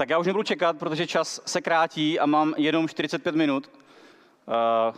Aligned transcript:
Tak 0.00 0.10
já 0.10 0.18
už 0.18 0.26
nebudu 0.26 0.42
čekat, 0.42 0.78
protože 0.78 1.06
čas 1.06 1.40
se 1.46 1.60
krátí 1.60 2.20
a 2.20 2.26
mám 2.26 2.54
jenom 2.56 2.88
45 2.88 3.34
minut. 3.34 3.70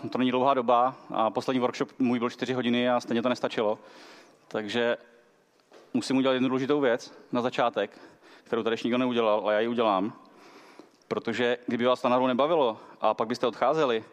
Uh, 0.02 0.08
to 0.08 0.18
není 0.18 0.30
dlouhá 0.30 0.54
doba 0.54 0.94
a 1.10 1.30
poslední 1.30 1.60
workshop 1.60 1.88
můj 1.98 2.18
byl 2.18 2.30
4 2.30 2.52
hodiny 2.52 2.90
a 2.90 3.00
stejně 3.00 3.22
to 3.22 3.28
nestačilo. 3.28 3.78
Takže 4.48 4.96
musím 5.94 6.16
udělat 6.16 6.32
jednu 6.32 6.48
důležitou 6.48 6.80
věc 6.80 7.14
na 7.32 7.40
začátek, 7.40 7.98
kterou 8.44 8.62
tady 8.62 8.74
ještě 8.74 8.88
nikdo 8.88 8.98
neudělal, 8.98 9.48
a 9.48 9.52
já 9.52 9.60
ji 9.60 9.68
udělám. 9.68 10.12
Protože 11.08 11.58
kdyby 11.66 11.84
vás 11.84 12.00
to 12.00 12.26
nebavilo 12.26 12.80
a 13.00 13.14
pak 13.14 13.28
byste 13.28 13.46
odcházeli, 13.46 14.04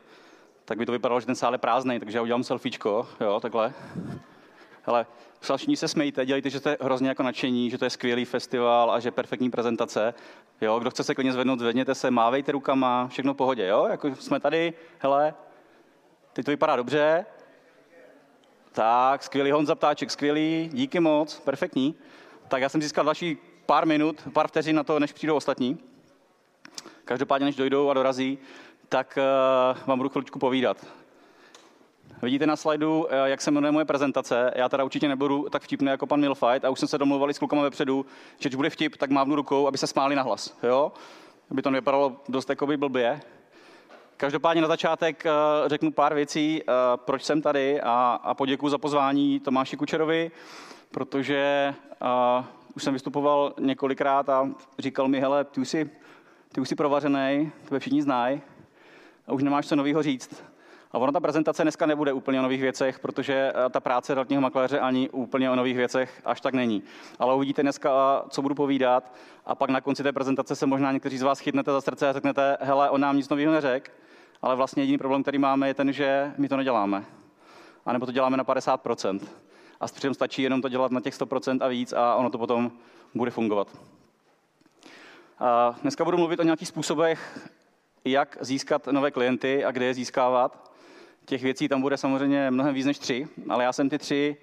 tak 0.65 0.77
by 0.77 0.85
to 0.85 0.91
vypadalo, 0.91 1.19
že 1.19 1.25
ten 1.25 1.35
sál 1.35 1.53
je 1.53 1.57
prázdný, 1.57 1.99
takže 1.99 2.17
já 2.17 2.21
udělám 2.21 2.43
selfiečko, 2.43 3.07
jo, 3.21 3.39
takhle. 3.39 3.73
Hele, 4.89 5.05
všichni 5.41 5.77
se 5.77 5.87
smejte, 5.87 6.25
dělejte, 6.25 6.49
že 6.49 6.59
jste 6.59 6.77
hrozně 6.81 7.09
jako 7.09 7.23
nadšení, 7.23 7.69
že 7.69 7.77
to 7.77 7.85
je 7.85 7.89
skvělý 7.89 8.25
festival 8.25 8.91
a 8.91 8.99
že 8.99 9.11
perfektní 9.11 9.51
prezentace. 9.51 10.13
Jo, 10.61 10.79
kdo 10.79 10.89
chce 10.89 11.03
se 11.03 11.15
klidně 11.15 11.33
zvednout, 11.33 11.59
zvedněte 11.59 11.95
se, 11.95 12.11
mávejte 12.11 12.51
rukama, 12.51 13.07
všechno 13.07 13.33
v 13.33 13.37
pohodě, 13.37 13.67
jo? 13.67 13.87
Jako 13.89 14.15
jsme 14.15 14.39
tady, 14.39 14.73
hele, 14.99 15.33
teď 16.33 16.45
to 16.45 16.51
vypadá 16.51 16.75
dobře. 16.75 17.25
Tak, 18.71 19.23
skvělý 19.23 19.51
Honza 19.51 19.75
Ptáček, 19.75 20.11
skvělý, 20.11 20.69
díky 20.73 20.99
moc, 20.99 21.39
perfektní. 21.39 21.95
Tak 22.47 22.61
já 22.61 22.69
jsem 22.69 22.81
získal 22.81 23.05
další 23.05 23.37
pár 23.65 23.85
minut, 23.85 24.27
pár 24.33 24.47
vteřin 24.47 24.75
na 24.75 24.83
to, 24.83 24.99
než 24.99 25.13
přijdou 25.13 25.35
ostatní. 25.35 25.77
Každopádně, 27.05 27.45
než 27.45 27.55
dojdou 27.55 27.89
a 27.89 27.93
dorazí, 27.93 28.39
tak 28.89 29.17
uh, 29.17 29.87
vám 29.87 29.99
budu 29.99 30.09
chvíličku 30.09 30.39
povídat. 30.39 30.98
Vidíte 32.21 32.47
na 32.47 32.55
slajdu, 32.55 33.07
eh, 33.09 33.29
jak 33.29 33.41
se 33.41 33.51
jmenuje 33.51 33.71
moje 33.71 33.85
prezentace. 33.85 34.51
Já 34.55 34.69
teda 34.69 34.83
určitě 34.83 35.07
nebudu 35.07 35.47
tak 35.49 35.61
vtipný 35.61 35.87
jako 35.87 36.07
pan 36.07 36.19
Milfight 36.19 36.65
a 36.65 36.69
už 36.69 36.79
jsem 36.79 36.87
se 36.87 36.97
domluvali 36.97 37.33
s 37.33 37.39
klukama 37.39 37.61
vepředu, 37.61 38.05
že 38.39 38.49
když 38.49 38.55
bude 38.55 38.69
vtip, 38.69 38.97
tak 38.97 39.09
mávnu 39.09 39.35
rukou, 39.35 39.67
aby 39.67 39.77
se 39.77 39.87
smáli 39.87 40.15
na 40.15 40.23
hlas. 40.23 40.57
Jo? 40.63 40.91
Aby 41.51 41.61
to 41.61 41.71
nevypadalo 41.71 42.15
dost 42.29 42.49
jakoby 42.49 42.77
blbě. 42.77 43.21
Každopádně 44.17 44.61
na 44.61 44.67
začátek 44.67 45.25
eh, 45.25 45.31
řeknu 45.67 45.91
pár 45.91 46.13
věcí, 46.13 46.63
proč 46.95 47.23
jsem 47.23 47.41
tady 47.41 47.81
a, 47.81 48.19
a 48.23 48.33
poděkuji 48.33 48.69
za 48.69 48.77
pozvání 48.77 49.39
Tomáši 49.39 49.77
Kučerovi, 49.77 50.31
protože 50.91 51.73
uh, 52.39 52.45
už 52.75 52.83
jsem 52.83 52.93
vystupoval 52.93 53.53
několikrát 53.59 54.29
a 54.29 54.49
říkal 54.79 55.07
mi, 55.07 55.19
hele, 55.19 55.43
ty 55.43 55.61
už 55.61 55.69
jsi, 55.69 55.89
ty 56.51 56.61
už 56.61 56.69
jsi 56.69 56.75
provařený, 56.75 57.51
tebe 57.65 57.79
všichni 57.79 58.01
znají, 58.01 58.41
a 59.27 59.33
už 59.33 59.43
nemáš 59.43 59.67
co 59.67 59.75
nového 59.75 60.03
říct. 60.03 60.43
A 60.91 60.97
ona 60.97 61.11
ta 61.11 61.19
prezentace 61.19 61.63
dneska 61.63 61.85
nebude 61.85 62.13
úplně 62.13 62.39
o 62.39 62.43
nových 62.43 62.61
věcech, 62.61 62.99
protože 62.99 63.53
eh, 63.55 63.69
ta 63.69 63.79
práce 63.79 64.13
realitního 64.13 64.41
makléře 64.41 64.79
ani 64.79 65.09
úplně 65.09 65.51
o 65.51 65.55
nových 65.55 65.77
věcech 65.77 66.21
až 66.25 66.41
tak 66.41 66.53
není. 66.53 66.83
Ale 67.19 67.35
uvidíte 67.35 67.61
dneska, 67.61 68.23
co 68.29 68.41
budu 68.41 68.55
povídat 68.55 69.13
a 69.45 69.55
pak 69.55 69.69
na 69.69 69.81
konci 69.81 70.03
té 70.03 70.11
prezentace 70.11 70.55
se 70.55 70.65
možná 70.65 70.91
někteří 70.91 71.17
z 71.17 71.21
vás 71.21 71.39
chytnete 71.39 71.71
za 71.71 71.81
srdce 71.81 72.09
a 72.09 72.13
řeknete, 72.13 72.57
hele, 72.61 72.89
on 72.89 73.01
nám 73.01 73.17
nic 73.17 73.29
nového 73.29 73.53
neřekl, 73.53 73.91
ale 74.41 74.55
vlastně 74.55 74.83
jediný 74.83 74.97
problém, 74.97 75.21
který 75.21 75.37
máme, 75.37 75.67
je 75.67 75.73
ten, 75.73 75.93
že 75.93 76.33
my 76.37 76.49
to 76.49 76.57
neděláme. 76.57 77.05
A 77.85 77.93
nebo 77.93 78.05
to 78.05 78.11
děláme 78.11 78.37
na 78.37 78.43
50%. 78.43 79.19
A 79.79 79.87
s 79.87 79.93
stačí 80.11 80.41
jenom 80.41 80.61
to 80.61 80.69
dělat 80.69 80.91
na 80.91 81.01
těch 81.01 81.13
100% 81.13 81.57
a 81.61 81.67
víc 81.67 81.93
a 81.93 82.15
ono 82.15 82.29
to 82.29 82.37
potom 82.37 82.71
bude 83.15 83.31
fungovat. 83.31 83.67
A 85.39 85.75
dneska 85.81 86.05
budu 86.05 86.17
mluvit 86.17 86.39
o 86.39 86.43
nějakých 86.43 86.67
způsobech, 86.67 87.49
jak 88.05 88.37
získat 88.41 88.87
nové 88.87 89.11
klienty 89.11 89.65
a 89.65 89.71
kde 89.71 89.85
je 89.85 89.93
získávat. 89.93 90.68
Těch 91.29 91.43
věcí 91.43 91.67
tam 91.67 91.81
bude 91.81 91.97
samozřejmě 91.97 92.51
mnohem 92.51 92.73
víc 92.73 92.85
než 92.85 92.99
tři, 92.99 93.27
ale 93.49 93.63
já 93.63 93.73
jsem 93.73 93.89
ty 93.89 93.97
tři 93.97 94.37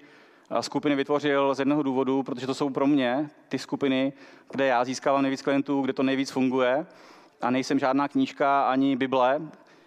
skupiny 0.61 0.95
vytvořil 0.95 1.55
z 1.55 1.59
jednoho 1.59 1.83
důvodu, 1.83 2.23
protože 2.23 2.47
to 2.47 2.53
jsou 2.53 2.69
pro 2.69 2.87
mě 2.87 3.29
ty 3.49 3.59
skupiny, 3.59 4.13
kde 4.51 4.65
já 4.65 4.85
získávám 4.85 5.21
nejvíc 5.21 5.41
klientů, 5.41 5.81
kde 5.81 5.93
to 5.93 6.03
nejvíc 6.03 6.31
funguje 6.31 6.85
a 7.41 7.51
nejsem 7.51 7.79
žádná 7.79 8.07
knížka 8.07 8.69
ani 8.69 8.95
Bible, 8.95 9.41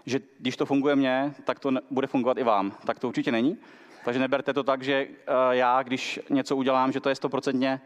že 0.07 0.21
když 0.39 0.57
to 0.57 0.67
funguje 0.67 0.97
mně, 0.97 1.35
tak 1.45 1.59
to 1.59 1.71
bude 1.91 2.07
fungovat 2.07 2.39
i 2.39 2.43
vám. 2.43 2.73
Tak 2.85 2.99
to 2.99 3.09
určitě 3.09 3.33
není. 3.33 3.59
Takže 4.05 4.21
neberte 4.21 4.53
to 4.53 4.63
tak, 4.63 4.83
že 4.83 5.07
já, 5.51 5.83
když 5.83 6.21
něco 6.31 6.57
udělám, 6.57 6.93
že 6.93 7.01
to 7.01 7.09
je 7.09 7.15
stoprocentně 7.15 7.81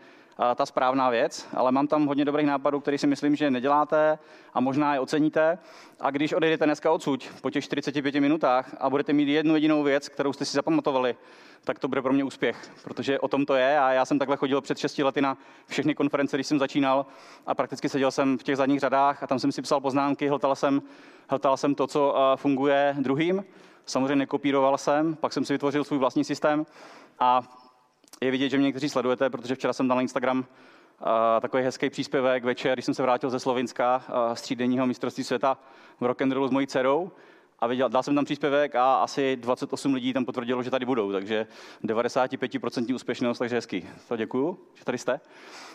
ta 0.54 0.66
správná 0.66 1.10
věc, 1.10 1.48
ale 1.54 1.72
mám 1.72 1.86
tam 1.86 2.06
hodně 2.06 2.24
dobrých 2.24 2.46
nápadů, 2.46 2.80
které 2.80 2.98
si 2.98 3.06
myslím, 3.06 3.36
že 3.36 3.50
neděláte 3.50 4.18
a 4.54 4.60
možná 4.60 4.94
je 4.94 5.00
oceníte. 5.00 5.58
A 6.00 6.10
když 6.10 6.32
odejdete 6.32 6.64
dneska 6.64 6.92
odsud 6.92 7.28
po 7.42 7.50
těch 7.50 7.64
45 7.64 8.14
minutách 8.14 8.76
a 8.80 8.90
budete 8.90 9.12
mít 9.12 9.28
jednu 9.28 9.54
jedinou 9.54 9.82
věc, 9.82 10.08
kterou 10.08 10.32
jste 10.32 10.44
si 10.44 10.56
zapamatovali, 10.56 11.16
tak 11.64 11.78
to 11.78 11.88
bude 11.88 12.02
pro 12.02 12.12
mě 12.12 12.24
úspěch, 12.24 12.70
protože 12.84 13.20
o 13.20 13.28
tom 13.28 13.46
to 13.46 13.54
je. 13.54 13.78
A 13.78 13.92
já 13.92 14.04
jsem 14.04 14.18
takhle 14.18 14.36
chodil 14.36 14.60
před 14.60 14.78
6 14.78 14.98
lety 14.98 15.20
na 15.20 15.36
všechny 15.66 15.94
konference, 15.94 16.36
když 16.36 16.46
jsem 16.46 16.58
začínal 16.58 17.06
a 17.46 17.54
prakticky 17.54 17.88
seděl 17.88 18.10
jsem 18.10 18.38
v 18.38 18.42
těch 18.42 18.56
zadních 18.56 18.80
řadách 18.80 19.22
a 19.22 19.26
tam 19.26 19.38
jsem 19.38 19.52
si 19.52 19.62
psal 19.62 19.80
poznámky, 19.80 20.28
hltal 20.28 20.56
jsem, 20.56 20.82
hltal 21.28 21.56
jsem 21.56 21.74
to, 21.74 21.86
co 21.86 22.14
funguje 22.36 22.96
druhým. 22.98 23.44
Samozřejmě 23.86 24.16
nekopíroval 24.16 24.78
jsem, 24.78 25.16
pak 25.16 25.32
jsem 25.32 25.44
si 25.44 25.52
vytvořil 25.52 25.84
svůj 25.84 25.98
vlastní 25.98 26.24
systém 26.24 26.66
a 27.18 27.42
je 28.24 28.30
vidět, 28.30 28.48
že 28.48 28.58
mě 28.58 28.66
někteří 28.66 28.88
sledujete, 28.88 29.30
protože 29.30 29.54
včera 29.54 29.72
jsem 29.72 29.88
dal 29.88 29.96
na 29.96 30.02
Instagram 30.02 30.38
uh, 30.38 30.44
takový 31.40 31.62
hezký 31.62 31.90
příspěvek 31.90 32.44
večer, 32.44 32.72
když 32.72 32.84
jsem 32.84 32.94
se 32.94 33.02
vrátil 33.02 33.30
ze 33.30 33.40
Slovinska 33.40 34.02
uh, 34.08 34.34
z 34.34 34.42
třídenního 34.42 34.86
mistrovství 34.86 35.24
světa 35.24 35.58
v 36.00 36.04
rock'n'rollu 36.04 36.48
s 36.48 36.50
mojí 36.50 36.66
dcerou. 36.66 37.10
A 37.58 37.66
viděl, 37.66 37.88
dal 37.88 38.02
jsem 38.02 38.14
tam 38.14 38.24
příspěvek 38.24 38.74
a 38.74 38.94
asi 38.94 39.36
28 39.36 39.94
lidí 39.94 40.12
tam 40.12 40.24
potvrdilo, 40.24 40.62
že 40.62 40.70
tady 40.70 40.86
budou, 40.86 41.12
takže 41.12 41.46
95% 41.84 42.94
úspěšnost, 42.94 43.38
takže 43.38 43.56
hezký. 43.56 43.88
To 44.08 44.16
děkuju, 44.16 44.58
že 44.74 44.84
tady 44.84 44.98
jste. 44.98 45.20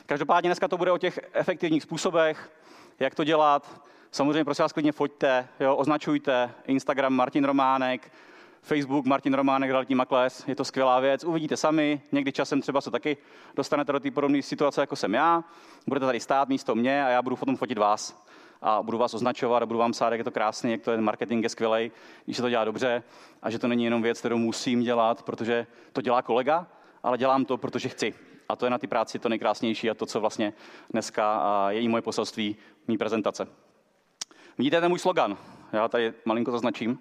Každopádně 0.05 0.47
dneska 0.47 0.67
to 0.67 0.77
bude 0.77 0.91
o 0.91 0.97
těch 0.97 1.19
efektivních 1.33 1.83
způsobech, 1.83 2.51
jak 2.99 3.16
to 3.16 3.23
dělat. 3.23 3.81
Samozřejmě 4.11 4.45
prosím 4.45 4.63
vás 4.63 4.73
klidně 4.73 4.91
foďte, 4.91 5.47
jo, 5.59 5.75
označujte 5.75 6.51
Instagram 6.66 7.13
Martin 7.13 7.45
Románek, 7.45 8.11
Facebook 8.62 9.06
Martin 9.06 9.34
Románek, 9.34 9.70
realitní 9.70 9.96
makléř, 9.96 10.47
je 10.47 10.56
to 10.56 10.66
skvělá 10.66 11.00
věc, 11.00 11.24
uvidíte 11.24 11.58
sami, 11.58 12.02
někdy 12.12 12.31
časem 12.31 12.62
třeba 12.62 12.81
se 12.81 12.92
taky 12.92 13.18
dostanete 13.56 13.92
do 13.92 14.00
té 14.00 14.12
podobné 14.12 14.42
situace, 14.42 14.81
jako 14.81 14.96
jsem 14.96 15.14
já, 15.14 15.44
budete 15.88 16.06
tady 16.06 16.20
stát 16.20 16.50
místo 16.50 16.75
mě 16.75 17.06
a 17.06 17.09
já 17.09 17.22
budu 17.22 17.36
potom 17.36 17.58
fotit 17.58 17.78
vás 17.78 18.25
a 18.62 18.81
budu 18.84 18.97
vás 18.97 19.14
označovat 19.14 19.64
a 19.64 19.66
budu 19.66 19.80
vám 19.80 19.92
psát, 19.92 20.09
jak 20.09 20.20
je 20.20 20.24
to 20.24 20.31
krásný, 20.31 20.72
jak 20.72 20.81
to 20.81 20.92
je 20.92 21.02
marketing 21.02 21.44
je 21.44 21.50
skvělý, 21.50 21.92
když 22.25 22.38
se 22.38 22.44
to 22.44 22.50
dělá 22.50 22.66
dobře 22.66 23.03
a 23.42 23.50
že 23.50 23.59
to 23.59 23.68
není 23.68 23.84
jenom 23.84 24.02
věc, 24.02 24.20
kterou 24.20 24.38
musím 24.38 24.81
dělat, 24.81 25.24
protože 25.24 25.68
to 25.94 26.02
dělá 26.02 26.22
kolega, 26.22 26.68
ale 27.03 27.18
dělám 27.18 27.46
to, 27.46 27.58
protože 27.58 27.90
chci. 27.90 28.14
A 28.50 28.56
to 28.56 28.66
je 28.66 28.70
na 28.70 28.78
té 28.78 28.88
práci 28.88 29.20
to 29.20 29.30
nejkrásnější 29.30 29.90
a 29.90 29.94
to, 29.94 30.06
co 30.06 30.20
vlastně 30.20 30.53
dneska 30.90 31.68
je 31.70 31.81
i 31.81 31.88
moje 31.88 32.02
poselství, 32.02 32.56
mý 32.88 32.97
prezentace. 32.97 33.47
Vidíte 34.58 34.81
ten 34.81 34.90
můj 34.90 35.00
slogan? 35.00 35.38
Já 35.74 35.88
tady 35.88 36.14
malinko 36.26 36.52
zaznačím. 36.52 37.00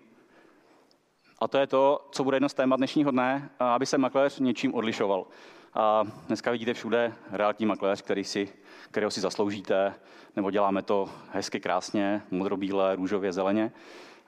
A 1.40 1.48
to 1.48 1.58
je 1.58 1.66
to, 1.66 2.08
co 2.10 2.24
bude 2.24 2.36
jedno 2.36 2.48
z 2.48 2.54
témat 2.54 2.76
dnešního 2.76 3.10
dne, 3.10 3.50
aby 3.58 3.86
se 3.86 3.98
makléř 3.98 4.38
něčím 4.38 4.74
odlišoval. 4.74 5.26
A 5.74 6.04
dneska 6.26 6.50
vidíte 6.50 6.74
všude 6.74 7.12
realitní 7.30 7.66
makléř, 7.66 8.02
který 8.02 8.24
si, 8.24 8.48
kterého 8.90 9.10
si 9.10 9.20
zasloužíte, 9.20 9.94
nebo 10.36 10.50
děláme 10.50 10.82
to 10.82 11.08
hezky, 11.32 11.60
krásně, 11.60 12.22
modrobíle, 12.30 12.96
růžově, 12.96 13.32
zeleně. 13.32 13.72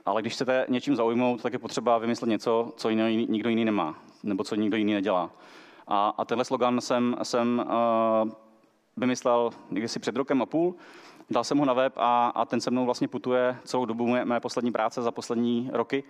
Ale 0.06 0.22
když 0.22 0.32
chcete 0.32 0.66
něčím 0.68 0.96
zaujmout, 0.96 1.42
tak 1.42 1.52
je 1.52 1.58
potřeba 1.58 1.98
vymyslet 1.98 2.28
něco, 2.28 2.72
co 2.76 2.88
jiný, 2.88 3.26
nikdo 3.30 3.48
jiný 3.48 3.64
nemá, 3.64 3.98
nebo 4.22 4.44
co 4.44 4.54
nikdo 4.54 4.76
jiný 4.76 4.94
nedělá. 4.94 5.30
A, 5.86 6.08
a 6.08 6.24
tenhle 6.24 6.44
slogan 6.44 6.80
jsem, 6.80 7.16
jsem 7.22 7.64
uh, 8.24 8.30
vymyslel 8.96 9.50
někdy 9.70 9.88
si 9.88 9.98
před 9.98 10.16
rokem 10.16 10.42
a 10.42 10.46
půl, 10.46 10.74
dal 11.30 11.44
jsem 11.44 11.58
ho 11.58 11.64
na 11.64 11.72
web 11.72 11.92
a, 11.96 12.28
a 12.28 12.44
ten 12.44 12.60
se 12.60 12.70
mnou 12.70 12.84
vlastně 12.84 13.08
putuje 13.08 13.56
celou 13.64 13.84
dobu 13.84 14.06
mé, 14.06 14.24
mé 14.24 14.40
poslední 14.40 14.72
práce 14.72 15.02
za 15.02 15.10
poslední 15.10 15.70
roky 15.72 16.04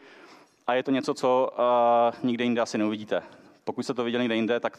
a 0.66 0.74
je 0.74 0.82
to 0.82 0.90
něco, 0.90 1.14
co 1.14 1.50
uh, 1.52 2.24
nikde 2.24 2.44
jinde 2.44 2.60
asi 2.60 2.78
neuvidíte. 2.78 3.22
Pokud 3.64 3.82
jste 3.82 3.94
to 3.94 4.04
viděli 4.04 4.22
někde 4.22 4.34
jinde, 4.34 4.60
tak 4.60 4.78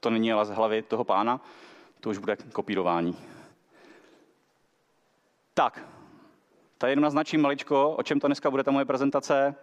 to 0.00 0.10
není 0.10 0.32
z 0.42 0.50
hlavy 0.50 0.82
toho 0.82 1.04
pána, 1.04 1.40
to 2.00 2.10
už 2.10 2.18
bude 2.18 2.36
kopírování. 2.36 3.16
Tak, 5.54 5.80
tady 6.78 6.92
jenom 6.92 7.02
naznačím 7.02 7.40
maličko, 7.40 7.90
o 7.90 8.02
čem 8.02 8.20
to 8.20 8.26
dneska 8.26 8.50
bude 8.50 8.64
ta 8.64 8.70
moje 8.70 8.84
prezentace. 8.84 9.54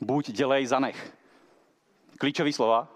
Buď 0.00 0.30
dělej, 0.30 0.66
zanech. 0.66 1.16
Klíčový 2.18 2.52
slova. 2.52 2.88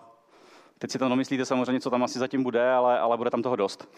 Teď 0.79 0.91
si 0.91 0.99
to 0.99 1.09
domyslíte 1.09 1.45
samozřejmě, 1.45 1.81
co 1.81 1.91
tam 1.91 2.03
asi 2.03 2.19
zatím 2.19 2.43
bude, 2.43 2.73
ale, 2.73 2.99
ale 2.99 3.17
bude 3.17 3.31
tam 3.31 3.43
toho 3.43 3.57
dost. 3.57 3.89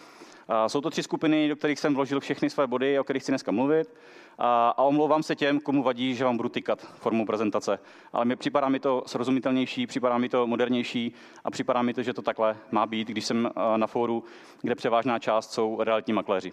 Jsou 0.66 0.80
to 0.80 0.90
tři 0.90 1.02
skupiny, 1.02 1.48
do 1.48 1.56
kterých 1.56 1.78
jsem 1.78 1.94
vložil 1.94 2.20
všechny 2.20 2.50
své 2.50 2.66
body, 2.66 2.98
o 2.98 3.04
kterých 3.04 3.22
chci 3.22 3.32
dneska 3.32 3.52
mluvit. 3.52 3.94
A 4.38 4.82
omlouvám 4.82 5.22
se 5.22 5.36
těm, 5.36 5.60
komu 5.60 5.82
vadí, 5.82 6.14
že 6.14 6.24
vám 6.24 6.36
budu 6.36 6.48
tykat 6.48 6.80
formou 6.80 7.26
prezentace. 7.26 7.78
Ale 8.12 8.24
mi 8.24 8.36
připadá 8.36 8.68
mi 8.68 8.80
to 8.80 9.02
srozumitelnější, 9.06 9.86
připadá 9.86 10.18
mi 10.18 10.28
to 10.28 10.46
modernější 10.46 11.14
a 11.44 11.50
připadá 11.50 11.82
mi 11.82 11.94
to, 11.94 12.02
že 12.02 12.12
to 12.12 12.22
takhle 12.22 12.56
má 12.70 12.86
být, 12.86 13.08
když 13.08 13.24
jsem 13.24 13.50
na 13.76 13.86
fóru, 13.86 14.24
kde 14.62 14.74
převážná 14.74 15.18
část 15.18 15.52
jsou 15.52 15.82
realitní 15.84 16.12
makléři. 16.12 16.52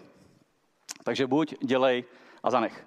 Takže 1.04 1.26
buď, 1.26 1.54
dělej 1.60 2.04
a 2.42 2.50
zanech. 2.50 2.86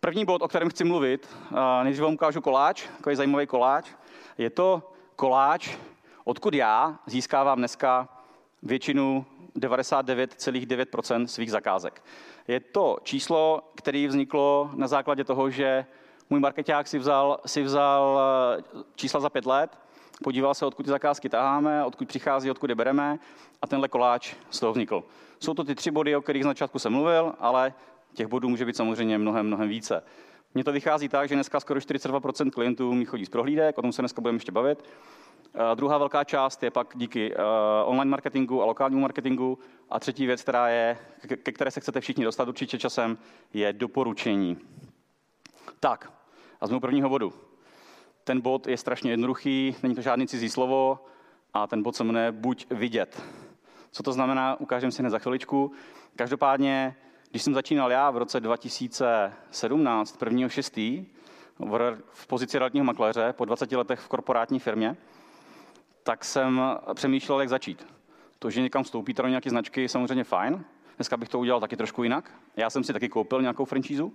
První 0.00 0.24
bod, 0.24 0.42
o 0.42 0.48
kterém 0.48 0.70
chci 0.70 0.84
mluvit, 0.84 1.36
než 1.82 2.00
vám 2.00 2.14
ukážu 2.14 2.40
koláč, 2.40 2.86
takový 2.96 3.16
zajímavý 3.16 3.46
koláč, 3.46 3.90
je 4.38 4.50
to 4.50 4.92
koláč, 5.16 5.76
odkud 6.24 6.54
já 6.54 6.98
získávám 7.06 7.58
dneska 7.58 8.08
většinu 8.64 9.26
99,9% 9.56 11.24
svých 11.24 11.50
zakázek. 11.50 12.02
Je 12.48 12.60
to 12.60 12.98
číslo, 13.02 13.70
které 13.74 14.06
vzniklo 14.08 14.70
na 14.74 14.86
základě 14.86 15.24
toho, 15.24 15.50
že 15.50 15.86
můj 16.30 16.40
marketák 16.40 16.88
si 16.88 16.98
vzal, 16.98 17.40
si 17.46 17.62
vzal 17.62 18.20
eh, 18.58 18.82
čísla 18.94 19.20
za 19.20 19.30
pět 19.30 19.46
let, 19.46 19.78
podíval 20.22 20.54
se, 20.54 20.66
odkud 20.66 20.82
ty 20.82 20.90
zakázky 20.90 21.28
taháme, 21.28 21.84
odkud 21.84 22.08
přichází, 22.08 22.50
odkud 22.50 22.70
je 22.70 22.76
bereme 22.76 23.18
a 23.62 23.66
tenhle 23.66 23.88
koláč 23.88 24.34
z 24.50 24.60
toho 24.60 24.72
vznikl. 24.72 25.04
Jsou 25.40 25.54
to 25.54 25.64
ty 25.64 25.74
tři 25.74 25.90
body, 25.90 26.16
o 26.16 26.22
kterých 26.22 26.42
z 26.42 26.46
začátku 26.46 26.78
jsem 26.78 26.92
mluvil, 26.92 27.34
ale 27.38 27.74
těch 28.14 28.26
bodů 28.26 28.48
může 28.48 28.64
být 28.64 28.76
samozřejmě 28.76 29.18
mnohem, 29.18 29.46
mnohem 29.46 29.68
více. 29.68 30.02
Mně 30.54 30.64
to 30.64 30.72
vychází 30.72 31.08
tak, 31.08 31.28
že 31.28 31.34
dneska 31.34 31.60
skoro 31.60 31.80
42% 31.80 32.50
klientů 32.50 32.94
mi 32.94 33.04
chodí 33.04 33.26
z 33.26 33.28
prohlídek, 33.28 33.78
o 33.78 33.82
tom 33.82 33.92
se 33.92 34.02
dneska 34.02 34.20
budeme 34.20 34.36
ještě 34.36 34.52
bavit. 34.52 34.84
Uh, 35.54 35.60
druhá 35.74 35.98
velká 35.98 36.24
část 36.24 36.62
je 36.62 36.70
pak 36.70 36.92
díky 36.94 37.34
uh, 37.34 37.42
online 37.84 38.10
marketingu 38.10 38.62
a 38.62 38.64
lokálnímu 38.64 39.02
marketingu. 39.02 39.58
A 39.90 40.00
třetí 40.00 40.26
věc, 40.26 40.42
která 40.42 40.68
je, 40.68 40.98
ke, 41.26 41.52
které 41.52 41.70
se 41.70 41.80
chcete 41.80 42.00
všichni 42.00 42.24
dostat 42.24 42.48
určitě 42.48 42.78
časem, 42.78 43.18
je 43.52 43.72
doporučení. 43.72 44.58
Tak, 45.80 46.12
a 46.60 46.66
z 46.66 46.70
mého 46.70 46.80
prvního 46.80 47.08
bodu. 47.08 47.32
Ten 48.24 48.40
bod 48.40 48.66
je 48.66 48.76
strašně 48.76 49.10
jednoduchý, 49.10 49.76
není 49.82 49.94
to 49.94 50.02
žádný 50.02 50.26
cizí 50.26 50.48
slovo 50.48 51.04
a 51.54 51.66
ten 51.66 51.82
bod 51.82 51.96
se 51.96 52.04
jmenuje 52.04 52.32
Buď 52.32 52.66
vidět. 52.70 53.22
Co 53.90 54.02
to 54.02 54.12
znamená, 54.12 54.60
ukážeme 54.60 54.92
si 54.92 55.02
hned 55.02 55.10
za 55.10 55.18
chviličku. 55.18 55.72
Každopádně, 56.16 56.96
když 57.30 57.42
jsem 57.42 57.54
začínal 57.54 57.92
já 57.92 58.10
v 58.10 58.16
roce 58.16 58.40
2017, 58.40 60.22
1.6., 60.22 61.06
v 62.12 62.26
pozici 62.26 62.58
realitního 62.58 62.84
makléře 62.84 63.32
po 63.32 63.44
20 63.44 63.72
letech 63.72 64.00
v 64.00 64.08
korporátní 64.08 64.58
firmě, 64.58 64.96
tak 66.04 66.24
jsem 66.24 66.60
přemýšlel, 66.94 67.40
jak 67.40 67.48
začít. 67.48 67.86
To, 68.38 68.50
že 68.50 68.60
někam 68.60 68.82
vstoupíte 68.82 69.22
do 69.22 69.28
nějaké 69.28 69.50
značky, 69.50 69.82
je 69.82 69.88
samozřejmě 69.88 70.24
fajn. 70.24 70.64
Dneska 70.96 71.16
bych 71.16 71.28
to 71.28 71.38
udělal 71.38 71.60
taky 71.60 71.76
trošku 71.76 72.02
jinak. 72.02 72.30
Já 72.56 72.70
jsem 72.70 72.84
si 72.84 72.92
taky 72.92 73.08
koupil 73.08 73.42
nějakou 73.42 73.64
franšízu, 73.64 74.12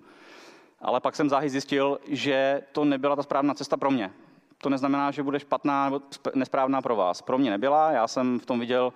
ale 0.81 0.99
pak 0.99 1.15
jsem 1.15 1.29
záhy 1.29 1.49
zjistil, 1.49 1.99
že 2.07 2.61
to 2.71 2.85
nebyla 2.85 3.15
ta 3.15 3.23
správná 3.23 3.53
cesta 3.53 3.77
pro 3.77 3.91
mě. 3.91 4.11
To 4.57 4.69
neznamená, 4.69 5.11
že 5.11 5.23
bude 5.23 5.39
špatná 5.39 5.85
nebo 5.85 6.01
nesprávná 6.35 6.81
pro 6.81 6.95
vás. 6.95 7.21
Pro 7.21 7.37
mě 7.37 7.51
nebyla, 7.51 7.91
já 7.91 8.07
jsem 8.07 8.39
v 8.39 8.45
tom 8.45 8.59
viděl 8.59 8.93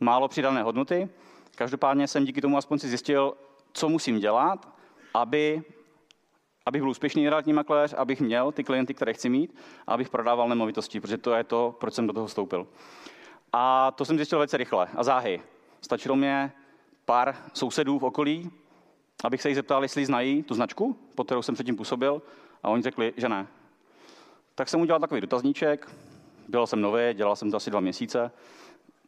málo 0.00 0.28
přidané 0.28 0.62
hodnoty. 0.62 1.08
Každopádně 1.54 2.08
jsem 2.08 2.24
díky 2.24 2.40
tomu 2.40 2.56
aspoň 2.58 2.78
si 2.78 2.88
zjistil, 2.88 3.34
co 3.72 3.88
musím 3.88 4.18
dělat, 4.18 4.68
aby, 5.14 5.62
abych 6.66 6.82
byl 6.82 6.90
úspěšný 6.90 7.28
realitní 7.28 7.52
makléř, 7.52 7.94
abych 7.96 8.20
měl 8.20 8.52
ty 8.52 8.64
klienty, 8.64 8.94
které 8.94 9.12
chci 9.12 9.28
mít, 9.28 9.54
a 9.86 9.94
abych 9.94 10.08
prodával 10.08 10.48
nemovitosti, 10.48 11.00
protože 11.00 11.18
to 11.18 11.34
je 11.34 11.44
to, 11.44 11.76
proč 11.80 11.94
jsem 11.94 12.06
do 12.06 12.12
toho 12.12 12.26
vstoupil. 12.26 12.66
A 13.52 13.90
to 13.90 14.04
jsem 14.04 14.16
zjistil 14.16 14.38
velice 14.38 14.56
rychle 14.56 14.88
a 14.94 15.04
záhy. 15.04 15.40
Stačilo 15.80 16.16
mě 16.16 16.52
pár 17.04 17.36
sousedů 17.52 17.98
v 17.98 18.04
okolí, 18.04 18.50
abych 19.24 19.42
se 19.42 19.48
jich 19.48 19.56
zeptal, 19.56 19.82
jestli 19.82 20.06
znají 20.06 20.42
tu 20.42 20.54
značku, 20.54 20.96
pod 21.14 21.24
kterou 21.24 21.42
jsem 21.42 21.54
předtím 21.54 21.76
působil, 21.76 22.22
a 22.62 22.68
oni 22.68 22.82
řekli, 22.82 23.12
že 23.16 23.28
ne. 23.28 23.46
Tak 24.54 24.68
jsem 24.68 24.80
udělal 24.80 25.00
takový 25.00 25.20
dotazníček, 25.20 25.90
byl 26.48 26.66
jsem 26.66 26.80
nový, 26.80 27.02
dělal 27.14 27.36
jsem 27.36 27.50
to 27.50 27.56
asi 27.56 27.70
dva 27.70 27.80
měsíce, 27.80 28.30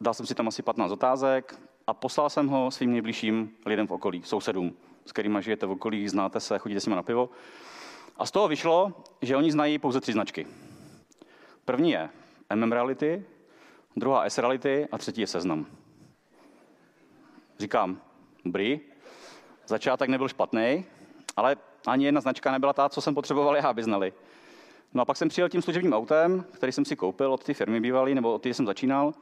dal 0.01 0.13
jsem 0.13 0.25
si 0.25 0.35
tam 0.35 0.47
asi 0.47 0.61
15 0.61 0.91
otázek 0.91 1.59
a 1.87 1.93
poslal 1.93 2.29
jsem 2.29 2.47
ho 2.47 2.71
svým 2.71 2.91
nejbližším 2.91 3.51
lidem 3.65 3.87
v 3.87 3.91
okolí, 3.91 4.23
sousedům, 4.23 4.75
s 5.09 5.11
kterými 5.11 5.41
žijete 5.41 5.65
v 5.65 5.71
okolí, 5.71 6.09
znáte 6.09 6.39
se, 6.39 6.59
chodíte 6.59 6.79
s 6.79 6.85
nimi 6.85 6.95
na 6.95 7.03
pivo. 7.03 7.29
A 8.17 8.25
z 8.25 8.31
toho 8.31 8.47
vyšlo, 8.47 8.93
že 9.21 9.35
oni 9.35 9.51
znají 9.51 9.79
pouze 9.79 10.01
tři 10.01 10.13
značky. 10.13 10.47
První 11.65 11.91
je 11.91 12.09
MM 12.55 12.71
Reality, 12.71 13.25
druhá 13.95 14.29
S 14.29 14.37
Reality 14.37 14.87
a 14.91 14.97
třetí 14.97 15.21
je 15.21 15.27
Seznam. 15.27 15.65
Říkám, 17.59 18.01
dobrý, 18.45 18.79
začátek 19.67 20.09
nebyl 20.09 20.27
špatný, 20.27 20.85
ale 21.37 21.57
ani 21.87 22.05
jedna 22.05 22.21
značka 22.21 22.51
nebyla 22.51 22.73
ta, 22.73 22.89
co 22.89 23.01
jsem 23.01 23.15
potřeboval 23.15 23.55
já, 23.55 23.69
aby 23.69 23.83
znali. 23.83 24.13
No 24.93 25.01
a 25.01 25.05
pak 25.05 25.17
jsem 25.17 25.29
přijel 25.29 25.49
tím 25.49 25.61
služebním 25.61 25.93
autem, 25.93 26.45
který 26.51 26.71
jsem 26.71 26.85
si 26.85 26.95
koupil 26.95 27.33
od 27.33 27.43
té 27.43 27.53
firmy 27.53 27.79
bývalý, 27.79 28.15
nebo 28.15 28.33
od 28.33 28.41
té 28.41 28.49
jsem 28.49 28.65
začínal. 28.65 29.13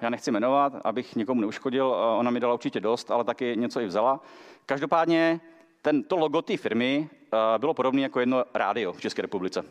Já 0.00 0.10
nechci 0.10 0.30
jmenovat, 0.30 0.72
abych 0.84 1.16
někomu 1.16 1.40
neuškodil, 1.40 1.86
ona 2.18 2.30
mi 2.30 2.40
dala 2.40 2.54
určitě 2.54 2.80
dost, 2.80 3.10
ale 3.10 3.24
taky 3.24 3.54
něco 3.56 3.80
i 3.80 3.86
vzala. 3.86 4.20
Každopádně 4.66 5.40
ten, 5.82 6.02
to 6.02 6.16
logo 6.16 6.42
té 6.42 6.56
firmy 6.56 7.10
bylo 7.58 7.74
podobné 7.74 8.00
jako 8.00 8.20
jedno 8.20 8.44
rádio 8.54 8.92
v 8.92 9.00
České 9.00 9.22
republice. 9.22 9.64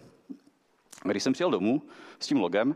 Když 1.04 1.24
jsem 1.24 1.34
přijel 1.34 1.52
domů 1.52 1.82
s 2.20 2.28
tím 2.28 2.40
logem, 2.40 2.76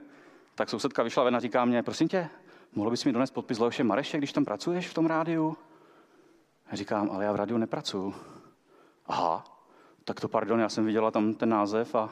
tak 0.56 0.69
sousedka 0.69 1.04
vyšla 1.04 1.24
ven 1.24 1.36
a 1.36 1.40
říká 1.40 1.66
mě, 1.66 1.84
prosím 1.84 2.07
tě, 2.07 2.30
mohl 2.75 2.90
bys 2.90 3.06
mi 3.06 3.13
donést 3.13 3.34
podpis 3.34 3.60
Leoše 3.60 3.84
Mareše, 3.84 4.18
když 4.18 4.34
tam 4.34 4.46
pracuješ 4.46 4.88
v 4.88 4.94
tom 4.94 5.06
rádiu? 5.06 5.57
Já 6.72 6.78
říkám, 6.78 7.10
ale 7.12 7.25
já 7.25 7.31
v 7.31 7.36
rádiu 7.36 7.57
nepracuju. 7.57 8.16
Aha, 9.06 9.44
tak 10.04 10.19
to 10.19 10.28
pardon, 10.28 10.60
já 10.60 10.69
jsem 10.69 10.86
viděla 10.86 11.12
tam 11.12 11.34
ten 11.34 11.50
název 11.50 11.96
a 11.96 12.10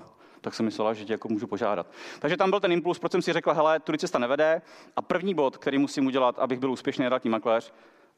tak 0.47 0.53
jsem 0.53 0.65
myslela, 0.65 0.93
že 0.93 1.05
tě 1.05 1.13
jako 1.13 1.29
můžu 1.29 1.47
požádat. 1.47 1.91
Takže 2.19 2.37
tam 2.37 2.49
byl 2.49 2.59
ten 2.59 2.71
impuls, 2.71 2.99
proč 2.99 3.11
jsem 3.11 3.21
si 3.21 3.33
řekla, 3.33 3.53
hele, 3.53 3.79
tudy 3.79 3.97
cesta 3.97 4.19
nevede 4.19 4.61
a 4.95 5.01
první 5.01 5.33
bod, 5.33 5.57
který 5.57 5.77
musím 5.77 6.05
udělat, 6.05 6.39
abych 6.39 6.59
byl 6.59 6.71
úspěšný 6.71 7.07
realitní 7.07 7.29
makléř, 7.29 7.73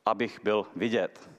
abych 0.05 0.39
byl 0.43 0.65
vidět. 0.75 1.29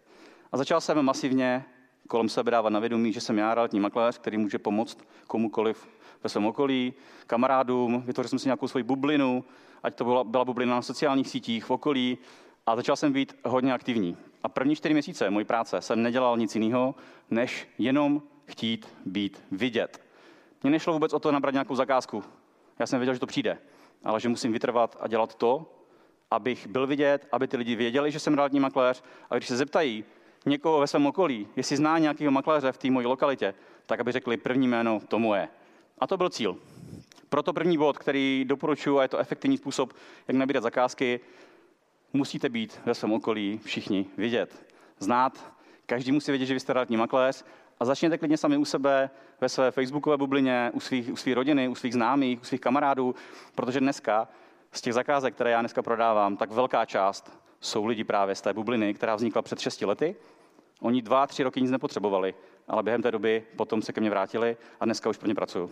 A 0.53 0.57
začal 0.57 0.81
jsem 0.81 1.03
masivně 1.03 1.65
kolem 2.09 2.29
sebe 2.29 2.51
dávat 2.51 2.71
na 2.71 2.81
vědomí, 2.81 3.13
že 3.13 3.21
jsem 3.21 3.39
já 3.39 3.55
realitní 3.55 3.81
makléř, 3.81 4.19
který 4.19 4.39
může 4.39 4.59
pomoct 4.59 4.99
komukoliv 5.27 5.89
ve 6.23 6.29
svém 6.29 6.47
okolí, 6.47 6.95
kamarádům, 7.27 8.03
vytvořil 8.07 8.29
jsem 8.29 8.39
si 8.39 8.49
nějakou 8.49 8.69
svoji 8.69 8.83
bublinu, 8.83 9.45
ať 9.83 9.95
to 9.95 10.05
byla, 10.05 10.25
byla 10.25 10.45
bublina 10.45 10.75
na 10.75 10.83
sociálních 10.83 11.29
sítích, 11.29 11.65
v 11.65 11.71
okolí, 11.71 12.19
a 12.67 12.77
začal 12.77 12.97
jsem 12.97 13.13
být 13.13 13.37
hodně 13.45 13.73
aktivní. 13.73 14.17
A 14.43 14.49
první 14.49 14.77
čtyři 14.77 14.95
měsíce 14.95 15.31
mojí 15.31 15.45
práce 15.45 15.81
jsem 15.81 16.03
nedělal 16.03 16.37
nic 16.37 16.55
jiného, 16.55 16.95
než 17.31 17.69
jenom 17.79 18.23
chtít 18.47 18.89
být 19.07 19.43
vidět. 19.51 20.10
Mně 20.63 20.71
nešlo 20.71 20.93
vůbec 20.93 21.13
o 21.13 21.19
to 21.19 21.33
nabrat 21.33 21.55
nějakou 21.55 21.75
zakázku. 21.75 22.25
Já 22.79 22.87
jsem 22.87 22.99
věděl, 22.99 23.15
že 23.15 23.21
to 23.21 23.27
přijde, 23.27 23.59
ale 24.05 24.21
že 24.21 24.29
musím 24.29 24.53
vytrvat 24.53 24.97
a 25.01 25.09
dělat 25.09 25.35
to, 25.35 25.75
abych 26.31 26.67
byl 26.67 26.87
vidět, 26.87 27.29
aby 27.33 27.49
ty 27.49 27.57
lidi 27.57 27.77
věděli, 27.77 28.11
že 28.11 28.19
jsem 28.19 28.35
realitní 28.35 28.61
makléř. 28.61 29.03
A 29.31 29.37
když 29.37 29.49
se 29.49 29.57
zeptají 29.57 30.05
někoho 30.47 30.81
ve 30.81 30.87
svém 30.87 31.07
okolí, 31.07 31.49
jestli 31.57 31.77
zná 31.77 31.99
nějakého 31.99 32.31
makléře 32.31 32.73
v 32.73 32.79
té 32.79 32.91
mojí 32.91 33.07
lokalitě, 33.07 33.55
tak 33.87 34.01
aby 34.01 34.13
řekli 34.13 34.37
první 34.37 34.69
jméno, 34.69 35.01
to 35.09 35.19
moje. 35.19 35.49
A 35.99 36.07
to 36.07 36.17
byl 36.17 36.31
cíl. 36.31 36.57
Proto 37.29 37.53
první 37.53 37.79
bod, 37.79 37.99
který 37.99 38.45
doporučuji, 38.49 38.99
a 38.99 39.03
je 39.03 39.09
to 39.09 39.19
efektivní 39.19 39.57
způsob, 39.57 39.93
jak 40.29 40.37
nabírat 40.37 40.63
zakázky, 40.63 41.21
musíte 42.13 42.49
být 42.49 42.81
ve 42.85 42.95
svém 42.95 43.13
okolí 43.13 43.61
všichni 43.65 44.07
vidět. 44.17 44.67
Znát, 44.99 45.53
každý 45.87 46.13
musí 46.13 46.31
vědět, 46.33 46.47
že 46.47 46.55
vy 46.55 46.61
jste 46.61 46.73
realitní 46.73 46.97
makléř 46.97 47.45
a 47.81 47.85
začněte 47.85 48.19
klidně 48.19 48.37
sami 48.37 48.57
u 48.57 48.65
sebe, 48.65 49.11
ve 49.41 49.49
své 49.49 49.71
facebookové 49.71 50.17
bublině, 50.17 50.71
u 50.75 50.81
svých, 50.81 51.13
u 51.13 51.17
svých 51.17 51.35
rodiny, 51.35 51.69
u 51.69 51.75
svých 51.75 51.95
známých, 51.95 52.41
u 52.41 52.45
svých 52.45 52.61
kamarádů, 52.61 53.15
protože 53.55 53.81
dneska 53.81 54.29
z 54.73 54.81
těch 54.81 54.95
zakázek, 54.95 55.35
které 55.35 55.51
já 55.51 55.61
dneska 55.61 55.83
prodávám, 55.83 56.37
tak 56.37 56.51
velká 56.51 56.85
část 56.85 57.41
jsou 57.61 57.85
lidi 57.85 58.05
právě 58.05 58.35
z 58.35 58.41
té 58.41 58.53
bubliny, 58.53 58.95
která 58.95 59.17
vznikla 59.17 59.43
před 59.43 59.59
6 59.59 59.83
lety. 59.83 60.17
Oni 60.81 61.03
dva, 61.03 61.27
tři 61.27 61.43
roky 61.43 61.61
nic 61.61 61.71
nepotřebovali, 61.71 62.35
ale 62.69 62.83
během 62.83 63.03
té 63.03 63.11
doby 63.11 63.47
potom 63.57 63.83
se 63.83 63.93
ke 63.93 64.01
mně 64.01 64.11
vrátili 64.11 64.57
a 64.81 64.85
dneska 64.85 65.11
už 65.11 65.17
pro 65.17 65.29
ně 65.29 65.35
pracuju. 65.35 65.71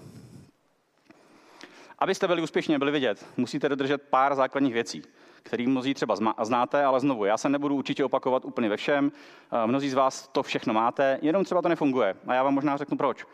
Abyste 1.99 2.27
byli 2.27 2.43
úspěšní 2.43 2.79
byli 2.79 2.93
vidět, 2.93 3.27
musíte 3.37 3.69
dodržet 3.69 4.03
pár 4.03 4.35
základních 4.35 4.75
věcí, 4.75 5.03
které 5.43 5.67
mnozí 5.67 5.95
třeba 5.95 6.17
znáte, 6.43 6.85
ale 6.85 7.01
znovu, 7.01 7.25
já 7.25 7.37
se 7.37 7.49
nebudu 7.49 7.75
určitě 7.75 8.05
opakovat 8.05 8.45
úplně 8.45 8.69
ve 8.69 8.77
všem. 8.77 9.13
Eh, 9.53 9.67
mnozí 9.67 9.91
z 9.91 9.95
vás 9.95 10.29
to 10.29 10.43
všechno 10.43 10.75
máte, 10.75 11.19
jenom 11.23 11.45
třeba 11.45 11.63
to 11.63 11.69
nefunguje. 11.69 12.17
A 12.27 12.35
já 12.35 12.43
vám 12.43 12.55
možná 12.55 12.77
řeknu, 12.77 12.97
proč 12.97 13.27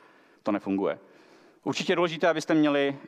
to 0.42 0.52
nefunguje. 0.52 0.98
Určitě 1.64 1.92
je 1.92 1.96
důležité, 1.96 2.28
abyste 2.28 2.54
měli 2.54 2.98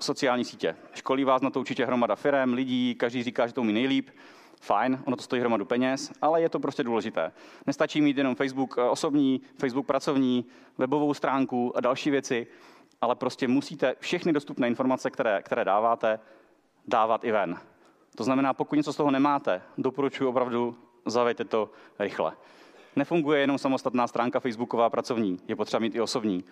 sociální 0.00 0.44
sítě. 0.44 0.76
Školí 0.94 1.24
vás 1.24 1.42
na 1.42 1.50
to 1.50 1.60
určitě 1.60 1.86
hromada 1.86 2.16
firem, 2.16 2.54
lidí, 2.54 2.94
každý 2.94 3.22
říká, 3.22 3.46
že 3.46 3.52
to 3.52 3.60
umí 3.60 3.72
nejlíp. 3.72 4.10
Fajn, 4.60 5.02
ono 5.04 5.16
to 5.16 5.22
stojí 5.22 5.40
hromadu 5.40 5.64
peněz, 5.64 6.12
ale 6.22 6.42
je 6.42 6.48
to 6.48 6.60
prostě 6.60 6.82
důležité. 6.82 7.32
Nestačí 7.66 8.00
mít 8.00 8.18
jenom 8.18 8.34
Facebook 8.34 8.74
eh, 8.78 8.82
osobní, 8.82 9.40
Facebook 9.58 9.86
pracovní, 9.86 10.44
webovou 10.78 11.14
stránku 11.14 11.76
a 11.76 11.80
další 11.80 12.10
věci, 12.10 12.46
ale 13.00 13.14
prostě 13.14 13.48
musíte 13.48 13.94
všechny 14.00 14.32
dostupné 14.32 14.68
informace, 14.68 15.10
které, 15.10 15.42
které 15.42 15.64
dáváte, 15.64 16.20
dávat 16.88 17.24
i 17.24 17.32
ven. 17.32 17.58
To 18.14 18.24
znamená, 18.24 18.54
pokud 18.54 18.76
něco 18.76 18.92
z 18.92 18.96
toho 18.96 19.10
nemáte, 19.10 19.62
doporučuji 19.78 20.28
opravdu, 20.28 20.76
zavejte 21.06 21.44
to 21.44 21.70
rychle. 21.98 22.32
Nefunguje 22.96 23.40
jenom 23.40 23.58
samostatná 23.58 24.06
stránka 24.06 24.40
Facebooková 24.40 24.90
pracovní, 24.90 25.40
je 25.48 25.56
potřeba 25.56 25.80
mít 25.80 25.94
i 25.94 26.00
osobní. 26.00 26.44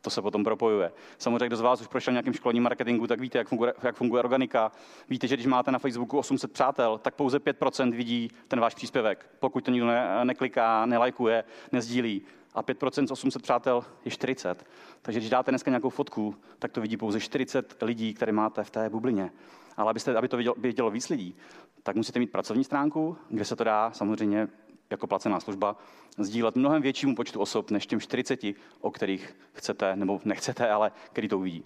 To 0.00 0.10
se 0.10 0.22
potom 0.22 0.44
propojuje. 0.44 0.92
Samozřejmě, 1.18 1.46
kdo 1.46 1.56
z 1.56 1.60
vás 1.60 1.80
už 1.80 1.86
prošel 1.86 2.12
nějakým 2.12 2.32
školním 2.32 2.62
marketingu, 2.62 3.06
tak 3.06 3.20
víte, 3.20 3.38
jak 3.38 3.48
funguje, 3.48 3.74
jak 3.82 3.96
funguje 3.96 4.22
organika. 4.22 4.72
Víte, 5.08 5.26
že 5.26 5.36
když 5.36 5.46
máte 5.46 5.70
na 5.70 5.78
Facebooku 5.78 6.18
800 6.18 6.52
přátel, 6.52 6.98
tak 6.98 7.14
pouze 7.14 7.38
5% 7.38 7.96
vidí 7.96 8.30
ten 8.48 8.60
váš 8.60 8.74
příspěvek. 8.74 9.30
Pokud 9.38 9.64
to 9.64 9.70
nikdo 9.70 9.86
ne, 9.86 10.24
nekliká, 10.24 10.86
nelajkuje, 10.86 11.44
nezdílí. 11.72 12.22
A 12.54 12.62
5% 12.62 13.06
z 13.06 13.10
800 13.10 13.42
přátel 13.42 13.84
je 14.04 14.10
40. 14.10 14.66
Takže 15.02 15.20
když 15.20 15.30
dáte 15.30 15.50
dneska 15.50 15.70
nějakou 15.70 15.90
fotku, 15.90 16.34
tak 16.58 16.72
to 16.72 16.80
vidí 16.80 16.96
pouze 16.96 17.20
40 17.20 17.82
lidí, 17.82 18.14
které 18.14 18.32
máte 18.32 18.64
v 18.64 18.70
té 18.70 18.90
bublině. 18.90 19.30
Ale 19.78 19.90
abyste, 19.90 20.16
aby 20.16 20.28
to 20.28 20.36
vidělo, 20.36 20.54
vidělo 20.58 20.90
víc 20.90 21.08
lidí, 21.08 21.36
tak 21.82 21.96
musíte 21.96 22.18
mít 22.18 22.32
pracovní 22.32 22.64
stránku, 22.64 23.16
kde 23.28 23.44
se 23.44 23.56
to 23.56 23.64
dá 23.64 23.90
samozřejmě 23.90 24.48
jako 24.90 25.06
placená 25.06 25.40
služba 25.40 25.76
sdílet 26.18 26.56
mnohem 26.56 26.82
většímu 26.82 27.14
počtu 27.14 27.40
osob 27.40 27.70
než 27.70 27.86
těm 27.86 28.00
40, 28.00 28.40
o 28.80 28.90
kterých 28.90 29.36
chcete 29.52 29.96
nebo 29.96 30.20
nechcete, 30.24 30.70
ale 30.70 30.92
který 31.12 31.28
to 31.28 31.38
uvidí. 31.38 31.64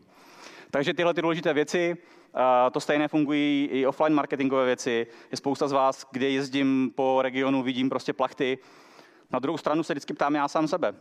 Takže 0.70 0.94
tyhle 0.94 1.14
ty 1.14 1.22
důležité 1.22 1.54
věci, 1.54 1.96
to 2.72 2.80
stejné 2.80 3.08
fungují 3.08 3.68
i 3.72 3.86
offline 3.86 4.14
marketingové 4.14 4.64
věci. 4.64 5.06
Je 5.30 5.36
spousta 5.36 5.68
z 5.68 5.72
vás, 5.72 6.06
kde 6.10 6.30
jezdím 6.30 6.92
po 6.94 7.22
regionu, 7.22 7.62
vidím 7.62 7.88
prostě 7.88 8.12
plachty. 8.12 8.58
Na 9.30 9.38
druhou 9.38 9.58
stranu 9.58 9.82
se 9.82 9.92
vždycky 9.92 10.14
ptám 10.14 10.34
já 10.34 10.48
sám 10.48 10.68
sebe. 10.68 10.94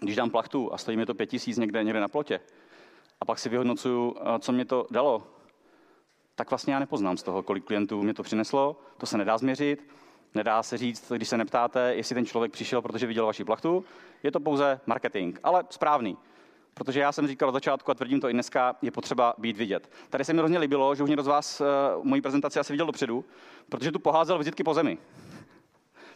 Když 0.00 0.16
dám 0.16 0.30
plachtu 0.30 0.72
a 0.72 0.78
stojí 0.78 0.96
mi 0.96 1.06
to 1.06 1.14
pět 1.14 1.26
tisíc 1.26 1.58
někde, 1.58 1.84
někde 1.84 2.00
na 2.00 2.08
plotě, 2.08 2.40
a 3.20 3.24
pak 3.24 3.38
si 3.38 3.48
vyhodnocuju, 3.48 4.16
co 4.38 4.52
mě 4.52 4.64
to 4.64 4.86
dalo, 4.90 5.26
tak 6.36 6.50
vlastně 6.50 6.74
já 6.74 6.80
nepoznám 6.80 7.16
z 7.16 7.22
toho, 7.22 7.42
kolik 7.42 7.64
klientů 7.64 8.02
mě 8.02 8.14
to 8.14 8.22
přineslo, 8.22 8.80
to 8.98 9.06
se 9.06 9.18
nedá 9.18 9.38
změřit, 9.38 9.88
nedá 10.34 10.62
se 10.62 10.78
říct, 10.78 11.12
když 11.12 11.28
se 11.28 11.36
neptáte, 11.36 11.94
jestli 11.94 12.14
ten 12.14 12.26
člověk 12.26 12.52
přišel, 12.52 12.82
protože 12.82 13.06
viděl 13.06 13.26
vaši 13.26 13.44
plachtu, 13.44 13.84
je 14.22 14.32
to 14.32 14.40
pouze 14.40 14.80
marketing, 14.86 15.38
ale 15.42 15.64
správný. 15.70 16.16
Protože 16.74 17.00
já 17.00 17.12
jsem 17.12 17.26
říkal 17.26 17.48
od 17.48 17.52
začátku 17.52 17.90
a 17.90 17.94
tvrdím 17.94 18.20
to 18.20 18.28
i 18.28 18.32
dneska, 18.32 18.76
je 18.82 18.90
potřeba 18.90 19.34
být 19.38 19.56
vidět. 19.56 19.90
Tady 20.10 20.24
se 20.24 20.32
mi 20.32 20.38
hrozně 20.38 20.58
líbilo, 20.58 20.94
že 20.94 21.02
už 21.02 21.08
někdo 21.08 21.22
z 21.22 21.26
vás 21.26 21.60
uh, 21.60 21.66
moji 22.04 22.22
prezentaci 22.22 22.58
asi 22.58 22.72
viděl 22.72 22.86
dopředu, 22.86 23.24
protože 23.68 23.92
tu 23.92 23.98
poházel 23.98 24.38
vizitky 24.38 24.64
po 24.64 24.74
zemi. 24.74 24.98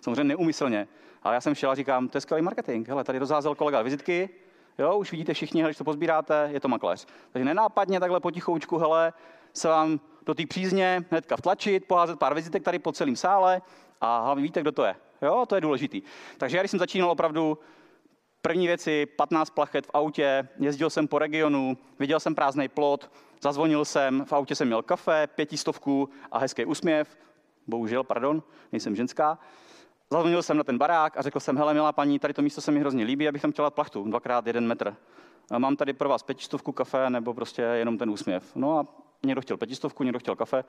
Samozřejmě 0.01 0.25
neumyslně, 0.25 0.89
ale 1.23 1.35
já 1.35 1.41
jsem 1.41 1.55
šel 1.55 1.71
a 1.71 1.75
říkám, 1.75 2.09
to 2.09 2.17
je 2.17 2.21
skvělý 2.21 2.43
marketing. 2.43 2.89
Hele, 2.89 3.05
tady 3.05 3.19
rozházel 3.19 3.55
kolega 3.55 3.83
vizitky, 3.83 4.29
jo, 4.79 4.97
už 4.97 5.11
vidíte 5.11 5.35
všichni, 5.35 5.63
když 5.63 5.77
to 5.77 5.85
pozbíráte, 5.85 6.49
je 6.53 6.61
to 6.61 6.69
makléř. 6.69 7.07
Takže 7.33 7.45
nenápadně 7.45 8.01
takhle 8.01 8.21
potichoučku, 8.21 8.79
hele, 8.79 9.13
se 9.53 9.69
vám 9.69 10.01
do 10.27 10.35
té 10.35 10.47
přízně 10.47 11.05
hnedka 11.11 11.37
vtlačit, 11.37 11.85
poházet 11.85 12.19
pár 12.19 12.35
vizitek 12.35 12.63
tady 12.63 12.79
po 12.79 12.93
celém 12.93 13.17
sále 13.17 13.63
a 14.01 14.21
hlavně 14.21 14.43
víte, 14.43 14.61
kdo 14.61 14.73
to 14.73 14.85
je. 14.85 14.97
Jo, 15.23 15.47
to 15.49 15.55
je 15.55 15.61
důležitý. 15.61 16.03
Takže 16.39 16.57
já, 16.57 16.63
když 16.63 16.71
jsem 16.71 16.81
začínal 16.81 17.11
opravdu 17.11 17.59
První 18.43 18.67
věci, 18.67 19.07
15 19.07 19.51
plachet 19.51 19.87
v 19.87 19.91
autě, 19.95 20.49
jezdil 20.59 20.91
jsem 20.91 21.09
po 21.09 21.19
regionu, 21.19 21.79
viděl 21.99 22.21
jsem 22.21 22.35
prázdný 22.35 22.69
plot, 22.69 23.11
zazvonil 23.43 23.85
jsem, 23.85 24.25
v 24.25 24.33
autě 24.33 24.55
jsem 24.55 24.67
měl 24.67 24.83
kafe, 24.83 25.27
pětistovku 25.27 26.09
a 26.33 26.39
hezký 26.39 26.65
úsměv. 26.65 27.19
Bohužel, 27.67 28.05
pardon, 28.05 28.43
nejsem 28.73 28.97
ženská. 28.97 29.39
Zazvonil 30.11 30.43
jsem 30.43 30.57
na 30.57 30.65
ten 30.65 30.79
barák 30.79 31.17
a 31.17 31.23
řekl 31.23 31.41
jsem, 31.41 31.57
hele, 31.57 31.75
milá 31.75 31.93
paní, 31.93 32.19
tady 32.19 32.35
to 32.35 32.43
místo 32.43 32.61
se 32.61 32.73
mi 32.73 32.81
hrozně 32.81 33.05
líbí, 33.05 33.29
abych 33.29 33.43
tam 33.43 33.53
chtěla 33.53 33.71
plachtu, 33.71 34.05
dvakrát 34.05 34.47
jeden 34.47 34.67
metr. 34.67 34.97
Mám 35.59 35.77
tady 35.77 35.93
pro 35.93 36.09
vás 36.09 36.23
pětistovku 36.23 36.73
kafe 36.73 37.11
nebo 37.11 37.35
prostě 37.35 37.63
jenom 37.63 37.99
ten 37.99 38.11
úsměv. 38.11 38.57
No 38.57 38.79
a 38.79 38.87
někdo 39.23 39.41
chtěl 39.41 39.57
pětistovku, 39.57 40.03
někdo 40.03 40.19
chtěl 40.19 40.37
kafe, 40.37 40.65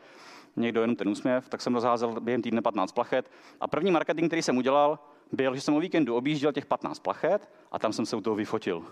někdo 0.55 0.81
jenom 0.81 0.95
ten 0.95 1.09
úsměv, 1.09 1.49
tak 1.49 1.61
jsem 1.61 1.73
rozházel 1.73 2.19
během 2.19 2.41
týdne 2.41 2.61
15 2.61 2.91
plachet. 2.91 3.31
A 3.59 3.67
první 3.67 3.91
marketing, 3.91 4.29
který 4.29 4.41
jsem 4.41 4.57
udělal, 4.57 4.99
byl, 5.31 5.55
že 5.55 5.61
jsem 5.61 5.75
o 5.75 5.79
víkendu 5.79 6.15
objížděl 6.15 6.51
těch 6.51 6.65
15 6.65 6.99
plachet 6.99 7.49
a 7.71 7.79
tam 7.79 7.93
jsem 7.93 8.05
se 8.05 8.15
u 8.15 8.21
toho 8.21 8.35
vyfotil. 8.35 8.85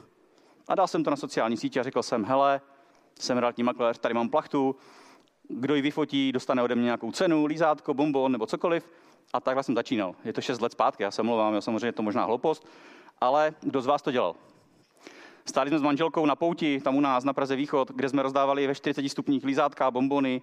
A 0.68 0.75
dal 0.75 0.88
jsem 0.88 1.04
to 1.04 1.10
na 1.10 1.16
sociální 1.16 1.58
sítě 1.58 1.80
a 1.80 1.84
řekl 1.84 2.04
jsem, 2.04 2.25
hele, 2.25 2.62
jsem 3.20 3.38
realitní 3.38 3.63
makléř, 3.63 4.00
tady 4.00 4.13
mám 4.13 4.30
plachtu, 4.30 4.75
kdo 5.48 5.75
ji 5.75 5.82
vyfotí, 5.82 6.32
dostane 6.32 6.63
ode 6.63 6.75
mě 6.75 6.84
nějakou 6.84 7.12
cenu, 7.12 7.46
lízátko, 7.46 7.94
bonbon 7.94 8.32
nebo 8.32 8.46
cokoliv. 8.46 8.92
A 9.34 9.39
takhle 9.39 9.63
jsem 9.63 9.75
začínal. 9.75 10.16
Je 10.25 10.34
to 10.34 10.42
6 10.42 10.62
let 10.62 10.72
zpátky, 10.72 11.04
já 11.04 11.12
se 11.12 11.24
mluvám, 11.24 11.54
já 11.54 11.62
samozřejmě 11.62 11.88
je 11.88 11.92
to 11.92 12.04
možná 12.04 12.25
hloupost, 12.25 12.68
ale 13.22 13.54
kdo 13.62 13.82
z 13.82 13.86
vás 13.86 14.01
to 14.01 14.12
dělal? 14.12 14.36
Stáli 15.50 15.70
jsme 15.70 15.79
s 15.79 15.82
manželkou 15.82 16.25
na 16.25 16.36
pouti, 16.36 16.82
tam 16.82 16.96
u 16.96 17.01
nás 17.01 17.24
na 17.24 17.34
Praze 17.34 17.56
Východ, 17.56 17.91
kde 17.91 18.10
jsme 18.10 18.24
rozdávali 18.24 18.68
ve 18.68 18.75
40 18.75 19.10
stupních 19.10 19.44
lízátka, 19.44 19.91
bombony, 19.91 20.41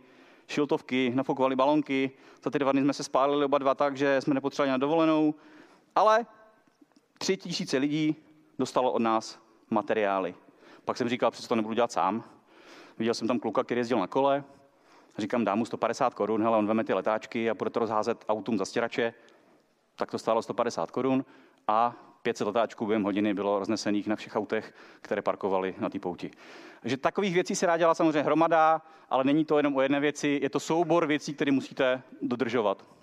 šiltovky, 0.48 1.12
nafokovali 1.14 1.56
balonky. 1.56 2.10
Za 2.42 2.50
ty 2.50 2.58
dva 2.58 2.72
dny 2.72 2.80
jsme 2.80 2.92
se 2.92 3.02
spálili 3.02 3.44
oba 3.44 3.58
dva 3.58 3.74
tak, 3.74 3.96
že 3.96 4.20
jsme 4.20 4.34
nepotřebovali 4.34 4.70
na 4.70 4.76
dovolenou. 4.76 5.34
Ale 5.94 6.26
tři 7.18 7.36
tisíce 7.36 7.78
lidí 7.78 8.16
dostalo 8.58 8.92
od 8.92 8.98
nás 8.98 9.38
materiály. 9.70 10.34
Pak 10.84 10.96
jsem 10.96 11.08
říkal, 11.08 11.30
přece 11.30 11.48
to 11.48 11.56
nebudu 11.56 11.74
dělat 11.74 11.92
sám. 11.92 12.24
Viděl 12.98 13.14
jsem 13.14 13.28
tam 13.28 13.38
kluka, 13.38 13.64
který 13.64 13.78
jezdil 13.78 13.98
na 13.98 14.06
kole. 14.06 14.44
Říkám, 15.18 15.44
dám 15.44 15.58
mu 15.58 15.64
150 15.64 16.14
korun, 16.14 16.42
hele, 16.42 16.58
on 16.58 16.66
veme 16.66 16.84
ty 16.84 16.94
letáčky 16.94 17.50
a 17.50 17.54
bude 17.54 17.70
to 17.70 17.80
rozházet 17.80 18.24
autům 18.28 18.58
za 18.58 18.64
stěrače. 18.64 19.14
Tak 19.96 20.10
to 20.10 20.18
stálo 20.18 20.42
150 20.42 20.90
korun 20.90 21.24
a 21.68 21.94
500 22.22 22.46
letáčků 22.46 22.86
během 22.86 23.02
hodiny 23.02 23.34
bylo 23.34 23.58
roznesených 23.58 24.06
na 24.06 24.16
všech 24.16 24.36
autech, 24.36 24.74
které 25.00 25.22
parkovali 25.22 25.74
na 25.78 25.88
té 25.88 25.98
pouti. 25.98 26.30
Takže 26.80 26.96
takových 26.96 27.34
věcí 27.34 27.56
se 27.56 27.66
dá 27.66 27.76
dělat 27.76 27.94
samozřejmě 27.94 28.22
hromada, 28.22 28.82
ale 29.10 29.24
není 29.24 29.44
to 29.44 29.56
jenom 29.56 29.76
o 29.76 29.80
jedné 29.80 30.00
věci, 30.00 30.38
je 30.42 30.50
to 30.50 30.60
soubor 30.60 31.06
věcí, 31.06 31.34
které 31.34 31.52
musíte 31.52 32.02
dodržovat. 32.22 32.95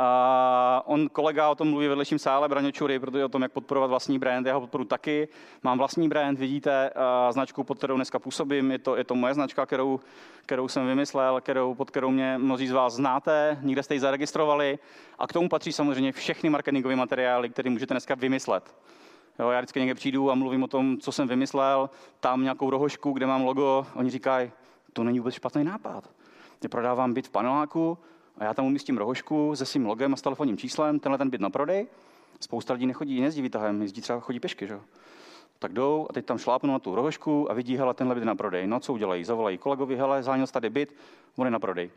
A 0.00 0.82
on 0.86 1.08
kolega 1.08 1.50
o 1.50 1.54
tom 1.54 1.70
mluví 1.70 1.86
ve 1.86 1.88
vedlejším 1.88 2.18
sále, 2.18 2.48
Braňo 2.48 2.72
Čury, 2.72 2.98
protože 2.98 3.24
o 3.24 3.28
tom, 3.28 3.42
jak 3.42 3.52
podporovat 3.52 3.86
vlastní 3.86 4.18
brand. 4.18 4.46
Já 4.46 4.54
ho 4.54 4.60
podporu 4.60 4.84
taky. 4.84 5.28
Mám 5.62 5.78
vlastní 5.78 6.08
brand, 6.08 6.38
vidíte, 6.38 6.90
značku, 7.30 7.64
pod 7.64 7.78
kterou 7.78 7.96
dneska 7.96 8.18
působím. 8.18 8.70
Je 8.70 8.78
to, 8.78 8.96
je 8.96 9.04
to 9.04 9.14
moje 9.14 9.34
značka, 9.34 9.66
kterou, 9.66 10.00
kterou 10.42 10.68
jsem 10.68 10.86
vymyslel, 10.86 11.40
kterou, 11.40 11.74
pod 11.74 11.90
kterou 11.90 12.10
mě 12.10 12.38
mnozí 12.38 12.68
z 12.68 12.72
vás 12.72 12.94
znáte, 12.94 13.58
někde 13.62 13.82
jste 13.82 13.94
ji 13.94 14.00
zaregistrovali. 14.00 14.78
A 15.18 15.26
k 15.26 15.32
tomu 15.32 15.48
patří 15.48 15.72
samozřejmě 15.72 16.12
všechny 16.12 16.50
marketingové 16.50 16.96
materiály, 16.96 17.48
které 17.48 17.70
můžete 17.70 17.94
dneska 17.94 18.14
vymyslet. 18.14 18.74
Jo, 19.38 19.50
já 19.50 19.60
vždycky 19.60 19.80
někde 19.80 19.94
přijdu 19.94 20.30
a 20.30 20.34
mluvím 20.34 20.62
o 20.62 20.68
tom, 20.68 20.98
co 20.98 21.12
jsem 21.12 21.28
vymyslel, 21.28 21.90
tam 22.20 22.42
nějakou 22.42 22.70
rohošku, 22.70 23.12
kde 23.12 23.26
mám 23.26 23.44
logo, 23.44 23.86
oni 23.94 24.10
říkají, 24.10 24.50
to 24.92 25.04
není 25.04 25.18
vůbec 25.18 25.34
špatný 25.34 25.64
nápad. 25.64 26.10
Já 26.62 26.68
prodávám 26.68 27.14
byt 27.14 27.26
v 27.26 27.30
paneláku, 27.30 27.98
a 28.38 28.44
já 28.44 28.54
tam 28.54 28.66
umístím 28.66 28.98
rohošku 28.98 29.56
se 29.56 29.66
svým 29.66 29.86
logem 29.86 30.14
a 30.14 30.16
s 30.16 30.22
telefonním 30.22 30.56
číslem, 30.56 31.00
tenhle 31.00 31.18
ten 31.18 31.30
byt 31.30 31.40
na 31.40 31.50
prodej. 31.50 31.86
Spousta 32.40 32.72
lidí 32.72 32.86
nechodí, 32.86 33.20
nejezdí 33.20 33.42
výtahem, 33.42 33.82
jezdí 33.82 34.00
třeba 34.00 34.20
chodí 34.20 34.40
pešky, 34.40 34.66
že? 34.66 34.80
Tak 35.58 35.72
jdou 35.72 36.06
a 36.10 36.12
teď 36.12 36.26
tam 36.26 36.38
šlápnou 36.38 36.72
na 36.72 36.78
tu 36.78 36.94
rohošku 36.94 37.50
a 37.50 37.54
vidí, 37.54 37.76
hele, 37.76 37.94
tenhle 37.94 38.14
byt 38.14 38.24
na 38.24 38.34
prodej. 38.34 38.66
No 38.66 38.80
co 38.80 38.92
udělají? 38.92 39.24
Zavolají 39.24 39.58
kolegovi, 39.58 39.96
hele, 39.96 40.22
záněl 40.22 40.46
tady 40.46 40.70
byt, 40.70 40.94
on 41.36 41.46
je 41.46 41.50
na 41.50 41.58
prodej. 41.58 41.90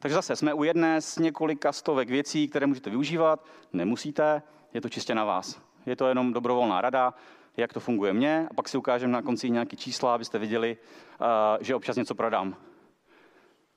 Takže 0.00 0.14
zase 0.14 0.36
jsme 0.36 0.54
u 0.54 0.64
jedné 0.64 1.00
z 1.00 1.18
několika 1.18 1.72
stovek 1.72 2.08
věcí, 2.08 2.48
které 2.48 2.66
můžete 2.66 2.90
využívat. 2.90 3.44
Nemusíte, 3.72 4.42
je 4.74 4.80
to 4.80 4.88
čistě 4.88 5.14
na 5.14 5.24
vás. 5.24 5.60
Je 5.86 5.96
to 5.96 6.06
jenom 6.06 6.32
dobrovolná 6.32 6.80
rada, 6.80 7.14
jak 7.56 7.72
to 7.72 7.80
funguje 7.80 8.12
mně, 8.12 8.48
a 8.50 8.54
pak 8.54 8.68
si 8.68 8.78
ukážeme 8.78 9.12
na 9.12 9.22
konci 9.22 9.50
nějaké 9.50 9.76
čísla, 9.76 10.14
abyste 10.14 10.38
viděli, 10.38 10.76
uh, 11.20 11.26
že 11.60 11.74
občas 11.74 11.96
něco 11.96 12.14
prodám. 12.14 12.56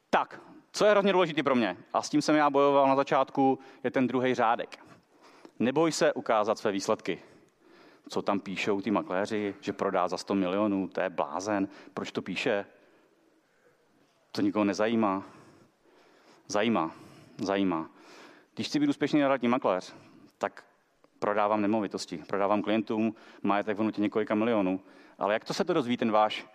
Tak, 0.10 0.42
co 0.72 0.86
je 0.86 0.92
hrozně 0.92 1.14
důležité 1.14 1.44
pro 1.44 1.56
mě, 1.56 1.78
a 1.94 2.02
s 2.02 2.10
tím 2.10 2.22
jsem 2.22 2.36
já 2.36 2.50
bojoval 2.50 2.88
na 2.88 2.96
začátku, 2.96 3.60
je 3.84 3.92
ten 3.92 4.08
druhý 4.08 4.36
řádek. 4.36 4.86
Neboj 5.60 5.92
se 5.92 6.14
ukázat 6.14 6.58
své 6.58 6.72
výsledky. 6.72 7.20
Co 8.10 8.22
tam 8.22 8.40
píšou 8.40 8.82
ty 8.82 8.92
makléři, 8.92 9.56
že 9.62 9.74
prodá 9.74 10.08
za 10.08 10.18
100 10.18 10.36
milionů, 10.36 10.88
to 10.88 11.02
je 11.02 11.10
blázen. 11.10 11.68
Proč 11.94 12.12
to 12.12 12.22
píše? 12.22 12.66
To 14.32 14.42
nikoho 14.42 14.66
nezajímá. 14.66 15.24
Zajímá, 16.48 16.92
zajímá. 17.38 17.90
Když 18.56 18.68
chci 18.68 18.80
být 18.80 18.90
úspěšný 18.90 19.20
realitní 19.20 19.48
makléř, 19.48 19.96
tak 20.38 20.66
prodávám 21.20 21.62
nemovitosti, 21.62 22.18
prodávám 22.18 22.62
klientům 22.62 23.16
majetek 23.44 23.76
v 23.76 23.78
hodnotě 23.78 24.02
několika 24.02 24.36
milionů. 24.36 24.80
Ale 25.18 25.34
jak 25.34 25.46
to 25.46 25.54
se 25.54 25.64
to 25.64 25.74
dozví 25.74 25.98
ten 25.98 26.12
váš 26.12 26.46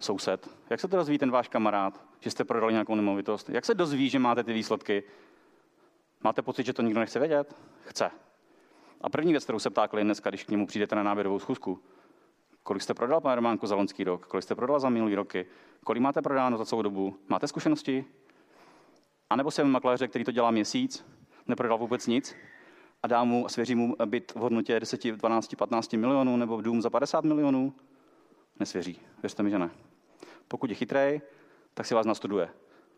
soused? 0.00 0.48
Jak 0.70 0.80
se 0.80 0.88
to 0.88 0.96
dozví 0.96 1.18
ten 1.18 1.30
váš 1.30 1.48
kamarád, 1.48 2.04
že 2.20 2.30
jste 2.30 2.44
prodali 2.44 2.72
nějakou 2.72 2.94
nemovitost? 2.94 3.48
Jak 3.48 3.64
se 3.64 3.74
dozví, 3.74 4.08
že 4.08 4.18
máte 4.18 4.44
ty 4.44 4.52
výsledky? 4.52 5.02
Máte 6.24 6.42
pocit, 6.42 6.66
že 6.66 6.72
to 6.72 6.82
nikdo 6.82 7.00
nechce 7.00 7.18
vědět? 7.18 7.54
Chce. 7.84 8.10
A 9.00 9.10
první 9.10 9.32
věc, 9.32 9.44
kterou 9.44 9.58
se 9.58 9.70
ptá 9.70 9.88
klient 9.88 10.06
dneska, 10.06 10.30
když 10.30 10.44
k 10.44 10.50
němu 10.50 10.66
přijdete 10.66 10.96
na 10.96 11.02
náběrovou 11.02 11.38
schůzku, 11.38 11.82
kolik 12.62 12.82
jste 12.82 12.94
prodal, 12.94 13.20
pane 13.20 13.34
Románku, 13.34 13.66
za 13.66 13.74
loňský 13.74 14.04
rok, 14.04 14.26
kolik 14.26 14.44
jste 14.44 14.54
prodal 14.54 14.80
za 14.80 14.88
minulý 14.88 15.14
roky, 15.14 15.46
kolik 15.84 16.02
máte 16.02 16.22
prodáno 16.22 16.58
za 16.58 16.64
celou 16.64 16.82
dobu, 16.82 17.18
máte 17.28 17.48
zkušenosti? 17.48 18.04
A 19.30 19.36
nebo 19.36 19.50
jsem 19.50 19.70
makléře, 19.70 20.08
který 20.08 20.24
to 20.24 20.32
dělá 20.32 20.50
měsíc, 20.50 21.06
neprodal 21.46 21.78
vůbec 21.78 22.06
nic 22.06 22.36
a 23.02 23.06
dá 23.06 23.24
mu, 23.24 23.48
svěří 23.48 23.74
mu 23.74 23.96
byt 24.04 24.32
v 24.32 24.36
hodnotě 24.36 24.80
10, 24.80 25.04
12, 25.04 25.56
15 25.56 25.92
milionů 25.92 26.36
nebo 26.36 26.60
dům 26.60 26.82
za 26.82 26.90
50 26.90 27.24
milionů? 27.24 27.74
Nesvěří. 28.60 29.00
Věřte 29.22 29.42
mi, 29.42 29.50
že 29.50 29.58
ne. 29.58 29.70
Pokud 30.48 30.70
je 30.70 30.76
chytrý, 30.76 31.20
tak 31.74 31.86
si 31.86 31.94
vás 31.94 32.06
nastuduje. 32.06 32.48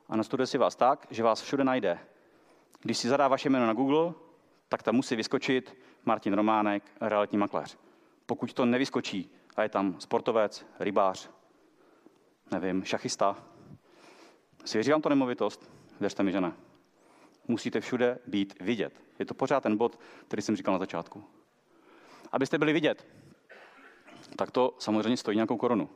A 0.09 0.17
nastuduje 0.17 0.47
si 0.47 0.59
vás 0.59 0.77
tak, 0.77 1.07
že 1.11 1.23
vás 1.23 1.43
všude 1.43 1.65
najde. 1.65 1.99
Když 2.81 2.99
si 2.99 3.09
zadá 3.09 3.29
vaše 3.29 3.51
jméno 3.51 3.67
na 3.67 3.73
Google, 3.73 4.15
tak 4.69 4.83
tam 4.83 4.95
musí 4.95 5.17
vyskočit 5.17 5.77
Martin 6.05 6.33
Románek, 6.33 6.83
realitní 7.01 7.39
makléř. 7.39 7.79
Pokud 8.27 8.53
to 8.53 8.65
nevyskočí 8.65 9.31
a 9.57 9.63
je 9.63 9.69
tam 9.69 10.01
sportovec, 10.01 10.67
rybář, 10.81 11.31
nevím, 12.51 12.85
šachista, 12.85 13.37
svěří 14.65 14.91
vám 14.91 15.03
to 15.03 15.09
nemovitost? 15.09 15.71
Věřte 16.01 16.23
mi, 16.23 16.33
že 16.33 16.41
ne. 16.41 16.53
Musíte 17.49 17.81
všude 17.81 18.19
být 18.27 18.55
vidět. 18.61 19.03
Je 19.19 19.27
to 19.27 19.35
pořád 19.35 19.63
ten 19.63 19.77
bod, 19.77 20.01
který 20.29 20.43
jsem 20.43 20.57
říkal 20.57 20.73
na 20.73 20.79
začátku. 20.79 21.25
Abyste 22.33 22.59
byli 22.59 22.73
vidět, 22.73 23.07
tak 24.37 24.51
to 24.51 24.75
samozřejmě 24.79 25.17
stojí 25.17 25.37
nějakou 25.37 25.57
korunu. 25.57 25.89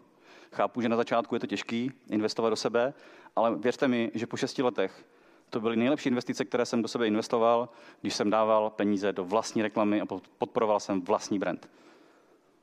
Chápu, 0.52 0.80
že 0.80 0.88
na 0.88 0.96
začátku 0.96 1.34
je 1.34 1.40
to 1.40 1.46
těžký 1.46 1.92
investovat 2.10 2.50
do 2.50 2.56
sebe, 2.56 2.94
ale 3.36 3.56
věřte 3.56 3.88
mi, 3.88 4.10
že 4.14 4.26
po 4.26 4.36
šesti 4.36 4.62
letech 4.62 5.04
to 5.50 5.60
byly 5.60 5.76
nejlepší 5.76 6.08
investice, 6.08 6.44
které 6.44 6.66
jsem 6.66 6.82
do 6.82 6.88
sebe 6.88 7.06
investoval, 7.06 7.68
když 8.00 8.14
jsem 8.14 8.30
dával 8.30 8.70
peníze 8.70 9.12
do 9.12 9.24
vlastní 9.24 9.62
reklamy 9.62 10.00
a 10.00 10.06
podporoval 10.38 10.80
jsem 10.80 11.02
vlastní 11.02 11.38
brand. 11.38 11.70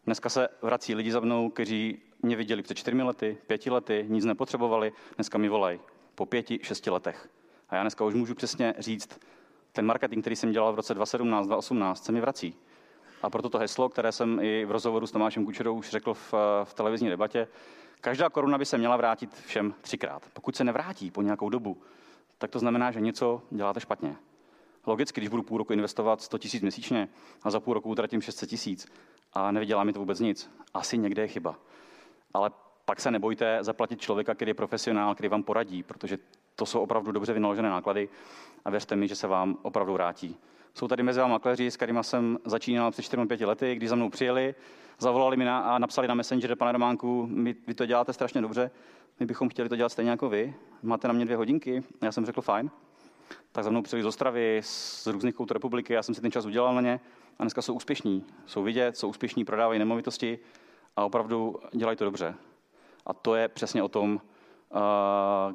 Dneska 0.05 0.29
se 0.29 0.47
vrací 0.61 0.95
lidi 0.95 1.11
za 1.11 1.19
mnou, 1.19 1.49
kteří 1.49 1.99
mě 2.21 2.35
viděli 2.35 2.61
před 2.61 2.77
čtyřmi 2.77 3.03
lety, 3.03 3.37
pěti 3.47 3.69
lety, 3.69 4.05
nic 4.07 4.25
nepotřebovali, 4.25 4.93
dneska 5.15 5.37
mi 5.37 5.49
volají 5.49 5.79
po 6.15 6.25
pěti, 6.25 6.59
šesti 6.63 6.89
letech. 6.89 7.29
A 7.69 7.75
já 7.75 7.81
dneska 7.81 8.05
už 8.05 8.13
můžu 8.13 8.35
přesně 8.35 8.73
říct, 8.79 9.19
ten 9.71 9.85
marketing, 9.85 10.23
který 10.23 10.35
jsem 10.35 10.51
dělal 10.51 10.73
v 10.73 10.75
roce 10.75 10.93
2017, 10.93 11.47
2018, 11.47 12.05
se 12.05 12.11
mi 12.11 12.21
vrací. 12.21 12.55
A 13.21 13.29
proto 13.29 13.49
to 13.49 13.57
heslo, 13.57 13.89
které 13.89 14.11
jsem 14.11 14.39
i 14.39 14.65
v 14.65 14.71
rozhovoru 14.71 15.07
s 15.07 15.11
Tomášem 15.11 15.45
Kučerou 15.45 15.75
už 15.75 15.89
řekl 15.89 16.13
v, 16.13 16.33
v 16.63 16.73
televizní 16.73 17.09
debatě, 17.09 17.47
každá 18.01 18.29
koruna 18.29 18.57
by 18.57 18.65
se 18.65 18.77
měla 18.77 18.97
vrátit 18.97 19.35
všem 19.45 19.73
třikrát. 19.81 20.23
Pokud 20.33 20.55
se 20.55 20.63
nevrátí 20.63 21.11
po 21.11 21.21
nějakou 21.21 21.49
dobu, 21.49 21.77
tak 22.37 22.51
to 22.51 22.59
znamená, 22.59 22.91
že 22.91 23.01
něco 23.01 23.41
děláte 23.51 23.79
špatně. 23.79 24.15
Logicky, 24.85 25.21
když 25.21 25.29
budu 25.29 25.43
půl 25.43 25.57
roku 25.57 25.73
investovat 25.73 26.21
100 26.21 26.37
000 26.53 26.59
měsíčně 26.61 27.09
a 27.43 27.51
za 27.51 27.59
půl 27.59 27.73
roku 27.73 27.89
utratím 27.89 28.21
600 28.21 28.49
tisíc 28.49 28.87
a 29.33 29.51
nevydělá 29.51 29.83
mi 29.83 29.93
to 29.93 29.99
vůbec 29.99 30.19
nic, 30.19 30.51
asi 30.73 30.97
někde 30.97 31.21
je 31.21 31.27
chyba. 31.27 31.55
Ale 32.33 32.51
pak 32.85 32.99
se 32.99 33.11
nebojte 33.11 33.57
zaplatit 33.61 34.01
člověka, 34.01 34.35
který 34.35 34.49
je 34.49 34.53
profesionál, 34.53 35.15
který 35.15 35.29
vám 35.29 35.43
poradí, 35.43 35.83
protože 35.83 36.17
to 36.55 36.65
jsou 36.65 36.79
opravdu 36.79 37.11
dobře 37.11 37.33
vynaložené 37.33 37.69
náklady 37.69 38.09
a 38.65 38.69
věřte 38.69 38.95
mi, 38.95 39.07
že 39.07 39.15
se 39.15 39.27
vám 39.27 39.57
opravdu 39.61 39.93
vrátí. 39.93 40.37
Jsou 40.77 40.87
tady 40.87 41.03
mezi 41.03 41.19
makléři, 41.19 41.71
s 41.71 41.75
kterými 41.77 41.99
jsem 42.01 42.37
začínal 42.45 42.91
před 42.91 43.01
4-5 43.01 43.47
lety, 43.47 43.75
když 43.75 43.89
za 43.89 43.95
mnou 43.95 44.09
přijeli, 44.09 44.55
zavolali 44.99 45.37
mi 45.37 45.45
na, 45.45 45.59
a 45.59 45.79
napsali 45.79 46.07
na 46.07 46.13
Messenger, 46.13 46.55
pane 46.55 46.71
Románku, 46.71 47.27
my, 47.31 47.55
vy 47.67 47.73
to 47.73 47.85
děláte 47.85 48.13
strašně 48.13 48.41
dobře, 48.41 48.71
my 49.19 49.25
bychom 49.25 49.49
chtěli 49.49 49.69
to 49.69 49.75
dělat 49.75 49.89
stejně 49.89 50.11
jako 50.11 50.29
vy, 50.29 50.55
máte 50.83 51.07
na 51.07 51.13
mě 51.13 51.25
dvě 51.25 51.37
hodinky, 51.37 51.83
já 52.01 52.11
jsem 52.11 52.25
řekl 52.25 52.41
fajn. 52.41 52.71
Tak 53.51 53.63
za 53.63 53.69
mnou 53.69 53.81
přijeli 53.81 54.03
z 54.03 54.05
Ostravy, 54.05 54.61
z 54.63 55.07
různých 55.07 55.35
koutů 55.35 55.53
republiky, 55.53 55.93
já 55.93 56.03
jsem 56.03 56.15
si 56.15 56.21
ten 56.21 56.31
čas 56.31 56.45
udělal 56.45 56.75
na 56.75 56.81
ně 56.81 56.99
a 57.39 57.43
dneska 57.43 57.61
jsou 57.61 57.73
úspěšní. 57.73 58.25
Jsou 58.45 58.63
vidět, 58.63 58.97
jsou 58.97 59.09
úspěšní, 59.09 59.45
prodávají 59.45 59.79
nemovitosti 59.79 60.39
a 60.95 61.05
opravdu 61.05 61.55
dělají 61.71 61.97
to 61.97 62.05
dobře. 62.05 62.35
A 63.05 63.13
to 63.13 63.35
je 63.35 63.47
přesně 63.47 63.83
o 63.83 63.87
tom, 63.87 64.21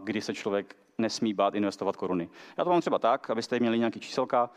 kdy 0.04 0.20
se 0.20 0.34
člověk 0.34 0.76
nesmí 0.98 1.34
bát 1.34 1.54
investovat 1.54 1.96
koruny. 1.96 2.28
Já 2.58 2.64
to 2.64 2.70
mám 2.70 2.80
třeba 2.80 2.98
tak, 2.98 3.30
abyste 3.30 3.60
měli 3.60 3.78
nějaký 3.78 4.00
číselka, 4.00 4.50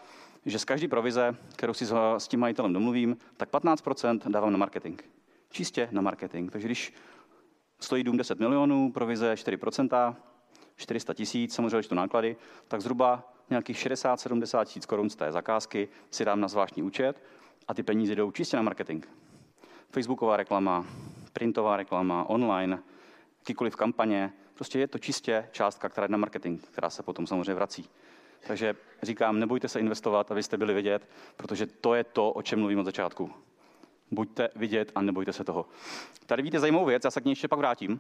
že 0.46 0.60
z 0.60 0.66
každé 0.66 0.88
provize, 0.88 1.36
kterou 1.56 1.74
si 1.74 1.86
s 2.18 2.28
tím 2.28 2.40
majitelem 2.40 2.74
domluvím, 2.74 3.18
tak 3.38 3.50
15% 3.52 4.32
dávám 4.32 4.52
na 4.52 4.58
marketing. 4.58 5.02
Čistě 5.50 5.90
na 5.92 6.02
marketing. 6.02 6.52
Takže 6.52 6.68
když 6.68 6.94
stojí 7.80 8.04
dům 8.04 8.18
10 8.18 8.40
milionů, 8.40 8.92
provize 8.92 9.34
4%, 9.34 10.16
400 10.76 11.14
tisíc, 11.14 11.56
samozřejmě, 11.56 11.90
to 11.90 11.96
náklady, 11.96 12.36
tak 12.68 12.82
zhruba 12.82 13.34
nějakých 13.50 13.78
60-70 13.78 14.66
tisíc 14.66 14.86
korun 14.86 15.10
z 15.10 15.16
té 15.16 15.32
zakázky 15.32 15.90
si 16.12 16.26
dám 16.26 16.40
na 16.40 16.48
zvláštní 16.48 16.84
účet 16.84 17.24
a 17.68 17.74
ty 17.74 17.84
peníze 17.84 18.16
jdou 18.16 18.32
čistě 18.32 18.58
na 18.58 18.64
marketing. 18.64 19.06
Facebooková 19.90 20.38
reklama, 20.38 20.86
printová 21.34 21.78
reklama, 21.78 22.30
online, 22.30 22.80
jakýkoliv 23.40 23.76
kampaně, 23.76 24.34
prostě 24.54 24.80
je 24.80 24.88
to 24.88 25.00
čistě 25.00 25.50
částka, 25.52 25.90
která 25.90 26.06
je 26.06 26.12
na 26.12 26.18
marketing, 26.18 26.62
která 26.62 26.90
se 26.90 27.04
potom 27.04 27.28
samozřejmě 27.28 27.54
vrací. 27.54 27.90
Takže 28.48 28.76
říkám, 29.04 29.40
nebojte 29.40 29.68
se 29.68 29.80
investovat, 29.80 30.32
abyste 30.32 30.58
byli 30.58 30.74
vidět, 30.74 31.10
protože 31.38 31.68
to 31.68 31.94
je 31.94 32.04
to, 32.04 32.32
o 32.32 32.42
čem 32.42 32.60
mluvím 32.60 32.80
od 32.80 32.86
začátku. 32.86 33.32
Buďte 34.12 34.50
vidět 34.56 34.92
a 34.96 35.02
nebojte 35.02 35.34
se 35.34 35.44
toho. 35.44 35.66
Tady 36.26 36.44
víte 36.44 36.60
zajímavou 36.60 36.86
věc, 36.86 37.04
já 37.04 37.12
se 37.12 37.22
k 37.22 37.26
ní 37.26 37.32
ještě 37.32 37.48
pak 37.48 37.60
vrátím. 37.60 38.00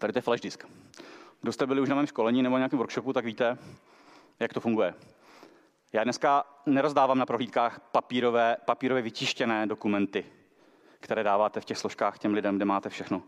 Tady 0.00 0.12
to 0.12 0.18
je 0.18 0.22
flash 0.22 0.42
disk. 0.42 0.64
Kdo 1.40 1.52
jste 1.52 1.66
byli 1.66 1.80
už 1.80 1.88
na 1.88 1.96
mém 1.96 2.06
školení 2.06 2.42
nebo 2.42 2.56
nějakém 2.56 2.78
workshopu, 2.78 3.12
tak 3.12 3.24
víte, 3.24 3.58
jak 4.40 4.52
to 4.52 4.60
funguje. 4.60 4.94
Já 5.92 6.04
dneska 6.04 6.44
nerozdávám 6.66 7.18
na 7.18 7.26
prohlídkách 7.26 7.80
papírové, 7.92 8.56
papírové 8.64 9.02
vytištěné 9.02 9.66
dokumenty, 9.66 10.26
které 11.00 11.22
dáváte 11.22 11.60
v 11.60 11.64
těch 11.64 11.78
složkách 11.78 12.18
těm 12.18 12.34
lidem, 12.34 12.56
kde 12.56 12.64
máte 12.64 12.88
všechno. 12.88 13.22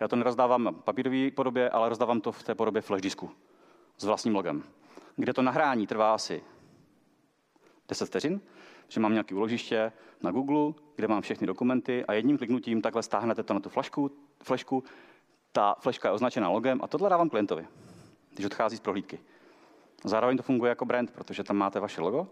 Já 0.00 0.08
to 0.08 0.16
nerozdávám 0.16 0.74
v 0.80 0.84
papírové 0.84 1.30
podobě, 1.30 1.70
ale 1.70 1.88
rozdávám 1.88 2.20
to 2.20 2.32
v 2.32 2.42
té 2.42 2.54
podobě 2.54 2.82
flash 2.82 3.02
disku 3.02 3.30
s 3.98 4.04
vlastním 4.04 4.34
logem, 4.34 4.64
kde 5.16 5.32
to 5.32 5.42
nahrání 5.42 5.86
trvá 5.86 6.14
asi 6.14 6.42
10 7.88 8.06
vteřin, 8.06 8.40
že 8.88 9.00
mám 9.00 9.12
nějaké 9.12 9.34
úložiště 9.34 9.92
na 10.22 10.30
Google, 10.30 10.72
kde 10.96 11.08
mám 11.08 11.22
všechny 11.22 11.46
dokumenty 11.46 12.04
a 12.04 12.12
jedním 12.12 12.38
kliknutím 12.38 12.82
takhle 12.82 13.02
stáhnete 13.02 13.42
to 13.42 13.54
na 13.54 13.60
tu 13.60 13.68
flašku, 13.68 14.10
flešku, 14.42 14.84
ta 15.52 15.74
fleška 15.80 16.08
je 16.08 16.12
označena 16.12 16.48
logem 16.48 16.80
a 16.82 16.88
tohle 16.88 17.10
dávám 17.10 17.30
klientovi, 17.30 17.66
když 18.34 18.46
odchází 18.46 18.76
z 18.76 18.80
prohlídky. 18.80 19.20
Zároveň 20.04 20.36
to 20.36 20.42
funguje 20.42 20.68
jako 20.68 20.84
brand, 20.84 21.10
protože 21.10 21.44
tam 21.44 21.56
máte 21.56 21.80
vaše 21.80 22.00
logo 22.00 22.28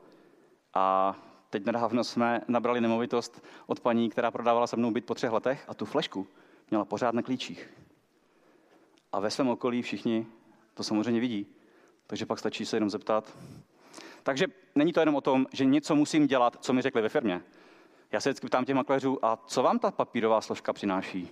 a 0.74 1.16
teď 1.50 1.64
nedávno 1.64 2.04
jsme 2.04 2.40
nabrali 2.48 2.80
nemovitost 2.80 3.44
od 3.66 3.80
paní, 3.80 4.10
která 4.10 4.30
prodávala 4.30 4.66
se 4.66 4.76
mnou 4.76 4.90
byt 4.90 5.06
po 5.06 5.14
třech 5.14 5.32
letech 5.32 5.64
a 5.68 5.74
tu 5.74 5.84
flešku 5.84 6.26
měla 6.70 6.84
pořád 6.84 7.14
na 7.14 7.22
klíčích. 7.22 7.70
A 9.12 9.20
ve 9.20 9.30
svém 9.30 9.48
okolí 9.48 9.82
všichni 9.82 10.26
to 10.74 10.82
samozřejmě 10.82 11.20
vidí. 11.20 11.46
Takže 12.10 12.26
pak 12.26 12.38
stačí 12.38 12.66
se 12.66 12.76
jenom 12.76 12.90
zeptat. 12.90 13.36
Takže 14.22 14.46
není 14.74 14.92
to 14.92 15.00
jenom 15.00 15.14
o 15.14 15.20
tom, 15.20 15.46
že 15.52 15.64
něco 15.64 15.94
musím 15.94 16.26
dělat, 16.26 16.56
co 16.60 16.72
mi 16.72 16.82
řekli 16.82 17.02
ve 17.02 17.08
firmě. 17.08 17.42
Já 18.12 18.20
se 18.20 18.28
vždycky 18.28 18.46
ptám 18.46 18.64
těch 18.64 18.74
makléřů, 18.74 19.24
a 19.24 19.38
co 19.46 19.62
vám 19.62 19.78
ta 19.78 19.90
papírová 19.90 20.40
složka 20.40 20.72
přináší? 20.72 21.30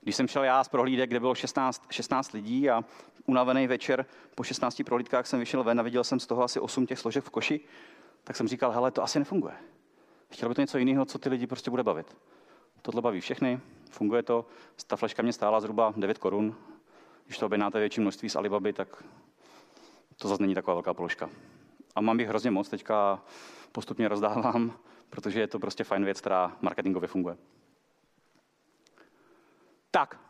Když 0.00 0.16
jsem 0.16 0.28
šel 0.28 0.44
já 0.44 0.64
z 0.64 0.68
prohlídek, 0.68 1.10
kde 1.10 1.20
bylo 1.20 1.34
16, 1.34 1.86
16 1.90 2.32
lidí 2.32 2.70
a 2.70 2.84
unavený 3.26 3.66
večer 3.66 4.06
po 4.34 4.44
16 4.44 4.82
prohlídkách 4.86 5.26
jsem 5.26 5.40
vyšel 5.40 5.64
ven 5.64 5.80
a 5.80 5.82
viděl 5.82 6.04
jsem 6.04 6.20
z 6.20 6.26
toho 6.26 6.42
asi 6.42 6.60
8 6.60 6.86
těch 6.86 6.98
složek 6.98 7.24
v 7.24 7.30
koši, 7.30 7.60
tak 8.24 8.36
jsem 8.36 8.48
říkal, 8.48 8.70
hele, 8.70 8.90
to 8.90 9.02
asi 9.02 9.18
nefunguje. 9.18 9.54
Chtěl 10.30 10.48
by 10.48 10.54
to 10.54 10.60
něco 10.60 10.78
jiného, 10.78 11.04
co 11.04 11.18
ty 11.18 11.28
lidi 11.28 11.46
prostě 11.46 11.70
bude 11.70 11.82
bavit. 11.82 12.16
Tohle 12.82 13.02
baví 13.02 13.20
všechny, 13.20 13.60
funguje 13.90 14.22
to. 14.22 14.46
Ta 14.86 14.96
fleška 14.96 15.22
mě 15.22 15.32
stála 15.32 15.60
zhruba 15.60 15.94
9 15.96 16.18
korun. 16.18 16.56
Když 17.26 17.38
to 17.38 17.46
objednáte 17.46 17.78
větší 17.78 18.00
množství 18.00 18.28
z 18.28 18.36
Alibaby, 18.36 18.72
tak 18.72 19.04
to 20.24 20.28
zase 20.28 20.42
není 20.42 20.54
taková 20.54 20.74
velká 20.74 20.94
položka. 20.94 21.30
A 21.94 22.00
mám 22.00 22.20
jich 22.20 22.28
hrozně 22.28 22.50
moc, 22.50 22.68
teďka 22.68 23.22
postupně 23.72 24.08
rozdávám, 24.08 24.78
protože 25.10 25.40
je 25.40 25.46
to 25.46 25.58
prostě 25.58 25.84
fajn 25.84 26.04
věc, 26.04 26.20
která 26.20 26.56
marketingově 26.60 27.08
funguje. 27.08 27.36
Tak, 29.90 30.20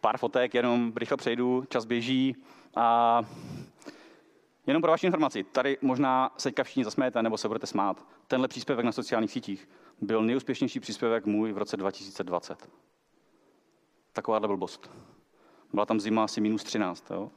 pár 0.00 0.18
fotek, 0.18 0.54
jenom 0.54 0.92
rychle 0.96 1.16
přejdu, 1.16 1.64
čas 1.68 1.84
běží 1.84 2.36
a 2.76 3.22
jenom 4.66 4.82
pro 4.82 4.90
vaši 4.90 5.06
informaci, 5.06 5.44
tady 5.44 5.78
možná 5.82 6.34
se 6.36 6.48
teďka 6.48 6.64
všichni 6.64 6.84
zasmějete 6.84 7.22
nebo 7.22 7.38
se 7.38 7.48
budete 7.48 7.66
smát. 7.66 8.06
Tenhle 8.26 8.48
příspěvek 8.48 8.84
na 8.84 8.92
sociálních 8.92 9.32
sítích 9.32 9.68
byl 10.00 10.22
nejúspěšnější 10.22 10.80
příspěvek 10.80 11.26
můj 11.26 11.52
v 11.52 11.58
roce 11.58 11.76
2020. 11.76 12.70
Takováhle 14.12 14.48
blbost. 14.48 14.90
Byla 15.72 15.86
tam 15.86 16.00
zima 16.00 16.24
asi 16.24 16.40
minus 16.40 16.64
13 16.64 17.10
jo, 17.10 17.30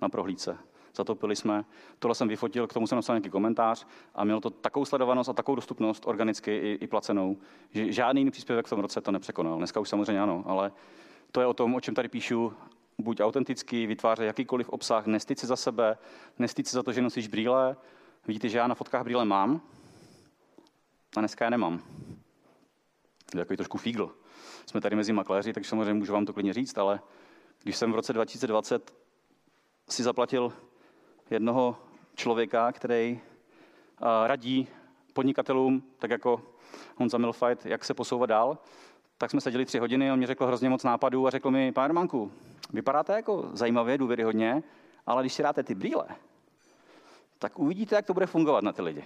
na 0.00 0.08
prohlídce. 0.08 0.58
Zatopili 0.94 1.36
jsme. 1.36 1.64
Tohle 1.98 2.14
jsem 2.14 2.28
vyfotil, 2.28 2.66
k 2.66 2.72
tomu 2.72 2.86
jsem 2.86 2.96
napsal 2.96 3.16
nějaký 3.16 3.30
komentář 3.30 3.86
a 4.14 4.24
mělo 4.24 4.40
to 4.40 4.50
takovou 4.50 4.84
sledovanost 4.84 5.30
a 5.30 5.32
takovou 5.32 5.56
dostupnost 5.56 6.06
organicky 6.06 6.56
i, 6.56 6.78
i 6.80 6.86
placenou, 6.86 7.36
že 7.70 7.92
žádný 7.92 8.20
jiný 8.20 8.30
příspěvek 8.30 8.66
v 8.66 8.70
tom 8.70 8.80
roce 8.80 9.00
to 9.00 9.12
nepřekonal. 9.12 9.58
Dneska 9.58 9.80
už 9.80 9.88
samozřejmě 9.88 10.20
ano, 10.20 10.44
ale 10.46 10.72
to 11.32 11.40
je 11.40 11.46
o 11.46 11.54
tom, 11.54 11.74
o 11.74 11.80
čem 11.80 11.94
tady 11.94 12.08
píšu. 12.08 12.52
Buď 12.98 13.20
autentický, 13.20 13.86
vytvářej 13.86 14.26
jakýkoliv 14.26 14.68
obsah, 14.68 15.06
nestyď 15.06 15.38
si 15.38 15.46
za 15.46 15.56
sebe, 15.56 15.98
nestyď 16.38 16.66
si 16.66 16.74
za 16.74 16.82
to, 16.82 16.92
že 16.92 17.02
nosíš 17.02 17.28
brýle. 17.28 17.76
Vidíte, 18.26 18.48
že 18.48 18.58
já 18.58 18.66
na 18.66 18.74
fotkách 18.74 19.02
brýle 19.04 19.24
mám, 19.24 19.60
a 21.16 21.20
dneska 21.20 21.44
je 21.44 21.50
nemám. 21.50 21.78
To 23.30 23.38
je 23.38 23.44
takový 23.44 23.56
trošku 23.56 23.78
fígl. 23.78 24.14
Jsme 24.66 24.80
tady 24.80 24.96
mezi 24.96 25.12
makléři, 25.12 25.52
takže 25.52 25.70
samozřejmě 25.70 25.94
můžu 25.94 26.12
vám 26.12 26.26
to 26.26 26.32
klidně 26.32 26.52
říct, 26.52 26.78
ale 26.78 27.00
když 27.62 27.76
jsem 27.76 27.92
v 27.92 27.94
roce 27.94 28.12
2020 28.12 28.94
si 29.88 30.02
zaplatil 30.02 30.52
jednoho 31.30 31.76
člověka, 32.14 32.72
který 32.72 33.20
radí 34.26 34.68
podnikatelům, 35.12 35.82
tak 35.98 36.10
jako 36.10 36.42
Honza 36.96 37.18
Milfight, 37.18 37.66
jak 37.66 37.84
se 37.84 37.94
posouvat 37.94 38.30
dál, 38.30 38.58
tak 39.18 39.30
jsme 39.30 39.40
seděli 39.40 39.64
tři 39.64 39.78
hodiny, 39.78 40.12
on 40.12 40.18
mi 40.18 40.26
řekl 40.26 40.46
hrozně 40.46 40.68
moc 40.68 40.84
nápadů 40.84 41.26
a 41.26 41.30
řekl 41.30 41.50
mi, 41.50 41.72
pane 41.72 41.88
Románku, 41.88 42.32
vypadáte 42.72 43.12
jako 43.12 43.50
zajímavě, 43.52 43.98
důvěryhodně, 43.98 44.62
ale 45.06 45.22
když 45.22 45.34
si 45.34 45.42
dáte 45.42 45.62
ty 45.62 45.74
brýle, 45.74 46.06
tak 47.38 47.58
uvidíte, 47.58 47.96
jak 47.96 48.06
to 48.06 48.14
bude 48.14 48.26
fungovat 48.26 48.64
na 48.64 48.72
ty 48.72 48.82
lidi. 48.82 49.04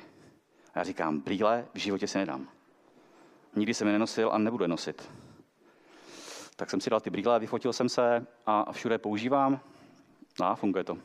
A 0.74 0.78
já 0.78 0.84
říkám, 0.84 1.20
brýle 1.20 1.66
v 1.74 1.78
životě 1.78 2.06
si 2.06 2.18
nedám. 2.18 2.48
Nikdy 3.56 3.74
jsem 3.74 3.86
je 3.86 3.92
nenosil 3.92 4.30
a 4.32 4.38
nebudu 4.38 4.64
je 4.64 4.68
nosit. 4.68 5.10
Tak 6.56 6.70
jsem 6.70 6.80
si 6.80 6.90
dal 6.90 7.00
ty 7.00 7.10
brýle, 7.10 7.38
vyfotil 7.38 7.72
jsem 7.72 7.88
se 7.88 8.26
a 8.46 8.72
všude 8.72 8.98
používám 8.98 9.60
a 10.42 10.54
funguje 10.54 10.84
to. 10.84 10.98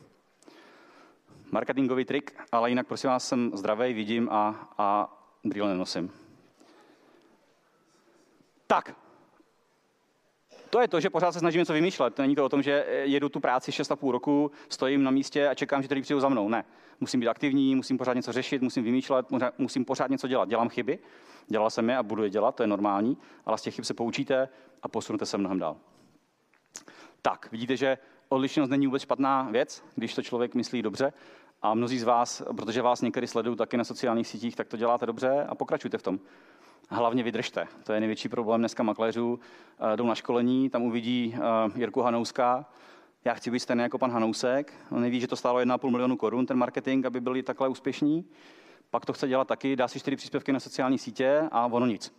Marketingový 1.54 2.04
trik, 2.04 2.36
ale 2.52 2.68
jinak 2.68 2.86
prosím 2.86 3.10
vás, 3.10 3.28
jsem 3.28 3.50
zdravý, 3.54 3.92
vidím 3.92 4.28
a, 4.32 4.68
a 4.78 5.18
brýle 5.44 5.68
nenosím. 5.68 6.12
Tak. 8.66 8.96
To 10.70 10.80
je 10.80 10.88
to, 10.88 11.00
že 11.00 11.10
pořád 11.10 11.32
se 11.32 11.38
snažím 11.38 11.58
něco 11.58 11.72
vymýšlet. 11.72 12.18
Není 12.18 12.34
to 12.34 12.44
o 12.44 12.48
tom, 12.48 12.62
že 12.62 12.86
jedu 13.02 13.28
tu 13.28 13.40
práci 13.40 13.70
6,5 13.70 14.10
roku, 14.10 14.50
stojím 14.68 15.02
na 15.02 15.10
místě 15.10 15.48
a 15.48 15.54
čekám, 15.54 15.82
že 15.82 15.88
tady 15.88 16.02
přijdou 16.02 16.20
za 16.20 16.28
mnou. 16.28 16.48
Ne. 16.48 16.64
Musím 17.00 17.20
být 17.20 17.28
aktivní, 17.28 17.74
musím 17.74 17.98
pořád 17.98 18.14
něco 18.14 18.32
řešit, 18.32 18.62
musím 18.62 18.84
vymýšlet, 18.84 19.26
musím 19.58 19.84
pořád 19.84 20.10
něco 20.10 20.28
dělat. 20.28 20.48
Dělám 20.48 20.68
chyby, 20.68 20.98
dělal 21.46 21.70
jsem 21.70 21.90
je 21.90 21.96
a 21.96 22.02
budu 22.02 22.22
je 22.22 22.30
dělat, 22.30 22.54
to 22.54 22.62
je 22.62 22.66
normální, 22.66 23.18
ale 23.46 23.58
z 23.58 23.62
těch 23.62 23.74
chyb 23.74 23.84
se 23.84 23.94
poučíte 23.94 24.48
a 24.82 24.88
posunete 24.88 25.26
se 25.26 25.38
mnohem 25.38 25.58
dál. 25.58 25.76
Tak, 27.22 27.48
vidíte, 27.52 27.76
že 27.76 27.98
odlišnost 28.28 28.70
není 28.70 28.86
vůbec 28.86 29.02
špatná 29.02 29.48
věc, 29.50 29.84
když 29.94 30.14
to 30.14 30.22
člověk 30.22 30.54
myslí 30.54 30.82
dobře. 30.82 31.12
A 31.64 31.74
mnozí 31.74 31.98
z 31.98 32.02
vás, 32.02 32.42
protože 32.56 32.82
vás 32.82 33.00
některý 33.00 33.26
sledují 33.26 33.56
taky 33.56 33.76
na 33.76 33.84
sociálních 33.84 34.28
sítích, 34.28 34.56
tak 34.56 34.68
to 34.68 34.76
děláte 34.76 35.06
dobře 35.06 35.46
a 35.48 35.54
pokračujte 35.54 35.98
v 35.98 36.02
tom. 36.02 36.20
Hlavně 36.88 37.22
vydržte. 37.22 37.66
To 37.84 37.92
je 37.92 38.00
největší 38.00 38.28
problém 38.28 38.60
dneska 38.60 38.82
makléřů. 38.82 39.40
Eh, 39.92 39.96
jdou 39.96 40.06
na 40.06 40.14
školení, 40.14 40.70
tam 40.70 40.82
uvidí 40.82 41.36
eh, 41.36 41.40
Jirku 41.78 42.00
Hanouská. 42.00 42.66
Já 43.24 43.34
chci 43.34 43.50
být 43.50 43.60
stejný 43.60 43.82
jako 43.82 43.98
pan 43.98 44.10
Hanousek. 44.10 44.72
On 44.90 45.00
neví, 45.00 45.20
že 45.20 45.28
to 45.28 45.36
stálo 45.36 45.58
1,5 45.60 45.90
milionu 45.90 46.16
korun, 46.16 46.46
ten 46.46 46.56
marketing, 46.56 47.06
aby 47.06 47.20
byli 47.20 47.42
takhle 47.42 47.68
úspěšní. 47.68 48.24
Pak 48.90 49.06
to 49.06 49.12
chce 49.12 49.28
dělat 49.28 49.48
taky, 49.48 49.76
dá 49.76 49.88
si 49.88 50.00
čtyři 50.00 50.16
příspěvky 50.16 50.52
na 50.52 50.60
sociální 50.60 50.98
sítě 50.98 51.48
a 51.52 51.66
ono 51.66 51.86
nic. 51.86 52.14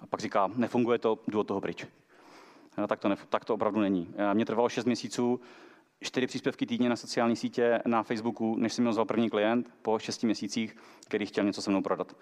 A 0.00 0.06
pak 0.06 0.20
říká, 0.20 0.50
nefunguje 0.54 0.98
to, 0.98 1.18
jdu 1.28 1.40
od 1.40 1.46
toho 1.46 1.60
pryč. 1.60 1.86
No, 2.78 2.86
tak, 2.86 3.00
to 3.00 3.16
tak 3.28 3.44
to 3.44 3.54
opravdu 3.54 3.80
není. 3.80 4.14
Eh, 4.16 4.34
Mně 4.34 4.44
trvalo 4.44 4.68
6 4.68 4.84
měsíců, 4.84 5.40
čtyři 6.02 6.26
příspěvky 6.26 6.66
týdně 6.66 6.88
na 6.88 6.96
sociální 6.96 7.36
sítě 7.36 7.82
na 7.86 8.02
Facebooku, 8.02 8.56
než 8.56 8.72
jsem 8.72 8.84
měl 8.84 9.04
první 9.04 9.30
klient 9.30 9.70
po 9.82 9.98
6 9.98 10.22
měsících, 10.22 10.76
který 11.08 11.26
chtěl 11.26 11.44
něco 11.44 11.62
se 11.62 11.70
mnou 11.70 11.82
prodat. 11.82 12.16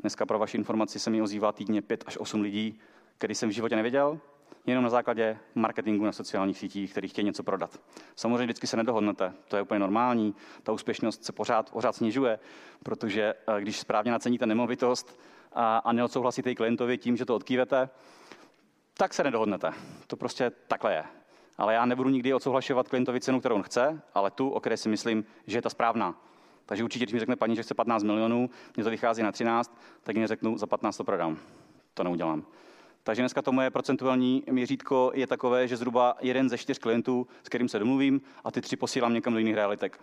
Dneska 0.00 0.26
pro 0.26 0.38
vaši 0.38 0.56
informaci 0.56 0.98
se 0.98 1.10
mi 1.10 1.22
ozývá 1.22 1.52
týdně 1.52 1.82
5 1.82 2.04
až 2.06 2.18
8 2.18 2.40
lidí, 2.40 2.80
který 3.18 3.34
jsem 3.34 3.48
v 3.48 3.52
životě 3.52 3.76
nevěděl, 3.76 4.20
jenom 4.66 4.84
na 4.84 4.90
základě 4.90 5.38
marketingu 5.54 6.04
na 6.04 6.12
sociálních 6.12 6.58
sítích, 6.58 6.90
který 6.90 7.08
chtějí 7.08 7.24
něco 7.24 7.42
prodat. 7.42 7.80
Samozřejmě 8.16 8.44
vždycky 8.44 8.66
se 8.66 8.76
nedohodnete, 8.76 9.32
to 9.48 9.56
je 9.56 9.62
úplně 9.62 9.80
normální, 9.80 10.34
ta 10.62 10.72
úspěšnost 10.72 11.24
se 11.24 11.32
pořád, 11.32 11.70
pořád 11.70 11.96
snižuje, 11.96 12.38
protože 12.82 13.34
eh, 13.46 13.60
když 13.60 13.78
správně 13.78 14.12
naceníte 14.12 14.46
nemovitost 14.46 15.20
a, 15.52 15.78
a 15.78 15.92
neodsouhlasíte 15.92 16.54
klientovi 16.54 16.98
tím, 16.98 17.16
že 17.16 17.24
to 17.24 17.36
odkývete, 17.36 17.88
tak 18.94 19.14
se 19.14 19.24
nedohodnete. 19.24 19.72
To 20.06 20.16
prostě 20.16 20.50
takhle 20.68 20.92
je. 20.92 21.04
Ale 21.58 21.74
já 21.74 21.86
nebudu 21.86 22.10
nikdy 22.10 22.34
odsouhlašovat 22.34 22.88
klientovi 22.88 23.20
cenu, 23.20 23.40
kterou 23.40 23.54
on 23.54 23.62
chce, 23.62 24.02
ale 24.14 24.30
tu, 24.30 24.50
o 24.50 24.60
které 24.60 24.76
si 24.76 24.88
myslím, 24.88 25.24
že 25.46 25.58
je 25.58 25.62
ta 25.62 25.70
správná. 25.70 26.14
Takže 26.66 26.84
určitě, 26.84 27.04
když 27.04 27.12
mi 27.12 27.20
řekne 27.20 27.36
paní, 27.36 27.56
že 27.56 27.62
chce 27.62 27.74
15 27.74 28.02
milionů, 28.02 28.50
mě 28.76 28.84
to 28.84 28.90
vychází 28.90 29.22
na 29.22 29.32
13, 29.32 29.78
tak 30.02 30.16
mi 30.16 30.26
řeknu, 30.26 30.58
za 30.58 30.66
15 30.66 30.96
to 30.96 31.04
prodám. 31.04 31.38
To 31.94 32.04
neudělám. 32.04 32.44
Takže 33.02 33.22
dneska 33.22 33.42
to 33.42 33.52
moje 33.52 33.70
procentuální 33.70 34.42
měřítko 34.50 35.10
je 35.14 35.26
takové, 35.26 35.68
že 35.68 35.76
zhruba 35.76 36.16
jeden 36.20 36.48
ze 36.48 36.58
čtyř 36.58 36.78
klientů, 36.78 37.26
s 37.42 37.48
kterým 37.48 37.68
se 37.68 37.78
domluvím, 37.78 38.20
a 38.44 38.50
ty 38.50 38.60
tři 38.60 38.76
posílám 38.76 39.14
někam 39.14 39.32
do 39.32 39.38
jiných 39.38 39.54
realitek. 39.54 40.00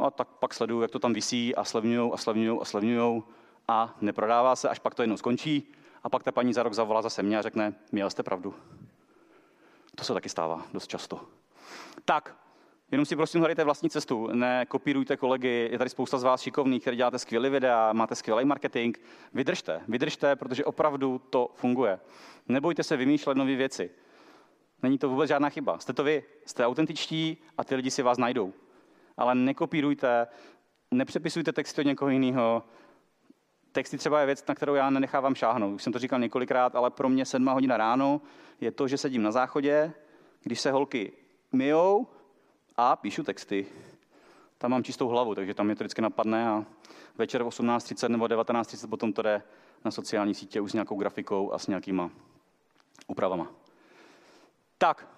A 0.00 0.10
tak 0.10 0.28
pak 0.28 0.54
sleduju, 0.54 0.82
jak 0.82 0.90
to 0.90 0.98
tam 0.98 1.12
visí 1.12 1.54
a 1.54 1.64
slevňujou 1.64 2.14
a 2.14 2.16
slevňujou 2.16 2.62
a 2.62 2.64
slevňujou 2.64 3.24
a 3.68 3.96
neprodává 4.00 4.56
se, 4.56 4.68
až 4.68 4.78
pak 4.78 4.94
to 4.94 5.02
jednou 5.02 5.16
skončí 5.16 5.72
a 6.02 6.08
pak 6.08 6.22
ta 6.22 6.32
paní 6.32 6.52
za 6.52 6.62
rok 6.62 6.74
zavolá 6.74 7.02
zase 7.02 7.22
mě 7.22 7.38
a 7.38 7.42
řekne, 7.42 7.74
měl 7.92 8.10
jste 8.10 8.22
pravdu. 8.22 8.54
To 9.98 10.04
se 10.04 10.14
taky 10.14 10.28
stává 10.28 10.66
dost 10.72 10.86
často. 10.86 11.20
Tak, 12.04 12.36
jenom 12.90 13.06
si 13.06 13.16
prosím 13.16 13.40
hledejte 13.40 13.64
vlastní 13.64 13.90
cestu, 13.90 14.26
nekopírujte 14.26 15.16
kolegy, 15.16 15.68
je 15.72 15.78
tady 15.78 15.90
spousta 15.90 16.18
z 16.18 16.22
vás 16.22 16.40
šikovných, 16.40 16.82
kteří 16.82 16.96
děláte 16.96 17.18
skvělé 17.18 17.50
videa, 17.50 17.92
máte 17.92 18.14
skvělý 18.14 18.44
marketing. 18.44 18.96
Vydržte, 19.32 19.80
vydržte, 19.88 20.36
protože 20.36 20.64
opravdu 20.64 21.18
to 21.30 21.50
funguje. 21.54 22.00
Nebojte 22.48 22.82
se 22.82 22.96
vymýšlet 22.96 23.36
nové 23.36 23.56
věci. 23.56 23.90
Není 24.82 24.98
to 24.98 25.08
vůbec 25.08 25.28
žádná 25.28 25.50
chyba. 25.50 25.78
Jste 25.78 25.92
to 25.92 26.04
vy, 26.04 26.24
jste 26.46 26.66
autentičtí 26.66 27.38
a 27.58 27.64
ty 27.64 27.74
lidi 27.74 27.90
si 27.90 28.02
vás 28.02 28.18
najdou. 28.18 28.52
Ale 29.16 29.34
nekopírujte, 29.34 30.26
nepřepisujte 30.90 31.52
texty 31.52 31.80
od 31.80 31.86
někoho 31.86 32.10
jiného, 32.10 32.62
Texty 33.72 33.98
třeba 33.98 34.20
je 34.20 34.26
věc, 34.26 34.44
na 34.48 34.54
kterou 34.54 34.74
já 34.74 34.90
nenechávám 34.90 35.34
šáhnout. 35.34 35.74
Už 35.74 35.82
jsem 35.82 35.92
to 35.92 35.98
říkal 35.98 36.18
několikrát, 36.18 36.76
ale 36.76 36.90
pro 36.90 37.08
mě 37.08 37.24
sedma 37.24 37.52
hodina 37.52 37.76
ráno 37.76 38.20
je 38.60 38.70
to, 38.70 38.88
že 38.88 38.98
sedím 38.98 39.22
na 39.22 39.32
záchodě, 39.32 39.92
když 40.42 40.60
se 40.60 40.70
holky 40.70 41.12
myjou 41.52 42.06
a 42.76 42.96
píšu 42.96 43.22
texty. 43.22 43.66
Tam 44.58 44.70
mám 44.70 44.84
čistou 44.84 45.08
hlavu, 45.08 45.34
takže 45.34 45.54
tam 45.54 45.66
mě 45.66 45.76
to 45.76 45.84
vždycky 45.84 46.02
napadne 46.02 46.48
a 46.48 46.64
večer 47.18 47.42
v 47.42 47.48
18.30 47.48 48.08
nebo 48.08 48.24
19.30 48.24 48.88
potom 48.88 49.12
to 49.12 49.22
jde 49.22 49.42
na 49.84 49.90
sociální 49.90 50.34
sítě 50.34 50.60
už 50.60 50.70
s 50.70 50.74
nějakou 50.74 50.96
grafikou 50.96 51.52
a 51.52 51.58
s 51.58 51.66
nějakýma 51.66 52.10
úpravama. 53.06 53.52
Tak, 54.78 55.08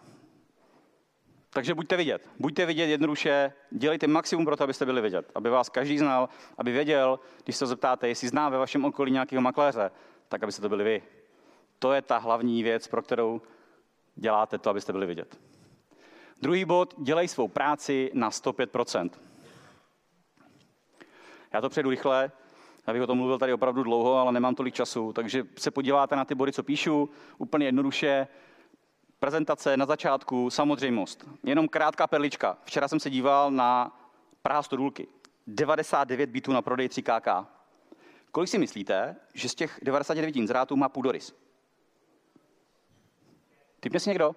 takže 1.51 1.75
buďte 1.75 1.97
vidět. 1.97 2.29
Buďte 2.39 2.67
vidět 2.67 2.87
jednoduše, 2.87 3.53
dělejte 3.71 4.07
maximum 4.07 4.45
pro 4.45 4.57
to, 4.57 4.65
abyste 4.65 4.87
byli 4.87 5.01
vidět. 5.01 5.31
Aby 5.35 5.51
vás 5.51 5.69
každý 5.69 5.99
znal, 5.99 6.29
aby 6.59 6.73
věděl, 6.73 7.21
když 7.45 7.57
se 7.57 7.67
zeptáte, 7.67 8.09
jestli 8.09 8.29
zná 8.29 8.49
ve 8.49 8.59
vašem 8.59 8.85
okolí 8.85 9.13
nějakého 9.13 9.43
makléře, 9.43 9.91
tak 10.29 10.43
abyste 10.43 10.63
to 10.63 10.69
byli 10.69 10.85
vy. 10.85 11.03
To 11.79 11.93
je 11.93 12.03
ta 12.03 12.19
hlavní 12.19 12.63
věc, 12.63 12.89
pro 12.89 13.03
kterou 13.03 13.43
děláte 14.17 14.59
to, 14.59 14.71
abyste 14.71 14.93
byli 14.93 15.07
vidět. 15.07 15.41
Druhý 16.43 16.65
bod, 16.65 16.95
dělej 16.99 17.29
svou 17.29 17.49
práci 17.49 18.11
na 18.15 18.31
105%. 18.31 19.11
Já 21.53 21.61
to 21.61 21.69
přejdu 21.69 21.91
rychle, 21.91 22.31
abych 22.87 23.03
o 23.03 23.07
tom 23.07 23.19
mluvil 23.19 23.39
tady 23.39 23.53
opravdu 23.53 23.83
dlouho, 23.83 24.17
ale 24.17 24.33
nemám 24.33 24.55
tolik 24.55 24.75
času, 24.75 25.13
takže 25.13 25.45
se 25.57 25.71
podíváte 25.71 26.17
na 26.17 26.25
ty 26.25 26.35
body, 26.35 26.53
co 26.53 26.63
píšu, 26.63 27.11
úplně 27.39 27.67
jednoduše. 27.67 28.29
Prezentace 29.21 29.77
na 29.77 29.87
začátku, 29.87 30.51
samozřejmost. 30.51 31.25
Jenom 31.43 31.69
krátká 31.69 32.07
perlička. 32.07 32.59
Včera 32.65 32.89
jsem 32.89 33.01
se 33.01 33.11
díval 33.11 33.51
na 33.51 33.99
Praha 34.43 34.63
Stodůlky. 34.63 35.09
99 35.47 36.31
bitů 36.31 36.53
na 36.53 36.63
prodej 36.63 36.89
3KK. 36.89 37.47
Kolik 38.33 38.49
si 38.49 38.59
myslíte, 38.59 39.17
že 39.35 39.49
z 39.49 39.55
těch 39.55 39.79
99 39.83 40.37
inzerátů 40.37 40.77
má 40.77 40.89
půdorys? 40.89 41.35
Typně 43.81 44.01
si 44.01 44.11
někdo? 44.11 44.37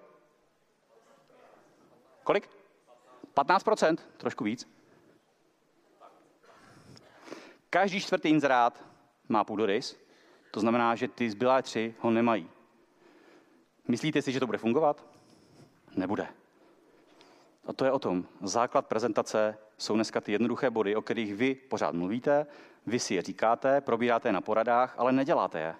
Kolik? 2.24 2.48
15%, 3.34 3.96
trošku 4.16 4.44
víc. 4.44 4.68
Každý 7.70 8.00
čtvrtý 8.00 8.28
inzerát 8.28 8.84
má 9.28 9.44
půdorys, 9.44 9.96
to 10.50 10.60
znamená, 10.60 10.94
že 10.94 11.08
ty 11.08 11.30
zbylé 11.30 11.62
tři 11.62 11.94
ho 12.00 12.10
nemají. 12.10 12.53
Myslíte 13.88 14.22
si, 14.22 14.32
že 14.32 14.40
to 14.40 14.46
bude 14.46 14.58
fungovat? 14.58 15.04
Nebude. 15.96 16.28
A 17.66 17.72
to 17.72 17.84
je 17.84 17.92
o 17.92 17.98
tom. 17.98 18.24
Základ 18.42 18.86
prezentace 18.86 19.58
jsou 19.78 19.94
dneska 19.94 20.20
ty 20.20 20.32
jednoduché 20.32 20.70
body, 20.70 20.96
o 20.96 21.02
kterých 21.02 21.34
vy 21.34 21.54
pořád 21.54 21.94
mluvíte, 21.94 22.46
vy 22.86 22.98
si 22.98 23.14
je 23.14 23.22
říkáte, 23.22 23.80
probíráte 23.80 24.28
je 24.28 24.32
na 24.32 24.40
poradách, 24.40 24.94
ale 24.98 25.12
neděláte 25.12 25.60
je. 25.60 25.74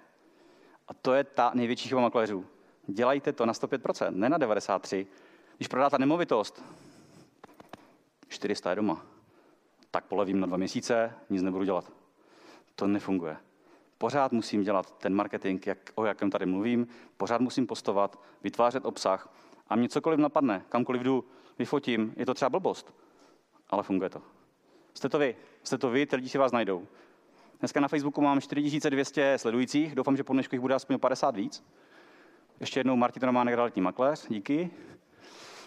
A 0.87 0.93
to 0.93 1.13
je 1.13 1.23
ta 1.23 1.51
největší 1.53 1.89
chyba 1.89 2.01
makléřů. 2.01 2.45
Dělejte 2.87 3.33
to 3.33 3.45
na 3.45 3.53
105%, 3.53 4.15
ne 4.15 4.29
na 4.29 4.39
93%. 4.39 5.07
Když 5.57 5.67
prodáte 5.67 5.97
nemovitost, 5.97 6.63
400 8.27 8.69
je 8.69 8.75
doma, 8.75 9.05
tak 9.91 10.05
polevím 10.05 10.39
na 10.39 10.47
dva 10.47 10.57
měsíce, 10.57 11.13
nic 11.29 11.41
nebudu 11.41 11.63
dělat. 11.63 11.91
To 12.75 12.87
nefunguje 12.87 13.37
pořád 13.97 14.31
musím 14.31 14.63
dělat 14.63 14.97
ten 14.97 15.15
marketing, 15.15 15.67
jak, 15.67 15.77
o 15.95 16.05
jakém 16.05 16.31
tady 16.31 16.45
mluvím, 16.45 16.87
pořád 17.17 17.41
musím 17.41 17.67
postovat, 17.67 18.19
vytvářet 18.43 18.85
obsah 18.85 19.33
a 19.67 19.75
mě 19.75 19.89
cokoliv 19.89 20.19
napadne, 20.19 20.65
kamkoliv 20.69 21.01
jdu, 21.01 21.25
vyfotím, 21.59 22.13
je 22.17 22.25
to 22.25 22.33
třeba 22.33 22.49
blbost, 22.49 22.93
ale 23.69 23.83
funguje 23.83 24.09
to. 24.09 24.21
Jste 24.93 25.09
to 25.09 25.19
vy, 25.19 25.35
jste 25.63 25.77
to 25.77 25.89
vy, 25.89 26.05
ty 26.05 26.15
lidi 26.15 26.29
si 26.29 26.37
vás 26.37 26.51
najdou. 26.51 26.87
Dneska 27.59 27.79
na 27.79 27.87
Facebooku 27.87 28.21
mám 28.21 28.41
4200 28.41 29.37
sledujících, 29.37 29.95
doufám, 29.95 30.17
že 30.17 30.23
po 30.23 30.33
dnešku 30.33 30.55
jich 30.55 30.61
bude 30.61 30.75
aspoň 30.75 30.99
50 30.99 31.35
víc. 31.35 31.63
Ještě 32.59 32.79
jednou 32.79 32.95
Martin 32.95 33.23
Románek, 33.23 33.55
realitní 33.55 33.81
makléř, 33.81 34.27
díky. 34.29 34.71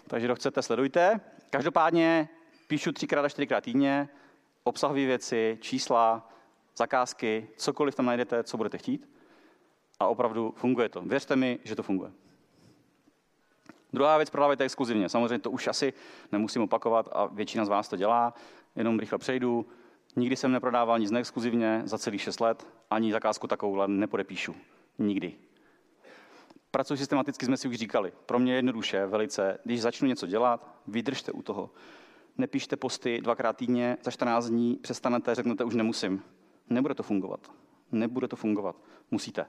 Takže 0.07 0.27
kdo 0.27 0.35
chcete, 0.35 0.63
sledujte. 0.63 1.21
Každopádně 1.51 2.29
píšu 2.67 2.93
třikrát 2.93 3.25
a 3.25 3.29
čtyřikrát 3.29 3.65
týdně, 3.65 4.09
obsahové 4.65 5.07
věci, 5.07 5.59
čísla, 5.61 6.31
zakázky, 6.79 7.49
cokoliv 7.57 7.95
tam 7.95 8.07
najdete, 8.07 8.43
co 8.43 8.57
budete 8.57 8.79
chtít. 8.79 9.09
A 10.01 10.07
opravdu 10.07 10.55
funguje 10.57 10.89
to. 10.89 11.03
Věřte 11.03 11.37
mi, 11.37 11.59
že 11.65 11.77
to 11.77 11.83
funguje. 11.83 12.13
Druhá 13.93 14.17
věc, 14.17 14.31
prodávejte 14.31 14.65
exkluzivně. 14.65 15.09
Samozřejmě 15.09 15.39
to 15.39 15.51
už 15.51 15.67
asi 15.67 15.93
nemusím 16.33 16.63
opakovat 16.63 17.09
a 17.13 17.27
většina 17.27 17.65
z 17.65 17.69
vás 17.69 17.89
to 17.89 17.97
dělá. 17.97 18.35
Jenom 18.77 18.99
rychle 18.99 19.19
přejdu. 19.19 19.67
Nikdy 20.17 20.37
jsem 20.37 20.53
neprodával 20.53 20.99
nic 20.99 21.11
neexkluzivně 21.11 21.83
za 21.85 21.99
celých 21.99 22.23
6 22.23 22.41
let, 22.41 22.67
ani 22.91 23.13
zakázku 23.13 23.47
takovouhle 23.47 23.89
nepodepíšu. 23.89 24.55
Nikdy. 24.99 25.35
Pracuji 26.71 26.97
systematicky, 26.97 27.47
jsme 27.47 27.57
si 27.57 27.69
už 27.69 27.77
říkali. 27.77 28.13
Pro 28.27 28.39
mě 28.39 28.55
jednoduše, 28.55 29.07
velice, 29.07 29.59
když 29.65 29.83
začnu 29.83 30.09
něco 30.09 30.27
dělat, 30.27 30.75
vydržte 30.87 31.33
u 31.33 31.43
toho. 31.43 31.71
Nepíšte 32.39 32.77
posty 32.77 33.21
dvakrát 33.21 33.57
týdně, 33.57 33.97
za 34.03 34.11
14 34.11 34.47
dní 34.47 34.77
přestanete, 34.77 35.35
řeknete, 35.35 35.65
už 35.65 35.75
nemusím. 35.75 36.23
Nebude 36.71 36.95
to 36.95 37.03
fungovat. 37.03 37.53
Nebude 37.93 38.29
to 38.29 38.37
fungovat. 38.37 38.77
Musíte. 39.11 39.47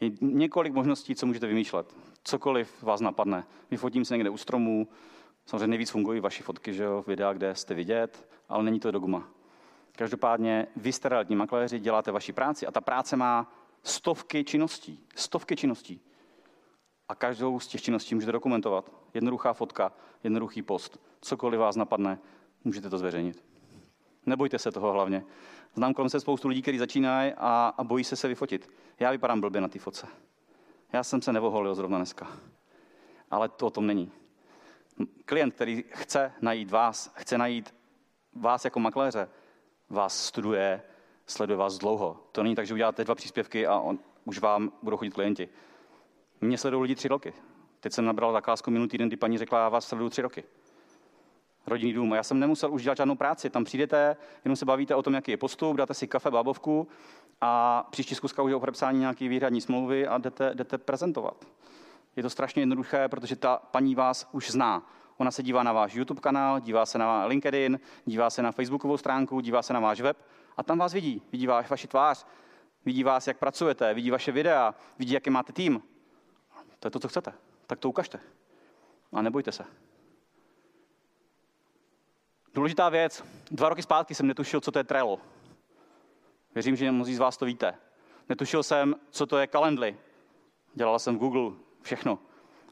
Je 0.00 0.10
několik 0.20 0.72
možností, 0.72 1.14
co 1.14 1.26
můžete 1.26 1.46
vymýšlet. 1.46 1.96
Cokoliv 2.24 2.82
vás 2.82 3.00
napadne. 3.00 3.44
Vyfotím 3.70 4.04
se 4.04 4.14
někde 4.14 4.30
u 4.30 4.36
stromů, 4.36 4.88
samozřejmě 5.46 5.66
nejvíc 5.66 5.90
fungují 5.90 6.20
vaše 6.20 6.42
fotky, 6.42 6.74
že 6.74 6.84
jo, 6.84 7.04
videa, 7.06 7.32
kde 7.32 7.54
jste 7.54 7.74
vidět, 7.74 8.28
ale 8.48 8.62
není 8.62 8.80
to 8.80 8.90
dogma. 8.90 9.28
Každopádně 9.92 10.66
vy 10.76 10.92
jste 10.92 11.08
realitní 11.08 11.36
makléři, 11.36 11.78
děláte 11.78 12.12
vaši 12.12 12.32
práci 12.32 12.66
a 12.66 12.70
ta 12.70 12.80
práce 12.80 13.16
má 13.16 13.52
stovky 13.82 14.44
činností. 14.44 15.06
Stovky 15.14 15.56
činností. 15.56 16.00
A 17.08 17.14
každou 17.14 17.60
z 17.60 17.66
těch 17.66 17.82
činností 17.82 18.14
můžete 18.14 18.32
dokumentovat. 18.32 18.92
Jednoduchá 19.14 19.52
fotka, 19.52 19.92
jednoduchý 20.24 20.62
post, 20.62 20.98
cokoliv 21.20 21.60
vás 21.60 21.76
napadne, 21.76 22.18
můžete 22.64 22.90
to 22.90 22.98
zveřejnit. 22.98 23.49
Nebojte 24.30 24.58
se 24.58 24.72
toho 24.72 24.92
hlavně. 24.92 25.24
Znám 25.74 25.94
kolem 25.94 26.08
se 26.08 26.20
spoustu 26.20 26.48
lidí, 26.48 26.62
kteří 26.62 26.78
začínají 26.78 27.32
a, 27.36 27.74
a 27.78 27.84
bojí 27.84 28.04
se 28.04 28.16
se 28.16 28.28
vyfotit. 28.28 28.70
Já 29.00 29.10
vypadám 29.10 29.40
blbě 29.40 29.60
na 29.60 29.68
té 29.68 29.78
fotce. 29.78 30.06
Já 30.92 31.04
jsem 31.04 31.22
se 31.22 31.32
nevoholil 31.32 31.74
zrovna 31.74 31.98
dneska. 31.98 32.28
Ale 33.30 33.48
to 33.48 33.66
o 33.66 33.70
tom 33.70 33.86
není. 33.86 34.12
Klient, 35.24 35.54
který 35.54 35.84
chce 35.88 36.32
najít 36.40 36.70
vás, 36.70 37.12
chce 37.14 37.38
najít 37.38 37.74
vás 38.32 38.64
jako 38.64 38.80
makléře, 38.80 39.28
vás 39.88 40.24
studuje, 40.24 40.82
sleduje 41.26 41.56
vás 41.56 41.78
dlouho. 41.78 42.26
To 42.32 42.42
není 42.42 42.54
tak, 42.54 42.66
že 42.66 42.74
uděláte 42.74 43.04
dva 43.04 43.14
příspěvky 43.14 43.66
a 43.66 43.78
on, 43.78 43.98
už 44.24 44.38
vám 44.38 44.72
budou 44.82 44.96
chodit 44.96 45.14
klienti. 45.14 45.48
Mě 46.40 46.58
sledují 46.58 46.82
lidi 46.82 46.94
tři 46.94 47.08
roky. 47.08 47.32
Teď 47.80 47.92
jsem 47.92 48.04
nabral 48.04 48.32
zakázku 48.32 48.70
minulý 48.70 48.88
týden, 48.88 49.08
kdy 49.08 49.16
paní 49.16 49.38
řekla, 49.38 49.58
já 49.58 49.68
vás 49.68 49.88
sleduju 49.88 50.10
tři 50.10 50.22
roky. 50.22 50.44
Rodinný 51.66 51.92
dům. 51.92 52.12
Já 52.12 52.22
jsem 52.22 52.40
nemusel 52.40 52.72
už 52.72 52.82
dělat 52.82 52.96
žádnou 52.96 53.14
práci. 53.14 53.50
Tam 53.50 53.64
přijdete, 53.64 54.16
jenom 54.44 54.56
se 54.56 54.64
bavíte 54.64 54.94
o 54.94 55.02
tom, 55.02 55.14
jaký 55.14 55.30
je 55.30 55.36
postup, 55.36 55.76
dáte 55.76 55.94
si 55.94 56.06
kafe, 56.06 56.30
bábovku 56.30 56.88
a 57.40 57.82
příští 57.90 58.14
zkuska 58.14 58.42
už 58.42 58.50
je 58.50 58.56
o 58.56 58.60
podepsání 58.60 58.98
nějaké 58.98 59.28
výhradní 59.28 59.60
smlouvy 59.60 60.06
a 60.06 60.18
jdete, 60.18 60.54
jdete 60.54 60.78
prezentovat. 60.78 61.44
Je 62.16 62.22
to 62.22 62.30
strašně 62.30 62.62
jednoduché, 62.62 63.08
protože 63.08 63.36
ta 63.36 63.56
paní 63.56 63.94
vás 63.94 64.28
už 64.32 64.50
zná. 64.50 64.90
Ona 65.16 65.30
se 65.30 65.42
dívá 65.42 65.62
na 65.62 65.72
váš 65.72 65.94
YouTube 65.94 66.20
kanál, 66.20 66.60
dívá 66.60 66.86
se 66.86 66.98
na 66.98 67.24
LinkedIn, 67.24 67.80
dívá 68.04 68.30
se 68.30 68.42
na 68.42 68.52
Facebookovou 68.52 68.96
stránku, 68.96 69.40
dívá 69.40 69.62
se 69.62 69.72
na 69.72 69.80
váš 69.80 70.00
web 70.00 70.16
a 70.56 70.62
tam 70.62 70.78
vás 70.78 70.92
vidí. 70.92 71.22
Vidí 71.32 71.46
váš, 71.46 71.70
vaši 71.70 71.88
tvář, 71.88 72.26
vidí 72.84 73.04
vás, 73.04 73.26
jak 73.26 73.38
pracujete, 73.38 73.94
vidí 73.94 74.10
vaše 74.10 74.32
videa, 74.32 74.74
vidí, 74.98 75.12
jaký 75.12 75.30
máte 75.30 75.52
tým. 75.52 75.82
To 76.78 76.86
je 76.86 76.90
to, 76.90 76.98
co 76.98 77.08
chcete. 77.08 77.32
Tak 77.66 77.78
to 77.78 77.88
ukažte. 77.88 78.20
A 79.12 79.22
nebojte 79.22 79.52
se. 79.52 79.64
Důležitá 82.54 82.88
věc. 82.88 83.24
Dva 83.50 83.68
roky 83.68 83.82
zpátky 83.82 84.14
jsem 84.14 84.26
netušil, 84.26 84.60
co 84.60 84.72
to 84.72 84.78
je 84.78 84.84
Trello. 84.84 85.18
Věřím, 86.54 86.76
že 86.76 86.92
mnozí 86.92 87.14
z 87.14 87.18
vás 87.18 87.36
to 87.36 87.44
víte. 87.44 87.74
Netušil 88.28 88.62
jsem, 88.62 88.94
co 89.10 89.26
to 89.26 89.38
je 89.38 89.46
Calendly. 89.46 89.96
Dělal 90.74 90.98
jsem 90.98 91.16
v 91.16 91.18
Google 91.18 91.52
všechno. 91.82 92.18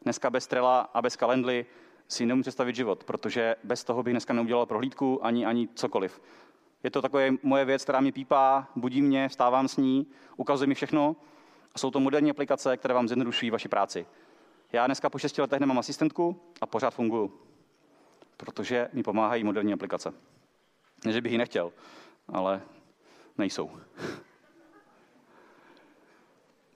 Dneska 0.03 0.31
bez 0.31 0.47
Trella 0.47 0.81
a 0.81 1.03
bez 1.03 1.17
Calendly 1.17 1.67
si 2.09 2.27
nemůžu 2.27 2.43
představit 2.43 2.77
život, 2.77 3.05
protože 3.05 3.57
bez 3.65 3.85
toho 3.85 4.03
bych 4.03 4.13
dneska 4.13 4.33
neudělal 4.33 4.67
prohlídku 4.67 5.25
ani, 5.25 5.47
ani 5.47 5.69
cokoliv. 5.75 6.21
Je 6.83 6.91
to 6.91 7.03
takové 7.03 7.31
moje 7.43 7.65
věc, 7.65 7.83
která 7.83 8.01
mě 8.01 8.13
pípá, 8.13 8.69
budí 8.77 9.03
mě, 9.03 9.29
vstávám 9.29 9.69
s 9.69 9.77
ní, 9.77 10.07
ukazuje 10.37 10.69
mi 10.69 10.75
všechno. 10.75 11.17
A 11.75 11.79
jsou 11.79 11.91
to 11.91 12.01
moderní 12.01 12.31
aplikace, 12.31 12.77
které 12.77 12.95
vám 12.95 13.09
zjednodušují 13.09 13.51
vaši 13.51 13.69
práci. 13.69 14.07
Já 14.73 14.87
dneska 14.87 15.11
po 15.11 15.19
6 15.19 15.39
letech 15.39 15.61
nemám 15.61 15.79
asistentku 15.79 16.41
a 16.61 16.67
pořád 16.67 16.91
funguji, 16.91 17.49
protože 18.39 18.89
mi 18.93 19.03
pomáhají 19.03 19.45
moderní 19.45 19.73
aplikace. 19.73 20.15
Ne, 21.05 21.13
že 21.13 21.21
bych 21.21 21.33
ji 21.33 21.39
nechtěl, 21.39 21.73
ale 22.29 22.63
nejsou. 23.39 23.71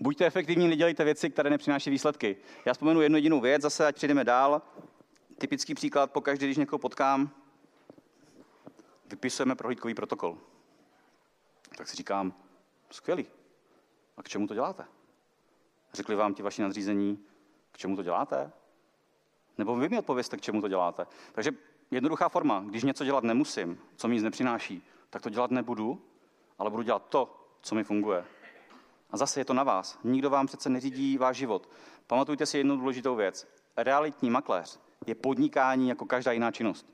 Buďte 0.00 0.26
efektivní, 0.26 0.68
nedělejte 0.68 1.04
věci, 1.04 1.30
které 1.30 1.50
nepřináší 1.50 1.90
výsledky. 1.90 2.36
Já 2.64 2.72
vzpomenu 2.72 3.00
jednu 3.00 3.16
jedinou 3.16 3.40
věc, 3.40 3.62
zase 3.62 3.86
ať 3.86 3.94
přijdeme 3.94 4.24
dál. 4.24 4.62
Typický 5.38 5.74
příklad, 5.74 6.10
pokaždé, 6.10 6.46
když 6.46 6.56
někoho 6.56 6.78
potkám, 6.78 7.30
vypisujeme 9.06 9.54
prohlídkový 9.54 9.94
protokol. 9.94 10.38
Tak 11.76 11.88
si 11.88 11.96
říkám, 11.96 12.34
skvělý. 12.90 13.26
A 14.16 14.22
k 14.22 14.28
čemu 14.28 14.46
to 14.46 14.54
děláte? 14.54 14.84
Řekli 15.92 16.14
vám 16.14 16.34
ti 16.34 16.42
vaši 16.42 16.62
nadřízení, 16.62 17.24
k 17.72 17.78
čemu 17.78 17.96
to 17.96 18.02
děláte? 18.02 18.52
Nebo 19.58 19.76
vy 19.76 19.88
mi 19.88 19.98
odpověste, 19.98 20.36
k 20.36 20.40
čemu 20.40 20.60
to 20.60 20.68
děláte. 20.68 21.06
Takže 21.32 21.50
jednoduchá 21.90 22.28
forma, 22.28 22.64
když 22.66 22.84
něco 22.84 23.04
dělat 23.04 23.24
nemusím, 23.24 23.78
co 23.96 24.08
mi 24.08 24.14
nic 24.14 24.24
nepřináší, 24.24 24.82
tak 25.10 25.22
to 25.22 25.30
dělat 25.30 25.50
nebudu, 25.50 26.02
ale 26.58 26.70
budu 26.70 26.82
dělat 26.82 27.06
to, 27.08 27.46
co 27.62 27.74
mi 27.74 27.84
funguje. 27.84 28.24
A 29.10 29.16
zase 29.16 29.40
je 29.40 29.44
to 29.44 29.54
na 29.54 29.62
vás. 29.62 29.98
Nikdo 30.04 30.30
vám 30.30 30.46
přece 30.46 30.68
neřídí 30.68 31.18
váš 31.18 31.36
život. 31.36 31.68
Pamatujte 32.06 32.46
si 32.46 32.58
jednu 32.58 32.76
důležitou 32.76 33.16
věc. 33.16 33.48
Realitní 33.76 34.30
makléř 34.30 34.80
je 35.06 35.14
podnikání 35.14 35.88
jako 35.88 36.06
každá 36.06 36.32
jiná 36.32 36.50
činnost. 36.50 36.86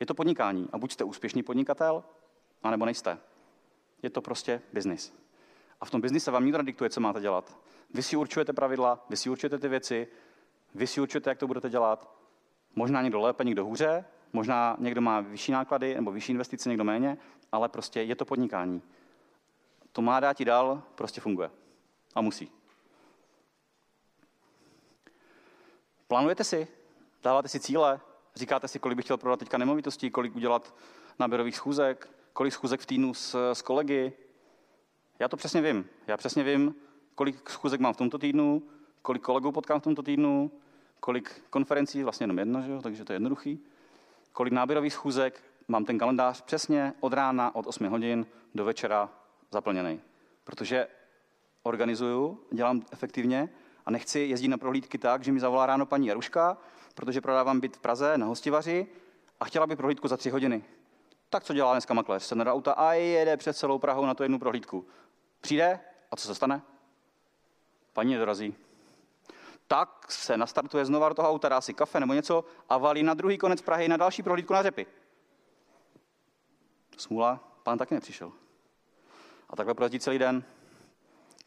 Je 0.00 0.06
to 0.06 0.14
podnikání 0.14 0.68
a 0.72 0.78
buď 0.78 0.92
jste 0.92 1.04
úspěšný 1.04 1.42
podnikatel, 1.42 2.04
anebo 2.62 2.84
nejste. 2.84 3.18
Je 4.02 4.10
to 4.10 4.22
prostě 4.22 4.62
biznis. 4.72 5.14
A 5.80 5.84
v 5.84 5.90
tom 5.90 6.00
biznise 6.00 6.30
vám 6.30 6.44
nikdo 6.44 6.58
nediktuje, 6.58 6.90
co 6.90 7.00
máte 7.00 7.20
dělat. 7.20 7.58
Vy 7.94 8.02
si 8.02 8.16
určujete 8.16 8.52
pravidla, 8.52 9.06
vy 9.10 9.16
si 9.16 9.30
určujete 9.30 9.58
ty 9.58 9.68
věci, 9.68 10.08
vy 10.74 10.86
si 10.86 11.00
určujete, 11.00 11.30
jak 11.30 11.38
to 11.38 11.46
budete 11.46 11.70
dělat. 11.70 12.14
Možná 12.74 13.02
někdo 13.02 13.20
lépe, 13.20 13.44
někdo 13.44 13.64
hůře, 13.64 14.04
možná 14.32 14.76
někdo 14.78 15.00
má 15.00 15.20
vyšší 15.20 15.52
náklady 15.52 15.94
nebo 15.94 16.12
vyšší 16.12 16.32
investice, 16.32 16.68
někdo 16.68 16.84
méně, 16.84 17.18
ale 17.52 17.68
prostě 17.68 18.02
je 18.02 18.16
to 18.16 18.24
podnikání. 18.24 18.82
To 19.92 20.02
má 20.02 20.20
dát 20.20 20.40
i 20.40 20.44
dál, 20.44 20.82
prostě 20.94 21.20
funguje. 21.20 21.50
A 22.14 22.20
musí. 22.20 22.50
Plánujete 26.08 26.44
si, 26.44 26.68
dáváte 27.22 27.48
si 27.48 27.60
cíle, 27.60 28.00
říkáte 28.34 28.68
si, 28.68 28.78
kolik 28.78 28.96
bych 28.96 29.04
chtěl 29.04 29.16
prodat 29.16 29.38
teďka 29.38 29.58
nemovitostí, 29.58 30.10
kolik 30.10 30.36
udělat 30.36 30.74
náběrových 31.18 31.56
schůzek, 31.56 32.10
kolik 32.32 32.52
schůzek 32.52 32.80
v 32.80 32.86
týdnu 32.86 33.14
s, 33.14 33.52
s 33.52 33.62
kolegy. 33.62 34.12
Já 35.18 35.28
to 35.28 35.36
přesně 35.36 35.62
vím. 35.62 35.88
Já 36.06 36.16
přesně 36.16 36.42
vím, 36.42 36.74
kolik 37.14 37.50
schůzek 37.50 37.80
mám 37.80 37.92
v 37.92 37.96
tomto 37.96 38.18
týdnu, 38.18 38.62
kolik 39.02 39.22
kolegů 39.22 39.52
potkám 39.52 39.80
v 39.80 39.82
tomto 39.82 40.02
týdnu, 40.02 40.50
kolik 41.00 41.42
konferencí, 41.50 42.02
vlastně 42.02 42.24
jenom 42.24 42.38
jedna, 42.38 42.60
že 42.60 42.72
jo? 42.72 42.82
takže 42.82 43.04
to 43.04 43.12
je 43.12 43.14
jednoduchý, 43.14 43.60
kolik 44.32 44.52
náběrových 44.52 44.92
schůzek, 44.92 45.42
mám 45.68 45.84
ten 45.84 45.98
kalendář 45.98 46.40
přesně 46.40 46.92
od 47.00 47.12
rána, 47.12 47.54
od 47.54 47.66
8 47.66 47.88
hodin 47.88 48.26
do 48.54 48.64
večera 48.64 49.10
zaplněný. 49.50 50.00
Protože 50.44 50.88
organizuju, 51.62 52.40
dělám 52.52 52.82
efektivně 52.92 53.48
a 53.86 53.90
nechci 53.90 54.20
jezdit 54.20 54.48
na 54.48 54.58
prohlídky 54.58 54.98
tak, 54.98 55.24
že 55.24 55.32
mi 55.32 55.40
zavolá 55.40 55.66
ráno 55.66 55.86
paní 55.86 56.06
Jaruška, 56.06 56.56
protože 56.94 57.20
prodávám 57.20 57.60
byt 57.60 57.76
v 57.76 57.80
Praze 57.80 58.18
na 58.18 58.26
hostivaři 58.26 58.86
a 59.40 59.44
chtěla 59.44 59.66
by 59.66 59.76
prohlídku 59.76 60.08
za 60.08 60.16
tři 60.16 60.30
hodiny. 60.30 60.64
Tak 61.30 61.44
co 61.44 61.54
dělá 61.54 61.72
dneska 61.72 61.94
makléř? 61.94 62.22
Se 62.22 62.34
do 62.34 62.52
auta 62.52 62.72
a 62.72 62.92
jede 62.92 63.36
před 63.36 63.56
celou 63.56 63.78
Prahou 63.78 64.06
na 64.06 64.14
tu 64.14 64.22
jednu 64.22 64.38
prohlídku. 64.38 64.86
Přijde 65.40 65.80
a 66.10 66.16
co 66.16 66.26
se 66.26 66.34
stane? 66.34 66.62
Paní 67.92 68.12
nedorazí. 68.12 68.54
Tak 69.70 70.12
se 70.12 70.36
nastartuje 70.36 70.84
znova 70.84 71.08
do 71.08 71.14
toho 71.14 71.28
auta, 71.28 71.48
dá 71.48 71.60
si 71.60 71.74
kafe 71.74 72.00
nebo 72.00 72.14
něco 72.14 72.44
a 72.68 72.78
valí 72.78 73.02
na 73.02 73.14
druhý 73.14 73.38
konec 73.38 73.62
Prahy 73.62 73.88
na 73.88 73.96
další 73.96 74.22
prohlídku 74.22 74.52
na 74.52 74.62
řepy. 74.62 74.86
Smůla, 76.96 77.40
pán 77.62 77.78
taky 77.78 77.94
nepřišel. 77.94 78.32
A 79.48 79.56
takhle 79.56 79.74
projezdí 79.74 80.00
celý 80.00 80.18
den. 80.18 80.44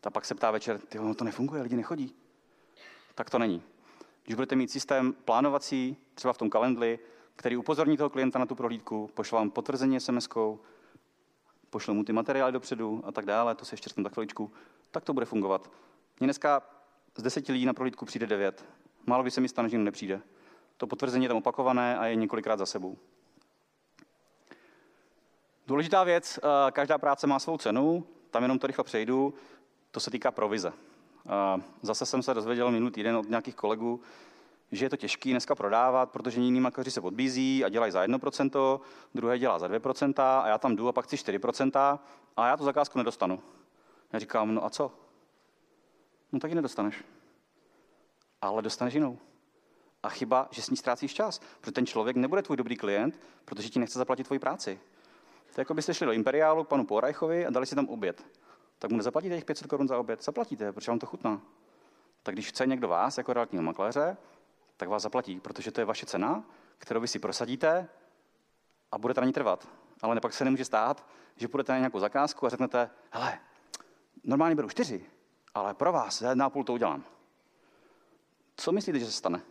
A 0.04 0.10
pak 0.10 0.26
se 0.26 0.36
ptá 0.36 0.52
večer, 0.52 0.80
ty 0.80 1.00
ono 1.00 1.16
to 1.16 1.24
nefunguje, 1.24 1.62
lidi 1.62 1.76
nechodí. 1.76 2.16
Tak 3.16 3.30
to 3.30 3.40
není. 3.40 3.64
Když 4.24 4.36
budete 4.36 4.56
mít 4.56 4.72
systém 4.72 5.14
plánovací, 5.14 5.98
třeba 6.16 6.34
v 6.34 6.38
tom 6.38 6.50
kalendli, 6.50 7.00
který 7.36 7.58
upozorní 7.58 7.98
toho 7.98 8.10
klienta 8.10 8.40
na 8.40 8.46
tu 8.46 8.56
prohlídku, 8.56 9.10
pošle 9.14 9.40
vám 9.40 9.52
potvrzení 9.52 9.98
SMS-kou, 9.98 10.60
pošle 11.70 11.94
mu 11.94 12.04
ty 12.04 12.14
materiály 12.14 12.52
dopředu 12.52 13.04
a 13.06 13.12
tak 13.12 13.26
dále, 13.26 13.56
to 13.56 13.66
se 13.66 13.74
ještě 13.74 14.04
tak 14.04 14.14
chviličku, 14.14 14.52
tak 14.92 15.04
to 15.04 15.14
bude 15.14 15.26
fungovat. 15.26 15.72
Mně 16.20 16.28
dneska 16.28 16.73
z 17.15 17.23
deseti 17.23 17.52
lidí 17.52 17.65
na 17.65 17.73
prohlídku 17.73 18.06
přijde 18.06 18.28
devět. 18.28 18.65
Málo 19.06 19.23
by 19.23 19.32
se 19.32 19.41
mi 19.41 19.47
stane, 19.47 19.69
že 19.69 19.78
nepřijde. 19.78 20.21
To 20.78 20.88
potvrzení 20.88 21.26
je 21.26 21.30
tam 21.30 21.38
opakované 21.38 21.97
a 21.97 22.06
je 22.06 22.15
několikrát 22.15 22.60
za 22.60 22.65
sebou. 22.65 22.97
Důležitá 25.67 26.04
věc, 26.04 26.39
eh, 26.43 26.71
každá 26.71 26.97
práce 26.97 27.28
má 27.28 27.39
svou 27.39 27.58
cenu, 27.58 28.06
tam 28.32 28.41
jenom 28.43 28.60
to 28.60 28.67
rychle 28.67 28.84
přejdu, 28.84 29.34
to 29.91 29.99
se 29.99 30.12
týká 30.12 30.32
provize. 30.32 30.73
Eh, 31.26 31.62
zase 31.82 32.06
jsem 32.06 32.23
se 32.23 32.34
dozvěděl 32.34 32.71
minulý 32.71 32.91
týden 32.91 33.15
od 33.15 33.30
nějakých 33.30 33.56
kolegů, 33.56 34.02
že 34.71 34.86
je 34.86 34.89
to 34.89 34.97
těžké 34.97 35.30
dneska 35.30 35.56
prodávat, 35.56 36.12
protože 36.12 36.41
jiní 36.41 36.60
makléři 36.60 36.91
se 36.91 37.02
podbízí 37.02 37.65
a 37.65 37.69
dělají 37.69 37.91
za 37.91 38.02
1%, 38.02 38.82
druhé 39.15 39.39
dělá 39.39 39.60
za 39.60 39.67
2% 39.67 40.19
a 40.19 40.47
já 40.47 40.58
tam 40.58 40.76
jdu 40.76 40.88
a 40.88 40.91
pak 40.91 41.06
chci 41.06 41.17
4% 41.17 41.99
a 42.38 42.47
já 42.47 42.58
tu 42.58 42.63
zakázku 42.63 42.97
nedostanu. 42.97 43.39
Já 44.13 44.19
říkám, 44.19 44.56
no 44.56 44.65
a 44.65 44.69
co? 44.69 45.03
No 46.34 46.39
tak 46.39 46.52
ji 46.52 46.56
nedostaneš. 46.56 47.04
Ale 48.41 48.62
dostaneš 48.62 48.93
jinou. 48.93 49.17
A 50.04 50.10
chyba, 50.10 50.48
že 50.52 50.62
s 50.62 50.69
ní 50.69 50.78
ztrácíš 50.78 51.13
čas, 51.13 51.41
protože 51.60 51.72
ten 51.72 51.86
člověk 51.86 52.15
nebude 52.15 52.41
tvůj 52.41 52.58
dobrý 52.58 52.76
klient, 52.76 53.19
protože 53.46 53.69
ti 53.69 53.80
nechce 53.80 54.00
zaplatit 54.00 54.24
tvoji 54.24 54.39
práci. 54.39 54.80
To 55.54 55.60
je 55.60 55.62
jako 55.62 55.74
byste 55.74 55.93
šli 55.93 56.06
do 56.06 56.12
Imperiálu 56.12 56.63
k 56.63 56.67
panu 56.67 56.86
Porajchovi 56.86 57.46
a 57.46 57.50
dali 57.50 57.65
si 57.65 57.76
tam 57.76 57.89
oběd. 57.89 58.26
tak 58.80 58.91
mu 58.91 58.98
nezaplatíte 58.98 59.36
těch 59.36 59.46
500 59.46 59.67
korun 59.67 59.88
za 59.88 59.98
oběd? 59.98 60.24
Zaplatíte, 60.24 60.72
protože 60.72 60.91
vám 60.91 61.00
to 61.00 61.06
chutná. 61.06 61.41
Tak 62.24 62.36
když 62.36 62.50
chce 62.50 62.67
někdo 62.67 62.88
vás 62.88 63.17
jako 63.17 63.34
realitního 63.34 63.63
makléře, 63.63 64.17
tak 64.78 64.89
vás 64.89 65.04
zaplatí, 65.04 65.39
protože 65.39 65.72
to 65.72 65.82
je 65.82 65.86
vaše 65.86 66.06
cena, 66.06 66.43
kterou 66.78 67.02
vy 67.02 67.08
si 67.08 67.19
prosadíte 67.19 67.89
a 68.91 68.98
budete 68.98 69.22
na 69.22 69.28
ní 69.28 69.34
trvat. 69.34 69.67
Ale 70.02 70.19
pak 70.19 70.34
se 70.34 70.46
nemůže 70.46 70.65
stát, 70.65 71.06
že 71.36 71.48
půjdete 71.48 71.72
na 71.72 71.78
nějakou 71.78 72.00
zakázku 72.00 72.46
a 72.46 72.50
řeknete, 72.50 72.89
hele, 73.12 73.39
normálně 74.24 74.56
beru 74.56 74.69
čtyři, 74.69 75.06
ale 75.56 75.74
pro 75.74 75.92
vás 75.92 76.20
za 76.20 76.30
jedna 76.30 76.50
půl 76.50 76.63
to 76.63 76.74
udělám. 76.74 77.04
Co 78.58 78.72
myslíte, 78.72 79.00
že 79.00 79.06
se 79.06 79.12
stane? 79.12 79.42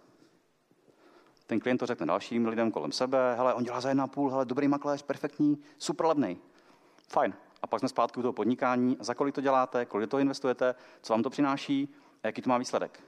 Ten 1.47 1.61
klient 1.61 1.79
to 1.79 1.87
řekne 1.87 2.07
dalším 2.07 2.47
lidem 2.47 2.71
kolem 2.71 2.93
sebe, 2.93 3.35
hele, 3.37 3.55
on 3.55 3.65
dělá 3.65 3.81
za 3.81 3.89
jedna 3.89 4.07
půl, 4.07 4.31
hele, 4.31 4.45
dobrý 4.45 4.69
makléř, 4.69 5.03
perfektní, 5.03 5.59
super 5.79 6.07
levný. 6.07 6.41
Fajn. 7.09 7.35
A 7.63 7.67
pak 7.67 7.81
jsme 7.81 7.89
zpátky 7.89 8.19
u 8.19 8.23
toho 8.23 8.33
podnikání, 8.33 8.97
za 9.01 9.15
kolik 9.15 9.35
to 9.35 9.41
děláte, 9.41 9.87
kolik 9.87 10.11
to 10.11 10.19
investujete, 10.19 10.75
co 11.03 11.13
vám 11.13 11.23
to 11.23 11.31
přináší 11.31 11.95
a 12.23 12.27
jaký 12.27 12.43
to 12.43 12.51
má 12.51 12.59
výsledek. 12.59 13.01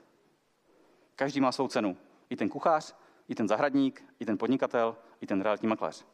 Každý 1.16 1.40
má 1.40 1.52
svou 1.52 1.68
cenu. 1.68 1.96
I 2.30 2.36
ten 2.36 2.48
kuchař, 2.48 2.94
i 3.28 3.34
ten 3.34 3.48
zahradník, 3.48 4.04
i 4.20 4.26
ten 4.26 4.38
podnikatel, 4.38 4.96
i 5.20 5.26
ten 5.26 5.40
realitní 5.40 5.68
makléř. 5.68 6.06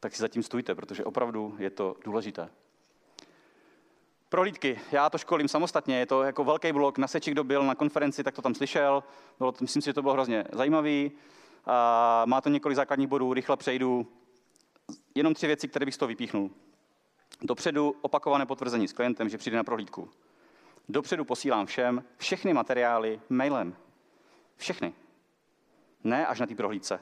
Tak 0.00 0.14
si 0.14 0.22
zatím 0.22 0.42
stůjte, 0.42 0.74
protože 0.74 1.04
opravdu 1.04 1.56
je 1.58 1.70
to 1.70 1.96
důležité. 2.04 2.50
Prohlídky. 4.28 4.80
Já 4.92 5.10
to 5.10 5.18
školím 5.18 5.48
samostatně, 5.48 5.98
je 5.98 6.06
to 6.06 6.22
jako 6.22 6.44
velký 6.44 6.72
blok. 6.72 6.98
Na 6.98 7.08
Seči, 7.08 7.30
kdo 7.30 7.44
byl 7.44 7.64
na 7.64 7.74
konferenci, 7.74 8.24
tak 8.24 8.34
to 8.34 8.42
tam 8.42 8.54
slyšel. 8.54 9.04
Bylo, 9.38 9.52
to, 9.52 9.58
myslím 9.60 9.82
si, 9.82 9.86
že 9.86 9.92
to 9.92 10.02
bylo 10.02 10.14
hrozně 10.14 10.44
zajímavý. 10.52 11.12
A 11.66 12.22
má 12.26 12.40
to 12.40 12.48
několik 12.48 12.76
základních 12.76 13.08
bodů, 13.08 13.34
rychle 13.34 13.56
přejdu. 13.56 14.06
Jenom 15.14 15.34
tři 15.34 15.46
věci, 15.46 15.68
které 15.68 15.86
bych 15.86 15.94
z 15.94 15.98
toho 15.98 16.08
vypíchnul. 16.08 16.50
Dopředu 17.42 17.94
opakované 18.00 18.46
potvrzení 18.46 18.88
s 18.88 18.92
klientem, 18.92 19.28
že 19.28 19.38
přijde 19.38 19.56
na 19.56 19.64
prohlídku. 19.64 20.10
Dopředu 20.88 21.24
posílám 21.24 21.66
všem 21.66 22.04
všechny 22.16 22.52
materiály 22.52 23.20
mailem. 23.28 23.76
Všechny. 24.56 24.94
Ne 26.04 26.26
až 26.26 26.40
na 26.40 26.46
té 26.46 26.54
prohlídce. 26.54 27.00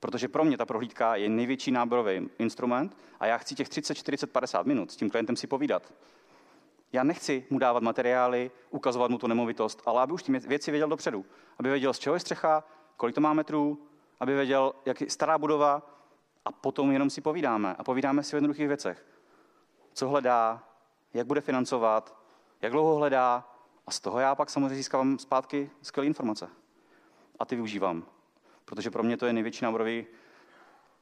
Protože 0.00 0.28
pro 0.28 0.44
mě 0.44 0.56
ta 0.56 0.66
prohlídka 0.66 1.16
je 1.16 1.28
největší 1.28 1.70
náborový 1.70 2.28
instrument 2.38 2.96
a 3.20 3.26
já 3.26 3.38
chci 3.38 3.54
těch 3.54 3.68
30, 3.68 3.94
40, 3.94 4.32
50 4.32 4.66
minut 4.66 4.92
s 4.92 4.96
tím 4.96 5.10
klientem 5.10 5.36
si 5.36 5.46
povídat. 5.46 5.92
Já 6.92 7.04
nechci 7.04 7.46
mu 7.50 7.58
dávat 7.58 7.82
materiály, 7.82 8.50
ukazovat 8.70 9.10
mu 9.10 9.18
tu 9.18 9.26
nemovitost, 9.26 9.82
ale 9.86 10.02
aby 10.02 10.12
už 10.12 10.22
ty 10.22 10.32
věci 10.32 10.70
věděl 10.70 10.88
dopředu. 10.88 11.24
Aby 11.58 11.70
věděl, 11.70 11.92
z 11.92 11.98
čeho 11.98 12.14
je 12.14 12.20
střecha, 12.20 12.64
kolik 12.96 13.14
to 13.14 13.20
má 13.20 13.32
metrů, 13.32 13.86
aby 14.20 14.34
věděl, 14.34 14.72
jak 14.86 15.00
je 15.00 15.10
stará 15.10 15.38
budova 15.38 15.82
a 16.44 16.52
potom 16.52 16.92
jenom 16.92 17.10
si 17.10 17.20
povídáme. 17.20 17.74
A 17.78 17.84
povídáme 17.84 18.22
si 18.22 18.36
o 18.36 18.38
jednoduchých 18.38 18.68
věcech. 18.68 19.06
Co 19.92 20.08
hledá, 20.08 20.62
jak 21.14 21.26
bude 21.26 21.40
financovat, 21.40 22.16
jak 22.62 22.72
dlouho 22.72 22.96
hledá 22.96 23.48
a 23.86 23.90
z 23.90 24.00
toho 24.00 24.18
já 24.18 24.34
pak 24.34 24.50
samozřejmě 24.50 24.74
získávám 24.74 25.18
zpátky 25.18 25.70
skvělé 25.82 26.06
informace. 26.06 26.48
A 27.38 27.44
ty 27.44 27.54
využívám. 27.54 28.04
Protože 28.64 28.90
pro 28.90 29.02
mě 29.02 29.16
to 29.16 29.26
je 29.26 29.32
největší 29.32 29.64
náborový 29.64 30.06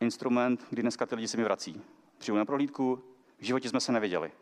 instrument, 0.00 0.66
kdy 0.70 0.82
dneska 0.82 1.06
ty 1.06 1.14
lidi 1.14 1.28
se 1.28 1.36
mi 1.36 1.44
vrací. 1.44 1.82
Přijdu 2.18 2.38
na 2.38 2.44
prohlídku, 2.44 3.02
v 3.38 3.44
životě 3.44 3.68
jsme 3.68 3.80
se 3.80 3.92
neviděli. 3.92 4.32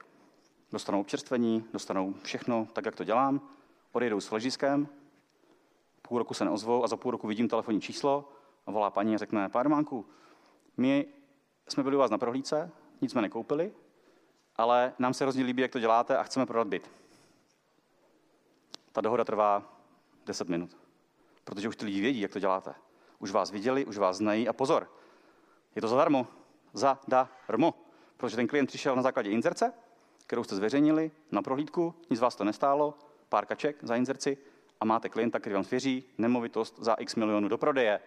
Dostanou 0.73 1.01
občerstvení, 1.01 1.65
dostanou 1.73 2.15
všechno, 2.23 2.69
tak 2.73 2.85
jak 2.85 2.97
to 2.97 3.05
dělám, 3.05 3.41
odejdou 3.93 4.21
s 4.21 4.27
fležiskem, 4.27 4.89
půl 6.03 6.19
roku 6.19 6.35
se 6.35 6.45
neozvou 6.45 6.85
a 6.85 6.87
za 6.87 6.97
půl 6.97 7.11
roku 7.11 7.27
vidím 7.27 7.49
telefonní 7.49 7.81
číslo 7.81 8.29
a 8.67 8.71
volá 8.71 8.91
paní 8.91 9.15
a 9.15 9.19
řekne, 9.19 9.49
pár 9.49 9.69
Mánku, 9.69 10.07
my 10.77 11.07
jsme 11.69 11.83
byli 11.83 11.97
u 11.97 11.99
vás 11.99 12.11
na 12.11 12.19
prohlídce, 12.19 12.71
nic 13.01 13.13
jsme 13.13 13.23
nekoupili, 13.23 13.73
ale 14.57 14.93
nám 14.99 15.15
se 15.15 15.25
hrozně 15.25 15.45
líbí, 15.45 15.63
jak 15.63 15.71
to 15.71 15.79
děláte 15.79 16.17
a 16.17 16.23
chceme 16.23 16.47
prodat 16.47 16.69
byt. 16.69 16.91
Ta 18.93 19.01
dohoda 19.01 19.25
trvá 19.25 19.63
10 20.27 20.49
minut, 20.49 20.77
protože 21.45 21.69
už 21.69 21.77
ty 21.77 21.85
lidi 21.85 22.01
vědí, 22.01 22.21
jak 22.21 22.33
to 22.33 22.39
děláte. 22.39 22.75
Už 23.19 23.31
vás 23.31 23.51
viděli, 23.51 23.85
už 23.85 23.99
vás 23.99 24.17
znají 24.17 24.49
a 24.49 24.53
pozor, 24.53 24.91
je 25.75 25.83
to 25.83 25.89
zadarmo, 25.89 26.27
zadarmo, 26.73 27.75
protože 28.17 28.37
ten 28.37 28.47
klient 28.47 28.67
přišel 28.67 28.97
na 28.97 29.03
základě 29.03 29.31
inzerce, 29.31 29.73
kterou 30.27 30.45
jste 30.45 30.57
zveřejnili 30.57 31.11
na 31.33 31.43
prohlídku, 31.43 31.95
nic 32.11 32.21
vás 32.21 32.37
to 32.37 32.45
nestálo, 32.45 32.95
pár 33.29 33.47
kaček 33.47 33.77
za 33.83 33.97
inzerci 33.97 34.39
a 34.81 34.85
máte 34.85 35.09
klienta, 35.09 35.39
který 35.39 35.55
vám 35.55 35.65
svěří 35.65 36.05
nemovitost 36.19 36.79
za 36.79 36.95
x 36.95 37.15
milionů 37.15 37.49
do 37.49 37.59
prodeje. 37.59 38.01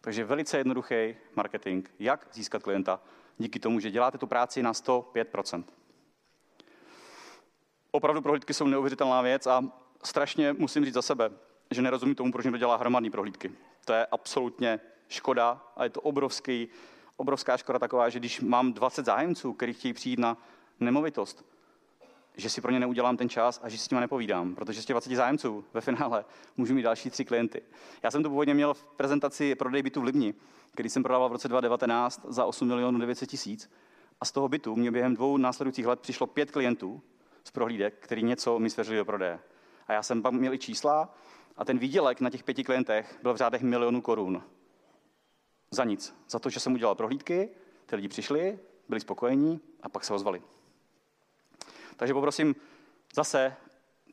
Takže 0.00 0.24
velice 0.24 0.58
jednoduchý 0.58 1.16
marketing, 1.36 1.88
jak 1.98 2.28
získat 2.32 2.62
klienta 2.62 3.00
díky 3.38 3.58
tomu, 3.58 3.80
že 3.80 3.90
děláte 3.90 4.18
tu 4.18 4.26
práci 4.26 4.62
na 4.62 4.72
105%. 4.72 5.64
Opravdu 7.90 8.22
prohlídky 8.22 8.54
jsou 8.54 8.66
neuvěřitelná 8.66 9.22
věc 9.22 9.46
a 9.46 9.64
strašně 10.04 10.52
musím 10.52 10.84
říct 10.84 10.94
za 10.94 11.02
sebe, 11.02 11.30
že 11.70 11.82
nerozumím 11.82 12.14
tomu, 12.14 12.32
proč 12.32 12.44
někdo 12.44 12.58
dělá 12.58 12.76
hromadné 12.76 13.10
prohlídky. 13.10 13.52
To 13.84 13.92
je 13.92 14.06
absolutně 14.06 14.80
škoda 15.08 15.72
a 15.76 15.84
je 15.84 15.90
to 15.90 16.00
obrovský, 16.00 16.68
obrovská 17.16 17.56
škoda 17.56 17.78
taková, 17.78 18.08
že 18.08 18.18
když 18.18 18.40
mám 18.40 18.72
20 18.72 19.06
zájemců, 19.06 19.52
kteří 19.52 19.72
chtějí 19.72 19.94
přijít 19.94 20.18
na 20.18 20.36
nemovitost, 20.80 21.44
že 22.36 22.50
si 22.50 22.60
pro 22.60 22.70
ně 22.70 22.80
neudělám 22.80 23.16
ten 23.16 23.28
čas 23.28 23.60
a 23.62 23.68
že 23.68 23.78
si 23.78 23.84
s 23.84 23.90
nimi 23.90 24.00
nepovídám, 24.00 24.54
protože 24.54 24.82
z 24.82 24.84
těch 24.84 24.94
20 24.94 25.14
zájemců 25.14 25.64
ve 25.74 25.80
finále 25.80 26.24
můžu 26.56 26.74
mít 26.74 26.82
další 26.82 27.10
tři 27.10 27.24
klienty. 27.24 27.62
Já 28.02 28.10
jsem 28.10 28.22
to 28.22 28.28
původně 28.28 28.54
měl 28.54 28.74
v 28.74 28.84
prezentaci 28.84 29.54
prodej 29.54 29.82
bytu 29.82 30.00
v 30.00 30.04
Libni, 30.04 30.34
který 30.72 30.88
jsem 30.88 31.02
prodával 31.02 31.28
v 31.28 31.32
roce 31.32 31.48
2019 31.48 32.26
za 32.28 32.44
8 32.44 32.68
milionů 32.68 32.98
900 32.98 33.30
tisíc. 33.30 33.70
A 34.20 34.24
z 34.24 34.32
toho 34.32 34.48
bytu 34.48 34.76
mě 34.76 34.90
během 34.90 35.14
dvou 35.14 35.36
následujících 35.36 35.86
let 35.86 36.00
přišlo 36.00 36.26
pět 36.26 36.50
klientů 36.50 37.02
z 37.44 37.50
prohlídek, 37.50 37.94
který 38.00 38.22
něco 38.22 38.58
mi 38.58 38.70
svěřili 38.70 38.96
do 38.96 39.04
prodeje. 39.04 39.38
A 39.86 39.92
já 39.92 40.02
jsem 40.02 40.22
pak 40.22 40.32
měl 40.32 40.54
i 40.54 40.58
čísla 40.58 41.14
a 41.56 41.64
ten 41.64 41.78
výdělek 41.78 42.20
na 42.20 42.30
těch 42.30 42.44
pěti 42.44 42.64
klientech 42.64 43.18
byl 43.22 43.34
v 43.34 43.36
řádech 43.36 43.62
milionů 43.62 44.00
korun. 44.00 44.42
Za 45.70 45.84
nic. 45.84 46.14
Za 46.28 46.38
to, 46.38 46.50
že 46.50 46.60
jsem 46.60 46.74
udělal 46.74 46.94
prohlídky, 46.94 47.48
ty 47.86 47.96
lidi 47.96 48.08
přišli, 48.08 48.58
byli 48.88 49.00
spokojení 49.00 49.60
a 49.82 49.88
pak 49.88 50.04
se 50.04 50.14
ozvali. 50.14 50.42
Takže 52.00 52.14
poprosím, 52.14 52.56
zase 53.14 53.56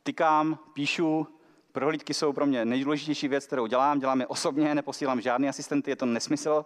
tykám, 0.04 0.60
píšu, 0.73 1.28
prohlídky 1.71 2.13
jsou 2.13 2.34
pro 2.34 2.45
mě 2.45 2.65
nejdůležitější 2.65 3.28
věc, 3.28 3.45
kterou 3.45 3.67
dělám. 3.67 4.00
Dělám 4.00 4.19
je 4.19 4.28
osobně, 4.28 4.76
neposílám 4.76 5.21
žádný 5.21 5.50
asistenty, 5.50 5.91
je 5.91 5.95
to 5.95 6.06
nesmysl 6.06 6.65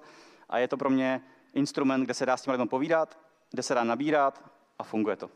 a 0.50 0.58
je 0.58 0.68
to 0.68 0.78
pro 0.78 0.90
mě 0.90 1.22
instrument, 1.54 2.04
kde 2.04 2.14
se 2.14 2.26
dá 2.26 2.38
s 2.38 2.42
tím 2.42 2.52
lidem 2.52 2.68
povídat, 2.68 3.20
kde 3.52 3.64
se 3.64 3.74
dá 3.74 3.84
nabírat 3.84 4.52
a 4.80 4.84
funguje 4.84 5.16
to. 5.16 5.30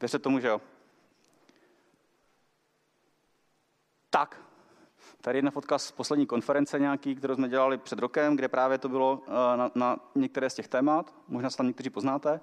Věřte 0.00 0.18
tomu, 0.18 0.40
že 0.40 0.48
jo. 0.48 0.60
Tak, 4.10 4.40
tady 5.20 5.38
jedna 5.38 5.50
fotka 5.50 5.78
z 5.78 5.90
poslední 5.92 6.26
konference 6.26 6.78
nějaký, 6.78 7.14
kterou 7.14 7.34
jsme 7.34 7.48
dělali 7.48 7.78
před 7.78 7.98
rokem, 7.98 8.36
kde 8.36 8.48
právě 8.48 8.78
to 8.78 8.88
bylo 8.88 9.22
eh, 9.26 9.56
na, 9.56 9.70
na 9.74 9.96
některé 10.14 10.50
z 10.50 10.54
těch 10.54 10.68
témat. 10.68 11.14
Možná 11.28 11.50
se 11.50 11.56
tam 11.56 11.66
někteří 11.66 11.90
poznáte. 11.90 12.40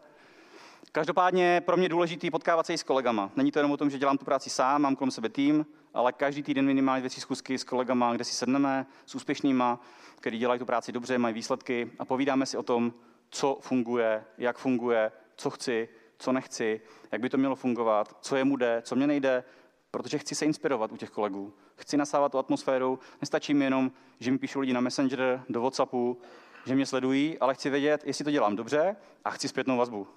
Každopádně 0.91 1.62
pro 1.65 1.78
mě 1.78 1.89
důležitý 1.89 2.32
potkávat 2.32 2.65
se 2.65 2.73
i 2.73 2.78
s 2.78 2.84
kolegama. 2.84 3.32
Není 3.36 3.52
to 3.52 3.60
jenom 3.60 3.71
o 3.71 3.78
tom, 3.78 3.89
že 3.89 3.97
dělám 3.97 4.17
tu 4.17 4.25
práci 4.25 4.49
sám, 4.49 4.82
mám 4.82 4.95
kolem 4.95 5.12
sebe 5.12 5.30
tým, 5.30 5.65
ale 5.93 6.13
každý 6.13 6.43
týden 6.43 6.65
minimálně 6.65 7.02
věci 7.02 7.21
schůzky 7.21 7.58
s 7.58 7.63
kolegama, 7.63 8.13
kde 8.13 8.23
si 8.23 8.34
sedneme, 8.34 8.86
s 9.06 9.15
úspěšnýma, 9.15 9.80
kteří 10.15 10.38
dělají 10.38 10.60
tu 10.60 10.65
práci 10.65 10.91
dobře, 10.91 11.17
mají 11.17 11.34
výsledky 11.34 11.91
a 11.99 12.06
povídáme 12.06 12.45
si 12.45 12.58
o 12.58 12.63
tom, 12.63 12.93
co 13.30 13.58
funguje, 13.62 14.23
jak 14.38 14.58
funguje, 14.58 15.12
co 15.36 15.49
chci, 15.49 15.89
co 16.17 16.32
nechci, 16.32 16.82
jak 17.12 17.21
by 17.21 17.30
to 17.30 17.38
mělo 17.38 17.56
fungovat, 17.56 18.17
co 18.21 18.36
je 18.36 18.43
mu 18.43 18.58
jde, 18.58 18.82
co 18.86 18.95
mě 18.95 19.08
nejde, 19.08 19.43
protože 19.91 20.17
chci 20.17 20.36
se 20.36 20.45
inspirovat 20.45 20.91
u 20.91 20.97
těch 20.97 21.10
kolegů. 21.10 21.54
Chci 21.75 21.97
nasávat 21.97 22.32
tu 22.32 22.38
atmosféru, 22.38 22.99
nestačí 23.21 23.54
mi 23.54 23.65
jenom, 23.65 23.91
že 24.19 24.32
mi 24.32 24.38
píšou 24.38 24.60
lidi 24.60 24.73
na 24.73 24.82
Messenger, 24.82 25.43
do 25.49 25.62
Whatsappu, 25.62 26.21
že 26.65 26.75
mě 26.75 26.86
sledují, 26.86 27.39
ale 27.39 27.54
chci 27.54 27.69
vědět, 27.69 28.04
jestli 28.06 28.25
to 28.25 28.32
dělám 28.32 28.56
dobře 28.56 28.95
a 29.25 29.30
chci 29.30 29.47
zpětnou 29.47 29.78
vazbu. 29.78 30.08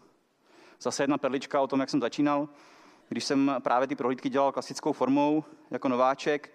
Zase 0.82 1.02
jedna 1.02 1.18
perlička 1.18 1.60
o 1.60 1.66
tom, 1.66 1.80
jak 1.80 1.90
jsem 1.90 2.00
začínal. 2.00 2.48
Když 3.08 3.24
jsem 3.24 3.54
právě 3.58 3.88
ty 3.88 3.94
prohlídky 3.94 4.28
dělal 4.28 4.52
klasickou 4.52 4.92
formou 4.92 5.44
jako 5.70 5.88
nováček, 5.88 6.54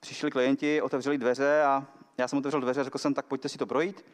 přišli 0.00 0.30
klienti, 0.30 0.82
otevřeli 0.82 1.18
dveře 1.18 1.62
a 1.62 1.86
já 2.18 2.28
jsem 2.28 2.38
otevřel 2.38 2.60
dveře 2.60 2.80
a 2.80 2.84
řekl 2.84 2.98
jsem, 2.98 3.14
tak 3.14 3.26
pojďte 3.26 3.48
si 3.48 3.58
to 3.58 3.66
projít. 3.66 4.04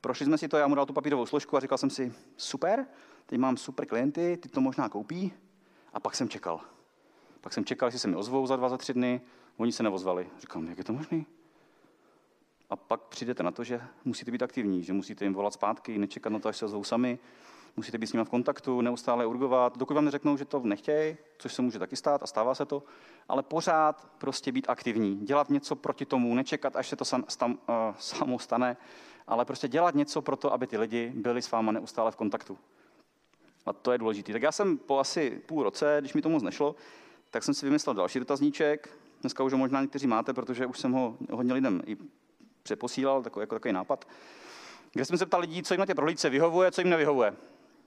Prošli 0.00 0.26
jsme 0.26 0.38
si 0.38 0.48
to, 0.48 0.56
já 0.56 0.66
mu 0.66 0.74
dal 0.74 0.86
tu 0.86 0.92
papírovou 0.92 1.26
složku 1.26 1.56
a 1.56 1.60
říkal 1.60 1.78
jsem 1.78 1.90
si, 1.90 2.12
super, 2.36 2.86
teď 3.26 3.38
mám 3.38 3.56
super 3.56 3.86
klienty, 3.86 4.36
ty 4.36 4.48
to 4.48 4.60
možná 4.60 4.88
koupí. 4.88 5.32
A 5.92 6.00
pak 6.00 6.14
jsem 6.14 6.28
čekal. 6.28 6.60
Pak 7.40 7.52
jsem 7.52 7.64
čekal, 7.64 7.86
jestli 7.86 7.98
se 7.98 8.08
mi 8.08 8.16
ozvou 8.16 8.46
za 8.46 8.56
dva, 8.56 8.68
za 8.68 8.76
tři 8.76 8.94
dny. 8.94 9.20
Oni 9.56 9.72
se 9.72 9.82
neozvali. 9.82 10.28
Říkám, 10.38 10.66
jak 10.66 10.78
je 10.78 10.84
to 10.84 10.92
možné? 10.92 11.24
A 12.70 12.76
pak 12.76 13.00
přijdete 13.00 13.42
na 13.42 13.50
to, 13.50 13.64
že 13.64 13.80
musíte 14.04 14.30
být 14.30 14.42
aktivní, 14.42 14.84
že 14.84 14.92
musíte 14.92 15.24
jim 15.24 15.34
volat 15.34 15.52
zpátky, 15.52 15.98
nečekat 15.98 16.32
na 16.32 16.38
to, 16.38 16.48
až 16.48 16.56
se 16.56 16.64
ozvou 16.64 16.84
sami 16.84 17.18
musíte 17.76 17.98
být 17.98 18.06
s 18.06 18.12
nimi 18.12 18.24
v 18.24 18.28
kontaktu, 18.28 18.80
neustále 18.80 19.26
urgovat, 19.26 19.78
dokud 19.78 19.94
vám 19.94 20.04
neřeknou, 20.04 20.36
že 20.36 20.44
to 20.44 20.60
nechtějí, 20.64 21.16
což 21.38 21.54
se 21.54 21.62
může 21.62 21.78
taky 21.78 21.96
stát 21.96 22.22
a 22.22 22.26
stává 22.26 22.54
se 22.54 22.64
to, 22.64 22.82
ale 23.28 23.42
pořád 23.42 24.08
prostě 24.18 24.52
být 24.52 24.68
aktivní, 24.68 25.16
dělat 25.16 25.50
něco 25.50 25.76
proti 25.76 26.04
tomu, 26.04 26.34
nečekat, 26.34 26.76
až 26.76 26.88
se 26.88 26.96
to 26.96 27.04
sam, 27.04 27.24
stam, 27.28 27.58
uh, 27.68 27.76
samo 27.98 28.38
stane, 28.38 28.76
ale 29.26 29.44
prostě 29.44 29.68
dělat 29.68 29.94
něco 29.94 30.22
pro 30.22 30.36
to, 30.36 30.52
aby 30.52 30.66
ty 30.66 30.78
lidi 30.78 31.12
byli 31.14 31.42
s 31.42 31.50
váma 31.50 31.72
neustále 31.72 32.10
v 32.10 32.16
kontaktu. 32.16 32.58
A 33.66 33.72
to 33.72 33.92
je 33.92 33.98
důležité. 33.98 34.32
Tak 34.32 34.42
já 34.42 34.52
jsem 34.52 34.78
po 34.78 34.98
asi 34.98 35.42
půl 35.46 35.62
roce, 35.62 35.96
když 36.00 36.14
mi 36.14 36.22
to 36.22 36.28
moc 36.28 36.42
nešlo, 36.42 36.74
tak 37.30 37.42
jsem 37.42 37.54
si 37.54 37.66
vymyslel 37.66 37.94
další 37.94 38.18
dotazníček. 38.18 38.98
Dneska 39.20 39.44
už 39.44 39.52
ho 39.52 39.58
možná 39.58 39.80
někteří 39.80 40.06
máte, 40.06 40.32
protože 40.32 40.66
už 40.66 40.78
jsem 40.78 40.92
ho 40.92 41.16
hodně 41.32 41.54
lidem 41.54 41.82
i 41.86 41.96
přeposílal, 42.62 43.22
takový, 43.22 43.42
jako 43.42 43.54
takový 43.54 43.72
nápad. 43.72 44.08
Kde 44.92 45.04
jsem 45.04 45.18
se 45.18 45.26
ptal 45.26 45.40
lidí, 45.40 45.62
co 45.62 45.74
jim 45.74 45.78
na 45.78 45.86
té 45.86 45.94
prohlídce 45.94 46.30
vyhovuje, 46.30 46.70
co 46.70 46.80
jim 46.80 46.90
nevyhovuje. 46.90 47.34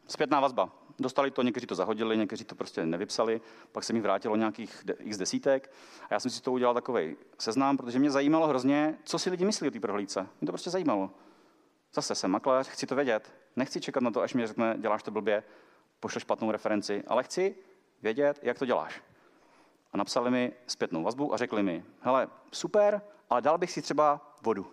Zpětná 0.08 0.40
vazba. 0.40 0.70
Dostali 1.00 1.32
to, 1.32 1.42
někteří 1.42 1.68
to 1.68 1.76
zahodili, 1.76 2.18
někteří 2.18 2.44
to 2.44 2.56
prostě 2.56 2.86
nevypsali, 2.86 3.42
pak 3.72 3.84
se 3.84 3.94
mi 3.94 4.02
vrátilo 4.02 4.36
nějakých 4.36 4.86
x 5.00 5.18
desítek 5.18 5.72
a 6.10 6.14
já 6.14 6.20
jsem 6.20 6.32
si 6.32 6.42
to 6.42 6.52
udělal 6.52 6.74
takový 6.74 7.18
seznam, 7.40 7.78
protože 7.78 8.00
mě 8.00 8.12
zajímalo 8.12 8.48
hrozně, 8.48 8.98
co 9.04 9.20
si 9.20 9.30
lidi 9.30 9.46
myslí 9.46 9.68
o 9.68 9.72
té 9.72 9.80
prohlídce. 9.80 10.28
Mě 10.42 10.46
to 10.46 10.52
prostě 10.52 10.70
zajímalo. 10.70 11.12
Zase 11.94 12.16
jsem 12.16 12.32
makléř, 12.32 12.68
chci 12.68 12.88
to 12.88 12.96
vědět. 12.96 13.34
Nechci 13.56 13.82
čekat 13.82 14.04
na 14.04 14.12
to, 14.12 14.22
až 14.22 14.34
mi 14.34 14.48
řekne, 14.48 14.76
děláš 14.78 15.04
to 15.04 15.12
blbě, 15.12 15.44
pošle 16.00 16.22
špatnou 16.22 16.52
referenci, 16.52 17.04
ale 17.08 17.24
chci 17.24 17.56
vědět, 18.02 18.40
jak 18.42 18.60
to 18.60 18.66
děláš. 18.66 19.02
A 19.94 19.98
napsali 19.98 20.32
mi 20.32 20.54
zpětnou 20.68 21.04
vazbu 21.04 21.34
a 21.34 21.38
řekli 21.38 21.64
mi, 21.64 21.86
hele, 22.02 22.28
super, 22.52 23.02
ale 23.30 23.42
dal 23.42 23.58
bych 23.58 23.72
si 23.72 23.82
třeba 23.82 24.34
vodu. 24.42 24.72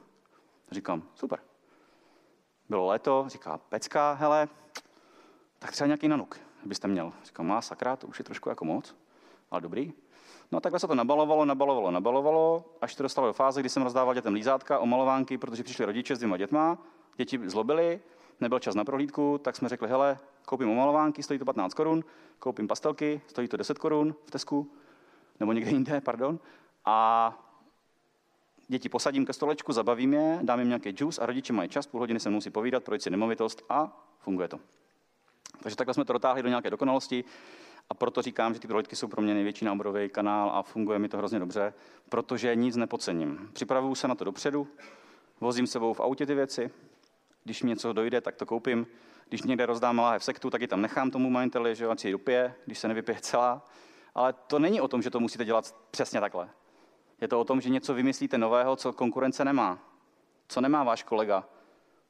Říkám, 0.70 1.02
super. 1.14 1.38
Bylo 2.68 2.86
léto, 2.86 3.24
říká, 3.28 3.58
pecka, 3.58 4.12
hele, 4.12 4.48
tak 5.64 5.72
třeba 5.72 5.86
nějaký 5.86 6.08
nanuk 6.08 6.40
byste 6.64 6.88
měl. 6.88 7.12
Říkám, 7.24 7.46
má 7.46 7.62
sakra, 7.62 7.96
to 7.96 8.06
už 8.06 8.18
je 8.18 8.24
trošku 8.24 8.48
jako 8.48 8.64
moc, 8.64 8.96
ale 9.50 9.60
dobrý. 9.60 9.92
No 10.52 10.60
takhle 10.60 10.80
se 10.80 10.86
to 10.86 10.94
nabalovalo, 10.94 11.44
nabalovalo, 11.44 11.90
nabalovalo, 11.90 12.64
až 12.80 12.94
to 12.94 13.02
dostalo 13.02 13.26
do 13.26 13.32
fáze, 13.32 13.60
kdy 13.60 13.68
jsem 13.68 13.82
rozdával 13.82 14.14
dětem 14.14 14.34
lízátka, 14.34 14.78
omalovánky, 14.78 15.38
protože 15.38 15.62
přišli 15.62 15.84
rodiče 15.84 16.16
s 16.16 16.18
dvěma 16.18 16.36
dětma, 16.36 16.78
děti 17.16 17.48
zlobili, 17.48 18.00
nebyl 18.40 18.58
čas 18.58 18.74
na 18.74 18.84
prohlídku, 18.84 19.38
tak 19.38 19.56
jsme 19.56 19.68
řekli, 19.68 19.88
hele, 19.88 20.18
koupím 20.46 20.70
omalovánky, 20.70 21.22
stojí 21.22 21.38
to 21.38 21.44
15 21.44 21.74
korun, 21.74 22.04
koupím 22.38 22.68
pastelky, 22.68 23.20
stojí 23.26 23.48
to 23.48 23.56
10 23.56 23.78
korun 23.78 24.14
v 24.24 24.30
Tesku, 24.30 24.70
nebo 25.40 25.52
někde 25.52 25.70
jinde, 25.70 26.00
pardon, 26.00 26.38
a 26.84 27.38
děti 28.68 28.88
posadím 28.88 29.26
ke 29.26 29.32
stolečku, 29.32 29.72
zabavím 29.72 30.14
je, 30.14 30.38
dám 30.42 30.58
jim 30.58 30.68
nějaký 30.68 30.94
juice 30.96 31.22
a 31.22 31.26
rodiče 31.26 31.52
mají 31.52 31.68
čas, 31.68 31.86
půl 31.86 32.00
hodiny 32.00 32.20
se 32.20 32.30
musí 32.30 32.50
povídat, 32.50 32.84
projít 32.84 33.02
si 33.02 33.10
nemovitost 33.10 33.62
a 33.68 34.06
funguje 34.18 34.48
to. 34.48 34.60
Takže 35.64 35.76
takhle 35.76 35.94
jsme 35.94 36.04
to 36.04 36.12
dotáhli 36.12 36.42
do 36.42 36.48
nějaké 36.48 36.70
dokonalosti 36.70 37.24
a 37.90 37.94
proto 37.94 38.22
říkám, 38.22 38.54
že 38.54 38.60
ty 38.60 38.68
prohlídky 38.68 38.96
jsou 38.96 39.08
pro 39.08 39.22
mě 39.22 39.34
největší 39.34 39.64
náborový 39.64 40.08
kanál 40.08 40.50
a 40.54 40.62
funguje 40.62 40.98
mi 40.98 41.08
to 41.08 41.16
hrozně 41.16 41.38
dobře, 41.38 41.74
protože 42.08 42.56
nic 42.56 42.76
nepodcením. 42.76 43.50
Připravuju 43.52 43.94
se 43.94 44.08
na 44.08 44.14
to 44.14 44.24
dopředu, 44.24 44.68
vozím 45.40 45.66
sebou 45.66 45.92
v 45.94 46.00
autě 46.00 46.26
ty 46.26 46.34
věci, 46.34 46.70
když 47.44 47.62
mi 47.62 47.68
něco 47.68 47.92
dojde, 47.92 48.20
tak 48.20 48.36
to 48.36 48.46
koupím. 48.46 48.86
Když 49.28 49.42
někde 49.42 49.66
rozdám 49.66 50.02
v 50.18 50.24
sektu, 50.24 50.50
tak 50.50 50.60
ji 50.60 50.66
tam 50.66 50.82
nechám 50.82 51.10
tomu 51.10 51.30
majiteli, 51.30 51.74
že 51.74 51.86
ať 51.86 52.00
si 52.00 52.08
ji 52.08 52.12
dopije, 52.12 52.54
když 52.64 52.78
se 52.78 52.88
nevypije 52.88 53.18
celá. 53.20 53.64
Ale 54.14 54.32
to 54.32 54.58
není 54.58 54.80
o 54.80 54.88
tom, 54.88 55.02
že 55.02 55.10
to 55.10 55.20
musíte 55.20 55.44
dělat 55.44 55.76
přesně 55.90 56.20
takhle. 56.20 56.48
Je 57.20 57.28
to 57.28 57.40
o 57.40 57.44
tom, 57.44 57.60
že 57.60 57.70
něco 57.70 57.94
vymyslíte 57.94 58.38
nového, 58.38 58.76
co 58.76 58.92
konkurence 58.92 59.44
nemá. 59.44 59.78
Co 60.48 60.60
nemá 60.60 60.84
váš 60.84 61.02
kolega. 61.02 61.44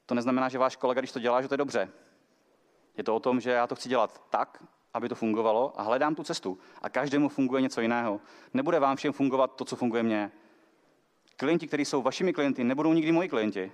To 0.05 0.15
neznamená, 0.15 0.49
že 0.49 0.57
váš 0.57 0.75
kolega, 0.75 1.01
když 1.01 1.11
to 1.11 1.19
dělá, 1.19 1.41
že 1.41 1.47
to 1.47 1.53
je 1.53 1.57
dobře. 1.57 1.89
Je 2.97 3.03
to 3.03 3.15
o 3.15 3.19
tom, 3.19 3.39
že 3.39 3.51
já 3.51 3.67
to 3.67 3.75
chci 3.75 3.89
dělat 3.89 4.21
tak, 4.29 4.63
aby 4.93 5.09
to 5.09 5.15
fungovalo 5.15 5.79
a 5.79 5.83
hledám 5.83 6.15
tu 6.15 6.23
cestu. 6.23 6.57
A 6.81 6.89
každému 6.89 7.29
funguje 7.29 7.61
něco 7.61 7.81
jiného. 7.81 8.21
Nebude 8.53 8.79
vám 8.79 8.95
všem 8.95 9.13
fungovat 9.13 9.55
to, 9.55 9.65
co 9.65 9.75
funguje 9.75 10.03
mně. 10.03 10.31
Klienti, 11.37 11.67
kteří 11.67 11.85
jsou 11.85 12.01
vašimi 12.01 12.33
klienty, 12.33 12.63
nebudou 12.63 12.93
nikdy 12.93 13.11
moji 13.11 13.29
klienti. 13.29 13.71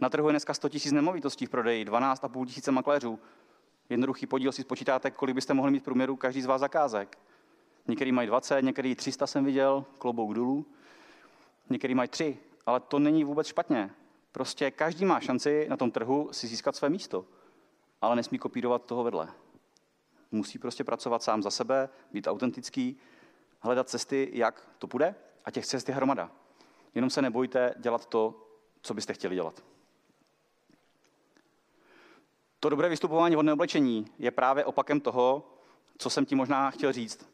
Na 0.00 0.08
trhu 0.08 0.28
je 0.28 0.32
dneska 0.32 0.54
100 0.54 0.68
000 0.68 0.94
nemovitostí 0.94 1.46
v 1.46 1.50
prodeji, 1.50 1.84
12,5 1.84 2.46
tisíce 2.46 2.70
makléřů. 2.70 3.18
Jednoduchý 3.90 4.26
podíl 4.26 4.52
si 4.52 4.62
spočítáte, 4.62 5.10
kolik 5.10 5.34
byste 5.34 5.54
mohli 5.54 5.72
mít 5.72 5.80
v 5.80 5.82
průměru 5.82 6.16
každý 6.16 6.42
z 6.42 6.46
vás 6.46 6.60
zakázek. 6.60 7.18
Některý 7.88 8.12
mají 8.12 8.28
20, 8.28 8.62
některý 8.62 8.94
300 8.94 9.26
jsem 9.26 9.44
viděl, 9.44 9.84
klobouk 9.98 10.34
dolů. 10.34 10.66
Některý 11.70 11.94
mají 11.94 12.08
3, 12.08 12.38
ale 12.66 12.80
to 12.80 12.98
není 12.98 13.24
vůbec 13.24 13.46
špatně. 13.46 13.90
Prostě 14.32 14.70
každý 14.70 15.04
má 15.04 15.20
šanci 15.20 15.66
na 15.68 15.76
tom 15.76 15.90
trhu 15.90 16.28
si 16.32 16.46
získat 16.46 16.76
své 16.76 16.88
místo, 16.88 17.24
ale 18.00 18.16
nesmí 18.16 18.38
kopírovat 18.38 18.84
toho 18.84 19.04
vedle. 19.04 19.28
Musí 20.30 20.58
prostě 20.58 20.84
pracovat 20.84 21.22
sám 21.22 21.42
za 21.42 21.50
sebe, 21.50 21.88
být 22.12 22.26
autentický, 22.26 22.96
hledat 23.60 23.88
cesty, 23.88 24.30
jak 24.32 24.68
to 24.78 24.86
půjde 24.86 25.14
a 25.44 25.50
těch 25.50 25.66
cest 25.66 25.88
je 25.88 25.94
hromada. 25.94 26.30
Jenom 26.94 27.10
se 27.10 27.22
nebojte 27.22 27.74
dělat 27.78 28.06
to, 28.06 28.46
co 28.82 28.94
byste 28.94 29.14
chtěli 29.14 29.34
dělat. 29.34 29.64
To 32.60 32.68
dobré 32.68 32.88
vystupování 32.88 33.34
hodné 33.34 33.52
oblečení 33.52 34.06
je 34.18 34.30
právě 34.30 34.64
opakem 34.64 35.00
toho, 35.00 35.54
co 35.98 36.10
jsem 36.10 36.26
ti 36.26 36.34
možná 36.34 36.70
chtěl 36.70 36.92
říct. 36.92 37.28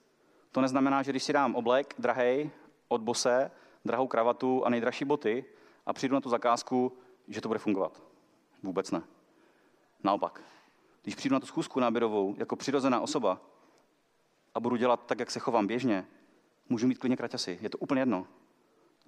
To 0.53 0.61
neznamená, 0.61 1.03
že 1.03 1.13
když 1.13 1.25
si 1.25 1.33
dám 1.33 1.55
oblek 1.55 1.95
drahej 1.99 2.51
od 2.89 3.01
bose, 3.01 3.51
drahou 3.85 4.07
kravatu 4.07 4.65
a 4.65 4.71
nejdražší 4.71 5.05
boty 5.05 5.45
a 5.87 5.93
přijdu 5.93 6.15
na 6.15 6.21
tu 6.21 6.29
zakázku, 6.29 6.99
že 7.29 7.41
to 7.41 7.49
bude 7.49 7.59
fungovat. 7.59 8.03
Vůbec 8.63 8.91
ne. 8.91 9.03
Naopak. 10.05 10.41
Když 11.03 11.15
přijdu 11.15 11.35
na 11.35 11.41
tu 11.41 11.47
schůzku 11.47 11.81
náběrovou 11.81 12.35
jako 12.39 12.57
přirozená 12.57 13.01
osoba 13.01 13.41
a 14.55 14.61
budu 14.61 14.77
dělat 14.77 15.07
tak, 15.07 15.19
jak 15.19 15.31
se 15.31 15.39
chovám 15.39 15.67
běžně, 15.67 16.07
můžu 16.69 16.87
mít 16.87 16.99
klidně 16.99 17.17
kraťasy. 17.17 17.59
Je 17.63 17.71
to 17.71 17.79
úplně 17.79 18.01
jedno. 18.01 18.27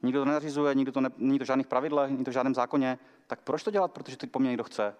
Nikdo 0.02 0.20
to 0.20 0.24
nenařizuje, 0.24 0.74
nikdo 0.74 0.92
to 0.92 1.00
ne, 1.00 1.10
není 1.16 1.38
to 1.38 1.44
v 1.44 1.46
žádných 1.46 1.66
pravidlech, 1.66 2.10
není 2.10 2.24
to 2.24 2.30
v 2.30 2.34
žádném 2.34 2.54
zákoně. 2.54 2.98
Tak 3.26 3.40
proč 3.40 3.62
to 3.62 3.70
dělat? 3.70 3.92
Protože 3.92 4.16
to 4.16 4.26
po 4.26 4.38
mně 4.38 4.48
někdo 4.48 4.64
chce. 4.64 4.94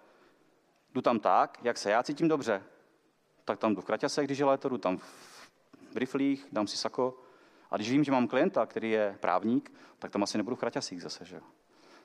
Jdu 0.93 1.01
tam 1.01 1.19
tak, 1.19 1.57
jak 1.63 1.77
se 1.77 1.91
já 1.91 2.03
cítím 2.03 2.27
dobře. 2.27 2.63
Tak 3.45 3.59
tam 3.59 3.75
jdu 3.75 3.81
v 3.81 3.85
kraťase, 3.85 4.23
když 4.23 4.37
je 4.37 4.45
léto, 4.45 4.69
jdu 4.69 4.77
tam 4.77 4.97
v 4.97 5.95
riflích, 5.95 6.47
dám 6.51 6.67
si 6.67 6.77
sako. 6.77 7.17
A 7.71 7.75
když 7.75 7.91
vím, 7.91 8.03
že 8.03 8.11
mám 8.11 8.27
klienta, 8.27 8.65
který 8.65 8.91
je 8.91 9.17
právník, 9.19 9.71
tak 9.99 10.11
tam 10.11 10.23
asi 10.23 10.37
nebudu 10.37 10.55
v 10.55 10.59
kraťasích 10.59 11.01
zase. 11.01 11.25
Že? 11.25 11.41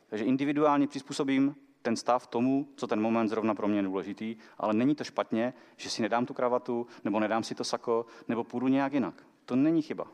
Takže 0.06 0.24
individuálně 0.24 0.86
přizpůsobím 0.86 1.56
ten 1.82 1.96
stav 1.96 2.26
tomu, 2.26 2.68
co 2.76 2.86
ten 2.86 3.00
moment 3.00 3.28
zrovna 3.28 3.54
pro 3.54 3.68
mě 3.68 3.78
je 3.78 3.82
důležitý, 3.82 4.36
ale 4.58 4.74
není 4.74 4.94
to 4.94 5.04
špatně, 5.04 5.54
že 5.76 5.90
si 5.90 6.02
nedám 6.02 6.26
tu 6.26 6.34
kravatu, 6.34 6.86
nebo 7.04 7.20
nedám 7.20 7.44
si 7.44 7.54
to 7.54 7.64
sako, 7.64 8.06
nebo 8.28 8.44
půjdu 8.44 8.68
nějak 8.68 8.92
jinak. 8.92 9.14
To 9.44 9.56
není 9.56 9.82
chyba. 9.82 10.06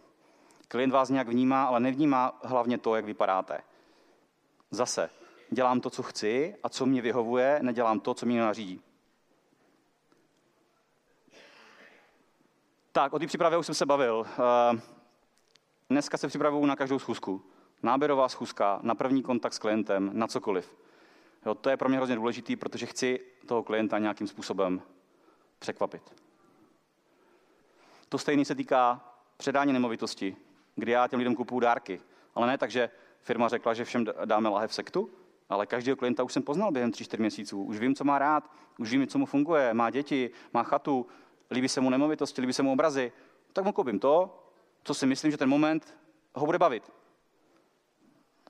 Klient 0.68 0.90
vás 0.92 1.08
nějak 1.08 1.28
vnímá, 1.28 1.64
ale 1.64 1.80
nevnímá 1.80 2.38
hlavně 2.44 2.78
to, 2.78 2.94
jak 2.94 3.04
vypadáte. 3.04 3.60
Zase, 4.70 5.10
dělám 5.50 5.80
to, 5.80 5.90
co 5.90 6.02
chci 6.02 6.54
a 6.62 6.68
co 6.68 6.86
mě 6.86 7.02
vyhovuje, 7.02 7.58
nedělám 7.62 8.00
to, 8.00 8.14
co 8.14 8.26
mě 8.26 8.40
nařídí. 8.40 8.80
Tak, 12.92 13.12
o 13.12 13.18
té 13.18 13.26
přípravě 13.26 13.58
už 13.58 13.66
jsem 13.66 13.74
se 13.74 13.86
bavil. 13.86 14.26
Eh, 14.28 14.80
dneska 15.90 16.16
se 16.16 16.28
připravuju 16.28 16.66
na 16.66 16.76
každou 16.76 16.98
schůzku. 16.98 17.42
Náběrová 17.82 18.28
schůzka, 18.28 18.80
na 18.82 18.94
první 18.94 19.22
kontakt 19.22 19.52
s 19.52 19.58
klientem, 19.58 20.10
na 20.12 20.26
cokoliv. 20.26 20.76
Jo, 21.48 21.54
to 21.54 21.70
je 21.70 21.76
pro 21.76 21.88
mě 21.88 21.96
hrozně 21.96 22.16
důležité, 22.16 22.56
protože 22.56 22.86
chci 22.86 23.20
toho 23.46 23.62
klienta 23.62 23.98
nějakým 23.98 24.26
způsobem 24.26 24.82
překvapit. 25.58 26.02
To 28.08 28.18
stejné 28.18 28.44
se 28.44 28.54
týká 28.54 29.14
předání 29.36 29.72
nemovitosti, 29.72 30.36
kdy 30.76 30.92
já 30.92 31.08
těm 31.08 31.18
lidem 31.18 31.34
kupuju 31.34 31.60
dárky. 31.60 32.00
Ale 32.34 32.46
ne 32.46 32.58
tak, 32.58 32.70
že 32.70 32.90
firma 33.20 33.48
řekla, 33.48 33.74
že 33.74 33.84
všem 33.84 34.06
dáme 34.24 34.48
lahev 34.48 34.74
sektu, 34.74 35.10
ale 35.48 35.66
každého 35.66 35.96
klienta 35.96 36.22
už 36.22 36.32
jsem 36.32 36.42
poznal 36.42 36.72
během 36.72 36.90
3-4 36.90 37.20
měsíců. 37.20 37.62
Už 37.62 37.78
vím, 37.78 37.94
co 37.94 38.04
má 38.04 38.18
rád, 38.18 38.50
už 38.78 38.90
vím, 38.90 39.06
co 39.06 39.18
mu 39.18 39.26
funguje. 39.26 39.74
Má 39.74 39.90
děti, 39.90 40.30
má 40.52 40.62
chatu, 40.62 41.06
líbí 41.50 41.68
se 41.68 41.80
mu 41.80 41.90
nemovitosti, 41.90 42.40
líbí 42.40 42.52
se 42.52 42.62
mu 42.62 42.72
obrazy. 42.72 43.12
Tak 43.52 43.64
mu 43.64 43.72
koupím 43.72 43.98
to, 43.98 44.44
co 44.84 44.94
si 44.94 45.06
myslím, 45.06 45.30
že 45.30 45.36
ten 45.36 45.48
moment 45.48 45.98
ho 46.34 46.46
bude 46.46 46.58
bavit. 46.58 46.92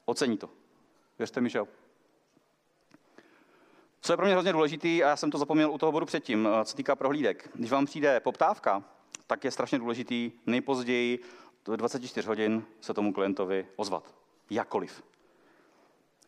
Ocení 0.05 0.39
to. 0.39 0.51
Věřte 1.19 1.41
mi, 1.41 1.49
že 1.49 1.59
jo. 1.59 1.69
Co 4.09 4.13
je 4.13 4.17
pro 4.17 4.27
mě 4.27 4.35
hrozně 4.35 4.53
důležitý, 4.53 5.05
a 5.05 5.09
já 5.09 5.17
jsem 5.17 5.31
to 5.31 5.39
zapomněl 5.39 5.71
u 5.71 5.79
toho 5.79 5.93
bodu 5.93 6.07
předtím, 6.07 6.49
co 6.65 6.77
týká 6.77 6.97
prohlídek. 6.97 7.51
Když 7.55 7.71
vám 7.71 7.87
přijde 7.87 8.21
poptávka, 8.21 8.85
tak 9.27 9.45
je 9.45 9.51
strašně 9.51 9.79
důležitý 9.79 10.33
nejpozději 10.47 11.19
do 11.65 11.77
24 11.77 12.29
hodin 12.29 12.65
se 12.81 12.95
tomu 12.95 13.13
klientovi 13.13 13.67
ozvat. 13.77 14.15
Jakoliv. 14.51 15.03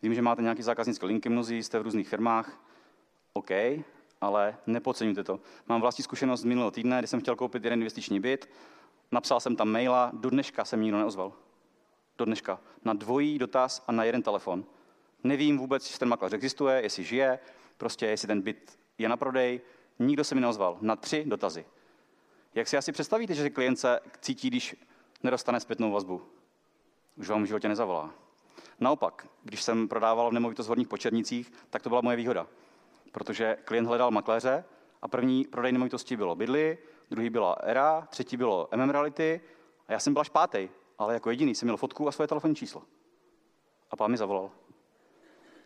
Vím, 0.01 0.13
že 0.13 0.21
máte 0.21 0.41
nějaký 0.41 0.61
zákaznické 0.61 1.05
linky, 1.05 1.29
mnozí 1.29 1.63
jste 1.63 1.79
v 1.79 1.81
různých 1.81 2.09
firmách. 2.09 2.65
OK, 3.33 3.49
ale 4.21 4.57
nepodceňujte 4.67 5.23
to. 5.23 5.39
Mám 5.67 5.81
vlastní 5.81 6.03
zkušenost 6.03 6.41
z 6.41 6.45
minulého 6.45 6.71
týdne, 6.71 6.99
kdy 6.99 7.07
jsem 7.07 7.21
chtěl 7.21 7.35
koupit 7.35 7.63
jeden 7.63 7.79
investiční 7.79 8.19
byt. 8.19 8.49
Napsal 9.11 9.39
jsem 9.39 9.55
tam 9.55 9.69
maila, 9.69 10.11
do 10.13 10.29
dneška 10.29 10.65
jsem 10.65 10.81
nikdo 10.81 10.97
neozval. 10.97 11.33
Do 12.17 12.25
dneška. 12.25 12.59
Na 12.85 12.93
dvojí 12.93 13.39
dotaz 13.39 13.83
a 13.87 13.91
na 13.91 14.03
jeden 14.03 14.21
telefon. 14.21 14.65
Nevím 15.23 15.57
vůbec, 15.57 15.83
jestli 15.83 15.99
ten 15.99 16.09
makléř 16.09 16.33
existuje, 16.33 16.81
jestli 16.81 17.03
žije, 17.03 17.39
prostě 17.77 18.05
jestli 18.05 18.27
ten 18.27 18.41
byt 18.41 18.79
je 18.97 19.09
na 19.09 19.17
prodej. 19.17 19.61
Nikdo 19.99 20.23
se 20.23 20.35
mi 20.35 20.41
neozval. 20.41 20.77
Na 20.81 20.95
tři 20.95 21.23
dotazy. 21.27 21.65
Jak 22.55 22.67
si 22.67 22.77
asi 22.77 22.91
představíte, 22.91 23.33
že 23.33 23.49
klient 23.49 23.75
se 23.75 23.99
cítí, 24.19 24.47
když 24.47 24.75
nedostane 25.23 25.59
zpětnou 25.59 25.91
vazbu. 25.91 26.21
Už 27.17 27.29
vám 27.29 27.43
v 27.43 27.45
životě 27.45 27.67
nezavolá. 27.67 28.13
Naopak, 28.79 29.27
když 29.43 29.61
jsem 29.63 29.87
prodával 29.87 30.31
nemovitost 30.31 30.65
v 30.65 30.69
horních 30.69 30.87
počernicích, 30.87 31.51
tak 31.69 31.81
to 31.81 31.89
byla 31.89 32.01
moje 32.01 32.17
výhoda. 32.17 32.47
Protože 33.11 33.57
klient 33.65 33.85
hledal 33.85 34.11
makléře 34.11 34.63
A 35.01 35.07
první 35.07 35.45
prodej 35.45 35.71
nemovitosti 35.71 36.17
bylo 36.17 36.35
bydly, 36.35 36.77
druhý 37.09 37.29
byla 37.29 37.53
ERA, 37.53 38.07
třetí 38.09 38.37
bylo 38.37 38.69
MM 38.75 38.89
Reality 38.89 39.41
a 39.87 39.93
já 39.93 39.99
jsem 39.99 40.13
byl 40.13 40.21
až 40.21 40.29
pátý, 40.29 40.69
ale 40.97 41.13
jako 41.13 41.29
jediný 41.29 41.55
jsem 41.55 41.65
měl 41.65 41.77
fotku 41.77 42.07
a 42.07 42.11
svoje 42.11 42.27
telefonní 42.27 42.55
číslo. 42.55 42.83
A 43.91 43.95
pán 43.95 44.11
mi 44.11 44.17
zavolal. 44.17 44.51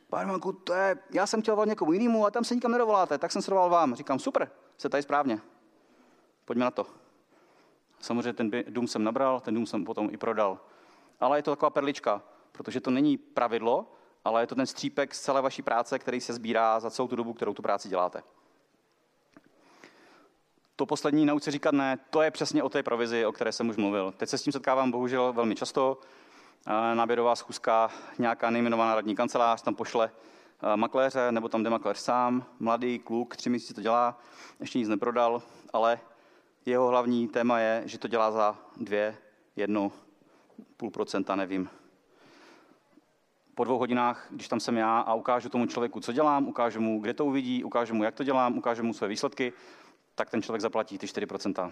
Pane 0.10 0.26
Manku, 0.26 0.52
to 0.52 0.74
je, 0.74 0.98
já 1.12 1.28
jsem 1.28 1.42
chtěl 1.42 1.56
volat 1.56 1.70
někomu 1.70 1.94
jinému, 1.94 2.26
a 2.26 2.32
tam 2.32 2.44
se 2.44 2.56
nikam 2.56 2.72
nedovoláte, 2.72 3.18
tak 3.18 3.32
jsem 3.32 3.42
se 3.42 3.52
dovolal 3.52 3.70
vám. 3.70 3.96
Říkám, 3.96 4.20
super, 4.20 4.52
se 4.78 4.90
tady 4.90 5.04
správně. 5.04 5.42
Pojďme 6.46 6.66
na 6.66 6.72
to. 6.72 6.86
Samozřejmě 8.00 8.34
ten 8.34 8.52
dům 8.68 8.88
jsem 8.88 9.04
nabral, 9.04 9.40
ten 9.40 9.54
dům 9.56 9.66
jsem 9.66 9.86
potom 9.86 10.10
i 10.12 10.18
prodal. 10.18 10.60
Ale 11.20 11.38
je 11.38 11.44
to 11.44 11.52
taková 11.52 11.70
perlička, 11.70 12.22
protože 12.52 12.82
to 12.82 12.92
není 12.92 13.18
pravidlo, 13.18 13.92
ale 14.26 14.44
je 14.44 14.48
to 14.48 14.56
ten 14.56 14.66
střípek 14.66 15.16
z 15.16 15.22
celé 15.22 15.42
vaší 15.42 15.62
práce, 15.62 16.00
který 16.00 16.22
se 16.22 16.34
sbírá 16.34 16.80
za 16.80 16.90
celou 16.90 17.08
tu 17.08 17.16
dobu, 17.16 17.34
kterou 17.34 17.54
tu 17.54 17.62
práci 17.62 17.90
děláte. 17.90 18.24
To 20.76 20.86
poslední 20.86 21.26
nauč 21.26 21.44
se 21.44 21.52
říkat 21.52 21.74
ne, 21.74 21.98
to 22.10 22.22
je 22.22 22.32
přesně 22.32 22.64
o 22.64 22.70
té 22.70 22.84
provizi, 22.84 23.26
o 23.26 23.32
které 23.32 23.52
jsem 23.52 23.70
už 23.70 23.78
mluvil. 23.78 24.14
Teď 24.18 24.30
se 24.30 24.38
s 24.38 24.44
tím 24.44 24.54
setkávám 24.54 24.92
bohužel 24.92 25.34
velmi 25.34 25.56
často. 25.56 25.98
Náběrová 26.94 27.36
schůzka, 27.36 27.90
nějaká 28.20 28.50
nejmenovaná 28.50 28.96
radní 28.96 29.16
kancelář 29.16 29.62
tam 29.62 29.76
pošle 29.76 30.12
makléře, 30.76 31.32
nebo 31.32 31.50
tam 31.50 31.64
jde 31.64 31.70
makléř 31.70 31.98
sám, 31.98 32.46
mladý 32.60 33.00
kluk, 33.00 33.36
tři 33.36 33.50
měsíce 33.50 33.74
to 33.74 33.82
dělá, 33.82 34.20
ještě 34.60 34.80
nic 34.80 34.90
neprodal, 34.90 35.42
ale 35.74 36.00
jeho 36.66 36.88
hlavní 36.88 37.28
téma 37.28 37.60
je, 37.60 37.84
že 37.86 37.98
to 37.98 38.08
dělá 38.08 38.32
za 38.32 38.58
dvě, 38.78 39.18
jednu, 39.56 39.92
půl 40.78 40.92
procenta, 40.92 41.36
nevím. 41.36 41.70
Po 43.56 43.64
dvou 43.64 43.78
hodinách, 43.78 44.28
když 44.30 44.48
tam 44.48 44.60
jsem 44.60 44.78
já 44.78 45.00
a 45.00 45.14
ukážu 45.14 45.50
tomu 45.50 45.66
člověku, 45.66 46.00
co 46.00 46.12
dělám, 46.12 46.48
ukážu 46.48 46.82
mu, 46.82 47.00
kde 47.00 47.14
to 47.14 47.26
uvidí, 47.26 47.64
ukážu 47.64 47.94
mu, 47.94 48.04
jak 48.04 48.16
to 48.16 48.24
dělám, 48.24 48.58
ukážu 48.58 48.84
mu 48.84 48.94
své 48.94 49.08
výsledky, 49.08 49.54
tak 50.16 50.30
ten 50.30 50.42
člověk 50.42 50.62
zaplatí 50.62 50.98
ty 50.98 51.08
4% 51.08 51.72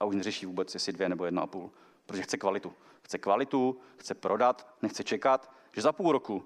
a 0.00 0.04
už 0.04 0.14
neřeší 0.14 0.46
vůbec, 0.46 0.74
jestli 0.74 0.92
dvě 0.92 1.08
nebo 1.08 1.24
jedna 1.24 1.42
a 1.42 1.46
půl, 1.46 1.70
protože 2.06 2.22
chce 2.22 2.36
kvalitu. 2.36 2.74
Chce 3.02 3.18
kvalitu, 3.18 3.80
chce 3.96 4.14
prodat, 4.14 4.66
nechce 4.82 5.04
čekat, 5.04 5.50
že 5.72 5.82
za 5.82 5.92
půl 5.92 6.12
roku 6.12 6.44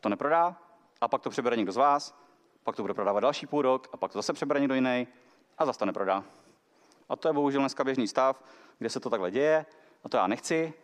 to 0.00 0.08
neprodá 0.08 0.56
a 1.00 1.08
pak 1.08 1.22
to 1.22 1.30
přebere 1.30 1.56
někdo 1.56 1.72
z 1.72 1.76
vás, 1.76 2.18
pak 2.62 2.76
to 2.76 2.82
bude 2.82 2.94
prodávat 2.94 3.20
další 3.20 3.46
půl 3.46 3.62
rok 3.62 3.88
a 3.92 3.96
pak 3.96 4.12
to 4.12 4.18
zase 4.18 4.32
přebere 4.32 4.60
někdo 4.60 4.74
jiný 4.74 5.08
a 5.58 5.66
zase 5.66 5.78
to 5.78 5.86
neprodá. 5.86 6.24
A 7.08 7.16
to 7.16 7.28
je 7.28 7.32
bohužel 7.32 7.60
dneska 7.60 7.84
běžný 7.84 8.08
stav, 8.08 8.44
kde 8.78 8.90
se 8.90 9.00
to 9.00 9.10
takhle 9.10 9.30
děje 9.30 9.66
a 10.04 10.08
to 10.08 10.16
já 10.16 10.26
nechci, 10.26 10.74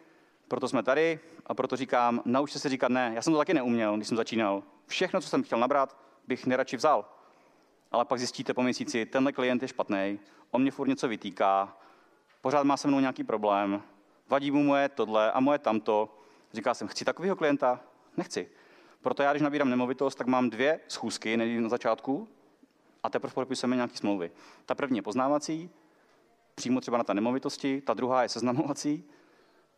proto 0.48 0.68
jsme 0.68 0.82
tady 0.82 1.20
a 1.46 1.54
proto 1.54 1.76
říkám, 1.76 2.22
naučte 2.24 2.58
se 2.58 2.68
říkat 2.68 2.88
ne. 2.88 3.12
Já 3.14 3.22
jsem 3.22 3.32
to 3.32 3.38
taky 3.38 3.54
neuměl, 3.54 3.96
když 3.96 4.08
jsem 4.08 4.16
začínal. 4.16 4.62
Všechno, 4.86 5.20
co 5.20 5.28
jsem 5.28 5.42
chtěl 5.42 5.58
nabrat, 5.58 5.96
bych 6.26 6.46
neradši 6.46 6.76
vzal 6.76 7.04
ale 7.90 8.04
pak 8.04 8.18
zjistíte 8.18 8.54
po 8.54 8.62
měsíci, 8.62 9.06
tenhle 9.06 9.32
klient 9.32 9.62
je 9.62 9.68
špatný, 9.68 10.18
on 10.50 10.62
mě 10.62 10.70
furt 10.70 10.88
něco 10.88 11.08
vytýká, 11.08 11.76
pořád 12.40 12.62
má 12.62 12.76
se 12.76 12.88
mnou 12.88 13.00
nějaký 13.00 13.24
problém, 13.24 13.82
vadí 14.28 14.50
mu 14.50 14.62
moje 14.62 14.88
tohle 14.88 15.32
a 15.32 15.40
moje 15.40 15.58
tamto. 15.58 16.18
Říká 16.52 16.74
jsem, 16.74 16.88
chci 16.88 17.04
takového 17.04 17.36
klienta? 17.36 17.80
Nechci. 18.16 18.48
Proto 19.02 19.22
já, 19.22 19.32
když 19.32 19.42
nabírám 19.42 19.70
nemovitost, 19.70 20.14
tak 20.14 20.26
mám 20.26 20.50
dvě 20.50 20.80
schůzky 20.88 21.36
na 21.36 21.68
začátku 21.68 22.28
a 23.02 23.10
teprve 23.10 23.34
podepisujeme 23.34 23.76
nějaké 23.76 23.96
smlouvy. 23.96 24.30
Ta 24.66 24.74
první 24.74 24.98
je 24.98 25.02
poznávací, 25.02 25.70
přímo 26.54 26.80
třeba 26.80 26.98
na 26.98 27.04
té 27.04 27.14
nemovitosti, 27.14 27.80
ta 27.80 27.94
druhá 27.94 28.22
je 28.22 28.28
seznamovací, 28.28 29.04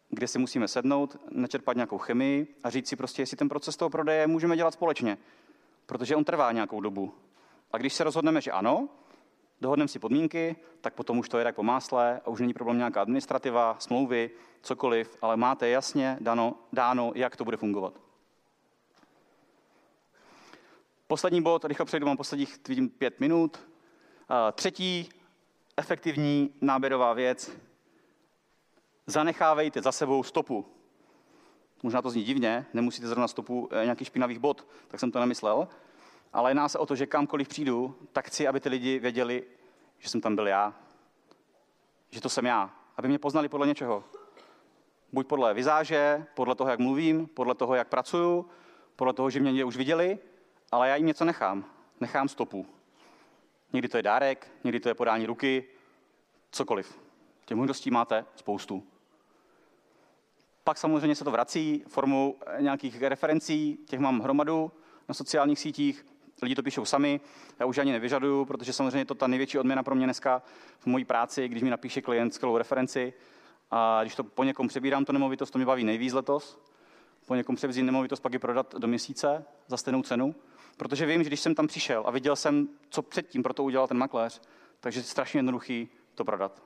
kde 0.09 0.27
si 0.29 0.39
musíme 0.39 0.69
sednout, 0.69 1.17
načerpat 1.31 1.77
nějakou 1.77 1.99
chemii 1.99 2.55
a 2.65 2.71
říct 2.71 2.89
si 2.89 2.97
prostě, 2.97 3.23
jestli 3.23 3.37
ten 3.37 3.49
proces 3.49 3.77
toho 3.77 3.91
prodeje 3.91 4.27
můžeme 4.27 4.57
dělat 4.57 4.75
společně, 4.75 5.19
protože 5.87 6.17
on 6.17 6.25
trvá 6.25 6.53
nějakou 6.53 6.81
dobu. 6.81 7.15
A 7.73 7.79
když 7.79 7.95
se 7.95 8.05
rozhodneme, 8.05 8.41
že 8.41 8.51
ano, 8.51 8.89
dohodneme 9.63 9.89
si 9.89 9.99
podmínky, 9.99 10.57
tak 10.81 10.95
potom 10.95 11.19
už 11.19 11.29
to 11.29 11.39
je 11.39 11.45
tak 11.45 11.55
po 11.55 11.63
másle 11.63 12.21
a 12.25 12.29
už 12.29 12.41
není 12.41 12.55
problém 12.55 12.79
nějaká 12.79 13.01
administrativa, 13.01 13.77
smlouvy, 13.79 14.31
cokoliv, 14.63 15.17
ale 15.23 15.37
máte 15.37 15.69
jasně 15.69 16.17
dano, 16.21 16.55
dáno, 16.73 17.13
jak 17.15 17.37
to 17.37 17.45
bude 17.45 17.57
fungovat. 17.57 17.95
Poslední 21.07 21.43
bod, 21.43 21.65
rychle 21.65 21.87
přejdu, 21.87 22.07
mám 22.07 22.17
posledních, 22.17 22.59
vidím, 22.69 22.89
pět 22.89 23.21
minut. 23.21 23.61
Třetí 24.53 25.09
efektivní 25.77 26.55
náběrová 26.61 27.13
věc. 27.13 27.53
Zanechávejte 29.07 29.83
za 29.83 29.93
sebou 29.93 30.23
stopu. 30.23 30.67
Možná 31.83 32.03
to 32.03 32.11
zní 32.11 32.23
divně, 32.23 32.67
nemusíte 32.75 33.07
zrovna 33.07 33.29
stopu 33.29 33.69
eh, 33.73 33.85
nějakých 33.85 34.07
špinavých 34.07 34.39
bod, 34.39 34.67
tak 34.89 35.01
jsem 35.01 35.11
to 35.11 35.21
nemyslel, 35.21 35.69
ale 36.33 36.51
jedná 36.51 36.69
se 36.69 36.79
o 36.79 36.87
to, 36.87 36.97
že 36.97 37.07
kamkoliv 37.07 37.49
přijdu, 37.49 37.97
tak 38.13 38.27
chci, 38.27 38.49
aby 38.49 38.61
ty 38.61 38.69
lidi 38.69 38.99
věděli, 38.99 39.45
že 39.99 40.09
jsem 40.09 40.21
tam 40.21 40.35
byl 40.35 40.47
já. 40.47 40.75
Že 42.11 42.21
to 42.21 42.29
jsem 42.29 42.47
já. 42.47 42.71
Aby 42.97 43.09
mě 43.09 43.19
poznali 43.19 43.49
podle 43.49 43.67
něčeho. 43.67 44.05
Buď 45.13 45.27
podle 45.27 45.55
vizáže, 45.55 46.27
podle 46.35 46.55
toho, 46.55 46.71
jak 46.71 46.79
mluvím, 46.79 47.27
podle 47.27 47.55
toho, 47.55 47.75
jak 47.75 47.89
pracuju, 47.89 48.47
podle 48.97 49.13
toho, 49.13 49.31
že 49.31 49.41
mě 49.41 49.65
už 49.65 49.77
viděli, 49.77 50.19
ale 50.73 50.89
já 50.89 50.97
jim 50.97 51.07
něco 51.07 51.25
nechám. 51.25 51.65
Nechám 52.01 52.29
stopu. 52.29 52.67
Někdy 53.73 53.89
to 53.89 53.97
je 53.97 54.03
dárek, 54.03 54.51
někdy 54.65 54.81
to 54.81 54.89
je 54.89 54.95
podání 54.95 55.27
ruky, 55.27 55.65
cokoliv. 56.51 56.99
Těch 57.45 57.57
možností 57.57 57.91
máte 57.91 58.25
spoustu. 58.37 58.87
Pak 60.65 60.79
samozřejmě 60.79 61.17
se 61.17 61.25
to 61.25 61.31
vrací 61.31 61.85
formou 61.89 62.37
nějakých 62.61 63.03
referencí, 63.03 63.79
těch 63.87 64.01
mám 64.01 64.21
hromadu 64.21 64.73
na 65.09 65.15
sociálních 65.15 65.59
sítích, 65.59 66.07
lidi 66.43 66.55
to 66.55 66.63
píšou 66.63 66.85
sami, 66.85 67.21
já 67.61 67.67
už 67.67 67.79
ani 67.79 67.93
nevyžaduju, 67.93 68.45
protože 68.45 68.73
samozřejmě 68.73 69.05
to 69.05 69.15
ta 69.15 69.27
největší 69.27 69.59
odměna 69.59 69.83
pro 69.83 69.95
mě 69.95 70.07
dneska 70.07 70.43
v 70.79 70.87
mojí 70.87 71.05
práci, 71.05 71.49
když 71.49 71.63
mi 71.63 71.71
napíše 71.71 72.03
klient 72.03 72.35
skvělou 72.35 72.59
referenci 72.59 73.13
a 73.71 74.03
když 74.03 74.15
to 74.15 74.25
po 74.25 74.45
někom 74.45 74.69
přebírám, 74.69 75.05
to 75.05 75.13
nemovitost, 75.13 75.51
to 75.51 75.59
mě 75.59 75.67
baví 75.67 75.85
nejvíc 75.85 76.13
letos, 76.13 76.59
po 77.27 77.35
někom 77.35 77.57
převzít 77.57 77.83
nemovitost, 77.83 78.21
pak 78.21 78.33
ji 78.33 78.39
prodat 78.39 78.75
do 78.79 78.89
měsíce 78.89 79.45
za 79.67 79.77
stejnou 79.77 80.03
cenu, 80.03 80.35
protože 80.77 81.07
vím, 81.07 81.23
že 81.23 81.29
když 81.29 81.41
jsem 81.41 81.55
tam 81.55 81.67
přišel 81.67 82.03
a 82.07 82.11
viděl 82.11 82.37
jsem, 82.37 82.69
co 82.91 83.03
předtím 83.03 83.43
pro 83.43 83.55
to 83.55 83.65
udělal 83.65 83.89
ten 83.89 83.99
makléř, 83.99 84.41
takže 84.81 85.01
je 85.01 85.05
strašně 85.05 85.39
jednoduchý 85.39 85.89
to 86.15 86.25
prodat. 86.25 86.63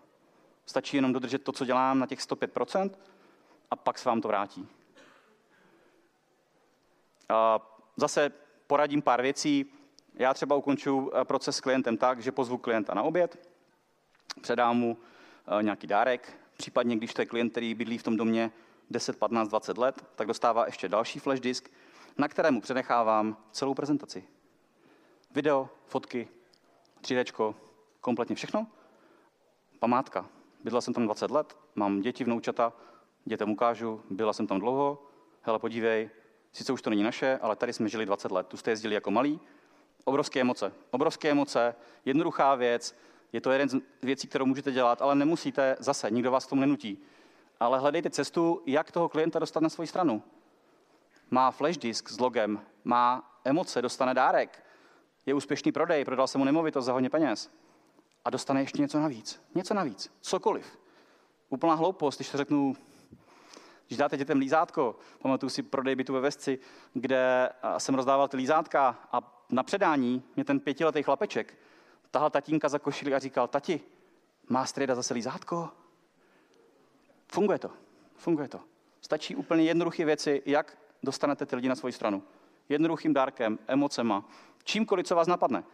Stačí 0.67 0.97
jenom 0.97 1.13
dodržet 1.13 1.45
to, 1.45 1.53
co 1.53 1.65
dělám 1.65 1.99
na 1.99 2.07
těch 2.07 2.19
105% 2.19 2.91
a 3.71 3.77
pak 3.77 3.99
se 3.99 4.09
vám 4.09 4.21
to 4.21 4.29
vrátí. 4.29 4.69
A 7.29 7.61
zase 7.97 8.33
poradím 8.67 9.03
pár 9.03 9.23
věcí. 9.23 9.73
Já 10.15 10.35
třeba 10.35 10.57
ukončuju 10.57 11.11
eh, 11.15 11.25
proces 11.25 11.57
s 11.57 11.61
klientem 11.61 11.97
tak, 11.97 12.23
že 12.23 12.33
pozvu 12.33 12.59
klienta 12.59 12.95
na 12.95 13.03
oběd, 13.03 13.49
předám 14.41 14.77
mu 14.77 14.99
eh, 15.59 15.63
nějaký 15.63 15.87
dárek, 15.87 16.39
případně 16.57 16.97
když 16.97 17.15
to 17.15 17.23
je 17.23 17.27
klient, 17.27 17.51
který 17.51 17.75
bydlí 17.75 17.99
v 17.99 18.03
tom 18.03 18.17
domě 18.17 18.51
10, 18.91 19.19
15, 19.19 19.49
20 19.49 19.79
let, 19.79 20.05
tak 20.17 20.27
dostává 20.27 20.67
ještě 20.67 20.89
další 20.89 21.19
flash 21.19 21.41
disk, 21.41 21.71
na 22.19 22.29
kterému 22.29 22.61
přenechávám 22.61 23.37
celou 23.53 23.75
prezentaci. 23.75 24.25
Video, 25.31 25.69
fotky, 25.87 26.29
3D, 27.03 27.55
kompletně 28.01 28.37
všechno. 28.37 28.67
Památka. 29.79 30.27
Bydla 30.65 30.81
jsem 30.81 30.95
tam 30.95 31.05
20 31.05 31.31
let, 31.31 31.57
mám 31.75 32.01
děti, 32.01 32.25
vnoučata, 32.25 32.73
dětem 33.25 33.51
ukážu, 33.51 34.03
byla 34.11 34.33
jsem 34.33 34.47
tam 34.47 34.59
dlouho, 34.59 35.07
hele 35.43 35.59
podívej, 35.59 36.11
Sice 36.57 36.73
už 36.73 36.83
to 36.83 36.91
není 36.91 37.03
naše, 37.03 37.39
ale 37.43 37.57
tady 37.57 37.73
jsme 37.73 37.89
žili 37.89 38.07
20 38.07 38.31
let. 38.33 38.47
Tu 38.47 38.57
jste 38.57 38.71
jezdili 38.71 38.95
jako 38.95 39.11
malí. 39.11 39.41
Obrovské 40.05 40.41
emoce. 40.41 40.73
Obrovské 40.91 41.31
emoce, 41.31 41.75
jednoduchá 42.05 42.55
věc. 42.55 42.97
Je 43.33 43.41
to 43.41 43.51
jeden 43.51 43.69
z 43.69 43.77
věcí, 44.03 44.29
kterou 44.29 44.47
můžete 44.47 44.73
dělat, 44.73 45.03
ale 45.03 45.15
nemusíte 45.15 45.77
zase, 45.79 46.11
nikdo 46.11 46.31
vás 46.31 46.47
k 46.47 46.49
tomu 46.49 46.61
nenutí. 46.61 47.03
Ale 47.61 47.79
hledejte 47.79 48.11
cestu, 48.11 48.63
jak 48.67 48.93
toho 48.93 49.09
klienta 49.09 49.39
dostat 49.39 49.63
na 49.63 49.69
svoji 49.69 49.87
stranu. 49.87 50.23
Má 51.31 51.51
flash 51.51 51.79
disk 51.79 52.09
s 52.09 52.21
logem, 52.21 52.61
má 52.85 53.39
emoce, 53.45 53.83
dostane 53.83 54.15
dárek, 54.15 54.65
je 55.27 55.35
úspěšný 55.35 55.73
prodej, 55.73 56.05
prodal 56.05 56.27
se 56.27 56.39
mu 56.39 56.45
nemovitost 56.45 56.85
za 56.85 56.93
hodně 56.93 57.11
peněz 57.11 57.51
a 58.25 58.31
dostane 58.31 58.61
ještě 58.61 58.83
něco 58.83 59.01
navíc. 59.01 59.43
Něco 59.55 59.75
navíc, 59.75 60.13
cokoliv. 60.21 60.79
Úplná 61.49 61.75
hloupost, 61.75 62.19
když 62.19 62.31
to 62.31 62.39
řeknu 62.39 62.77
když 63.87 63.97
dáte 63.99 64.17
dětem 64.17 64.39
lízátko, 64.39 64.97
pamatuju 65.19 65.51
si 65.51 65.63
prodej 65.63 65.95
bytu 65.95 66.13
ve 66.13 66.21
Vesci, 66.21 66.59
kde 66.95 67.51
jsem 67.79 67.95
rozdával 67.95 68.29
ty 68.29 68.37
lízátka 68.37 68.99
a 69.13 69.43
na 69.51 69.63
předání 69.63 70.23
mě 70.37 70.45
ten 70.45 70.61
pětiletý 70.61 71.03
chlapeček 71.03 71.55
tahal 72.11 72.31
tatínka 72.31 72.69
za 72.69 72.79
košili 72.79 73.15
a 73.15 73.19
říkal, 73.19 73.49
tati, 73.49 73.81
má 74.49 74.67
strejda 74.67 74.95
zase 74.95 75.15
lízátko? 75.15 75.69
Funguje 77.33 77.59
to, 77.59 77.71
funguje 78.17 78.49
to. 78.49 78.61
Stačí 79.01 79.37
úplně 79.37 79.65
jednoduché 79.65 80.05
věci, 80.05 80.43
jak 80.47 80.79
dostanete 81.03 81.47
ty 81.47 81.57
lidi 81.57 81.69
na 81.69 81.75
svoji 81.75 81.93
stranu. 81.93 82.23
Jednoduchým 82.69 83.15
dárkem, 83.15 83.59
emocema, 83.67 84.25
čímkoliv, 84.65 85.07
co 85.07 85.17
vás 85.17 85.27
napadne. 85.27 85.65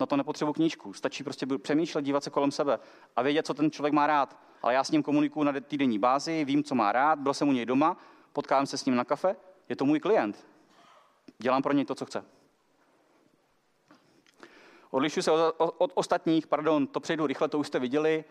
Na 0.00 0.06
to 0.06 0.16
nepotřebuji 0.16 0.52
knížku. 0.52 0.92
Stačí 0.92 1.24
prostě 1.24 1.46
přemýšlet, 1.46 2.02
dívat 2.02 2.24
se 2.24 2.30
kolem 2.30 2.50
sebe 2.50 2.78
a 3.16 3.22
vědět, 3.22 3.46
co 3.46 3.54
ten 3.54 3.70
člověk 3.70 3.94
má 3.94 4.06
rád. 4.06 4.36
Ale 4.64 4.74
já 4.74 4.84
s 4.84 4.90
ním 4.90 5.02
komunikuju 5.02 5.44
na 5.44 5.52
týdenní 5.60 5.98
bázi, 5.98 6.44
vím, 6.44 6.64
co 6.64 6.74
má 6.74 6.92
rád, 6.92 7.18
byl 7.18 7.34
jsem 7.34 7.48
u 7.48 7.52
něj 7.52 7.66
doma, 7.66 7.96
potkávám 8.32 8.66
se 8.66 8.78
s 8.78 8.84
ním 8.84 8.96
na 8.96 9.04
kafe, 9.04 9.36
je 9.68 9.76
to 9.76 9.84
můj 9.84 10.00
klient. 10.00 10.46
Dělám 11.38 11.62
pro 11.62 11.72
něj 11.72 11.84
to, 11.84 11.94
co 11.94 12.06
chce. 12.06 12.24
Odlišuji 14.90 15.22
se 15.22 15.30
od, 15.30 15.74
od 15.78 15.92
ostatních, 15.94 16.46
pardon, 16.46 16.86
to 16.86 17.00
přejdu 17.00 17.26
rychle, 17.26 17.48
to 17.48 17.58
už 17.58 17.66
jste 17.66 17.78
viděli. 17.78 18.24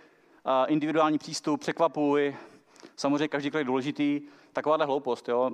Individuální 0.68 1.18
přístup, 1.18 1.60
překvapuj, 1.60 2.36
samozřejmě 2.96 3.28
každý 3.28 3.52
krok 3.52 3.60
je 3.60 3.66
důležitý. 3.66 4.22
Takováhle 4.54 4.86
hloupost, 4.86 5.30
jo. 5.30 5.52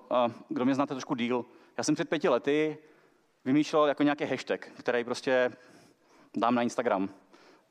Kdo 0.49 0.65
mě 0.65 0.75
znáte 0.75 0.93
trošku 0.93 1.15
díl. 1.15 1.45
Já 1.77 1.83
jsem 1.83 1.95
před 1.95 2.09
pěti 2.09 2.29
lety 2.29 2.77
vymýšlel 3.45 3.85
jako 3.85 4.03
nějaký 4.03 4.25
hashtag, 4.25 4.67
který 4.77 5.03
prostě 5.03 5.51
dám 6.37 6.55
na 6.55 6.61
Instagram. 6.61 7.09